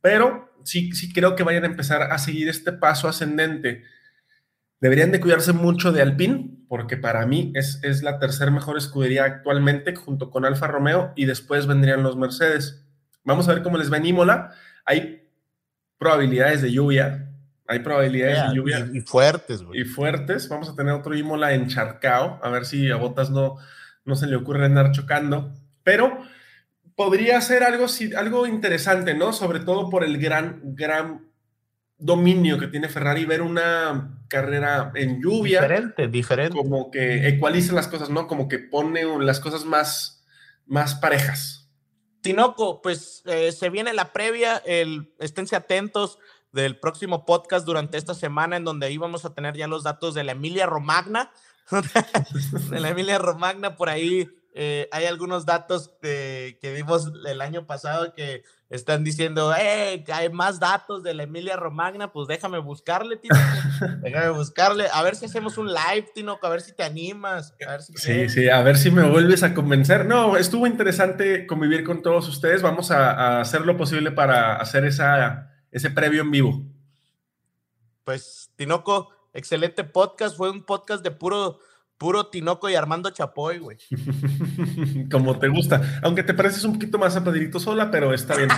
pero 0.00 0.52
sí, 0.62 0.92
sí 0.92 1.12
creo 1.12 1.34
que 1.34 1.42
vayan 1.42 1.64
a 1.64 1.68
empezar 1.68 2.02
a 2.12 2.18
seguir 2.18 2.48
este 2.48 2.72
paso 2.72 3.08
ascendente. 3.08 3.82
Deberían 4.80 5.10
de 5.10 5.20
cuidarse 5.20 5.52
mucho 5.52 5.92
de 5.92 6.02
Alpine, 6.02 6.50
porque 6.68 6.96
para 6.96 7.26
mí 7.26 7.52
es, 7.54 7.80
es 7.82 8.02
la 8.02 8.18
tercer 8.18 8.50
mejor 8.50 8.76
escudería 8.78 9.24
actualmente, 9.24 9.94
junto 9.96 10.30
con 10.30 10.44
Alfa 10.44 10.66
Romeo, 10.68 11.12
y 11.16 11.24
después 11.24 11.66
vendrían 11.66 12.02
los 12.02 12.16
Mercedes. 12.16 12.84
Vamos 13.24 13.48
a 13.48 13.54
ver 13.54 13.62
cómo 13.62 13.76
les 13.78 13.92
va 13.92 13.96
en 13.96 14.06
Imola. 14.06 14.52
Hay 14.84 15.28
probabilidades 15.98 16.62
de 16.62 16.70
lluvia, 16.72 17.28
hay 17.66 17.80
probabilidades 17.80 18.48
de 18.50 18.54
lluvia 18.56 18.88
Y, 18.92 18.98
y 18.98 19.00
fuertes, 19.00 19.62
güey. 19.62 19.80
y 19.80 19.84
fuertes. 19.84 20.48
Vamos 20.48 20.68
a 20.68 20.74
tener 20.76 20.92
otro 20.94 21.14
Imola 21.16 21.52
en 21.54 21.66
Charcao, 21.68 22.38
a 22.42 22.48
ver 22.50 22.64
si 22.64 22.90
a 22.90 22.96
Botas 22.96 23.30
no, 23.30 23.56
no 24.04 24.14
se 24.14 24.26
le 24.26 24.36
ocurre 24.36 24.64
andar 24.66 24.92
chocando. 24.92 25.52
Pero 25.82 26.18
podría 26.94 27.40
ser 27.40 27.64
algo, 27.64 27.86
algo 28.16 28.46
interesante, 28.46 29.14
¿no? 29.14 29.32
Sobre 29.32 29.60
todo 29.60 29.90
por 29.90 30.04
el 30.04 30.18
gran, 30.18 30.60
gran 30.74 31.27
dominio 31.98 32.58
que 32.58 32.68
tiene 32.68 32.88
Ferrari, 32.88 33.24
ver 33.24 33.42
una 33.42 34.20
carrera 34.28 34.92
en 34.94 35.20
lluvia, 35.20 35.60
Diferente, 35.60 36.08
diferente. 36.08 36.56
como 36.56 36.90
que 36.90 37.28
ecualiza 37.28 37.72
las 37.74 37.88
cosas, 37.88 38.08
¿no? 38.10 38.26
Como 38.26 38.48
que 38.48 38.58
pone 38.58 39.04
las 39.20 39.40
cosas 39.40 39.64
más, 39.64 40.24
más 40.66 40.94
parejas. 40.94 41.68
Tinoco, 42.20 42.82
pues 42.82 43.22
eh, 43.26 43.52
se 43.52 43.70
viene 43.70 43.92
la 43.94 44.12
previa, 44.12 44.56
el, 44.58 45.14
esténse 45.18 45.56
atentos 45.56 46.18
del 46.52 46.78
próximo 46.78 47.26
podcast 47.26 47.66
durante 47.66 47.98
esta 47.98 48.14
semana 48.14 48.56
en 48.56 48.64
donde 48.64 48.86
ahí 48.86 48.96
vamos 48.96 49.24
a 49.24 49.34
tener 49.34 49.56
ya 49.56 49.66
los 49.66 49.82
datos 49.82 50.14
de 50.14 50.24
la 50.24 50.32
Emilia 50.32 50.66
Romagna. 50.66 51.30
de 52.70 52.80
la 52.80 52.90
Emilia 52.90 53.18
Romagna, 53.18 53.76
por 53.76 53.88
ahí 53.88 54.28
eh, 54.60 54.88
hay 54.90 55.04
algunos 55.04 55.46
datos 55.46 55.92
de- 56.02 56.58
que 56.60 56.72
vimos 56.72 57.12
el 57.26 57.40
año 57.40 57.64
pasado 57.64 58.12
que 58.12 58.42
están 58.70 59.04
diciendo, 59.04 59.54
eh, 59.56 60.02
que 60.04 60.12
hay 60.12 60.30
más 60.30 60.58
datos 60.58 61.04
de 61.04 61.14
la 61.14 61.22
Emilia 61.22 61.56
Romagna, 61.56 62.10
pues 62.12 62.26
déjame 62.26 62.58
buscarle, 62.58 63.16
Tinoco, 63.18 63.38
déjame 64.02 64.30
buscarle, 64.30 64.88
a 64.92 65.02
ver 65.04 65.14
si 65.14 65.26
hacemos 65.26 65.58
un 65.58 65.68
live, 65.68 66.08
Tinoco, 66.12 66.44
a 66.44 66.50
ver 66.50 66.60
si 66.60 66.74
te 66.74 66.82
animas, 66.82 67.54
a 67.64 67.70
ver 67.70 67.82
si 67.82 67.92
Sí, 67.96 68.06
quieres. 68.06 68.32
sí, 68.34 68.48
a 68.48 68.60
ver 68.62 68.76
si 68.76 68.90
me 68.90 69.08
vuelves 69.08 69.44
a 69.44 69.54
convencer. 69.54 70.04
No, 70.06 70.36
estuvo 70.36 70.66
interesante 70.66 71.46
convivir 71.46 71.84
con 71.84 72.02
todos 72.02 72.26
ustedes. 72.28 72.60
Vamos 72.60 72.90
a, 72.90 73.12
a 73.12 73.40
hacer 73.40 73.60
lo 73.62 73.76
posible 73.76 74.10
para 74.10 74.56
hacer 74.56 74.84
esa, 74.84 75.52
ese 75.70 75.90
previo 75.90 76.22
en 76.22 76.30
vivo. 76.32 76.62
Pues, 78.04 78.50
Tinoco, 78.56 79.10
excelente 79.32 79.84
podcast. 79.84 80.36
Fue 80.36 80.50
un 80.50 80.64
podcast 80.64 81.02
de 81.04 81.10
puro, 81.10 81.58
puro 81.98 82.28
Tinoco 82.28 82.70
y 82.70 82.76
Armando 82.76 83.10
Chapoy, 83.10 83.58
güey. 83.58 83.78
Como 85.10 85.38
te 85.38 85.48
gusta. 85.48 86.00
Aunque 86.02 86.22
te 86.22 86.34
pareces 86.34 86.64
un 86.64 86.74
poquito 86.74 86.98
más 86.98 87.16
a 87.16 87.24
Pedrito 87.24 87.60
Sola, 87.60 87.90
pero 87.90 88.14
está 88.14 88.36
bien. 88.36 88.48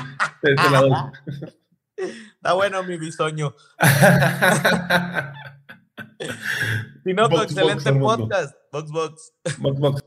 Te, 0.42 0.54
te 0.54 0.70
la 0.70 0.80
doy. 0.80 0.92
Está 2.00 2.54
bueno 2.54 2.82
mi 2.82 2.96
bisoño. 2.96 3.54
Tinoco, 7.04 7.42
excelente 7.42 7.90
box, 7.90 8.16
podcast. 8.16 8.54
Box, 8.72 8.90
box. 8.90 9.34
Box, 9.58 9.80
box. 9.80 10.02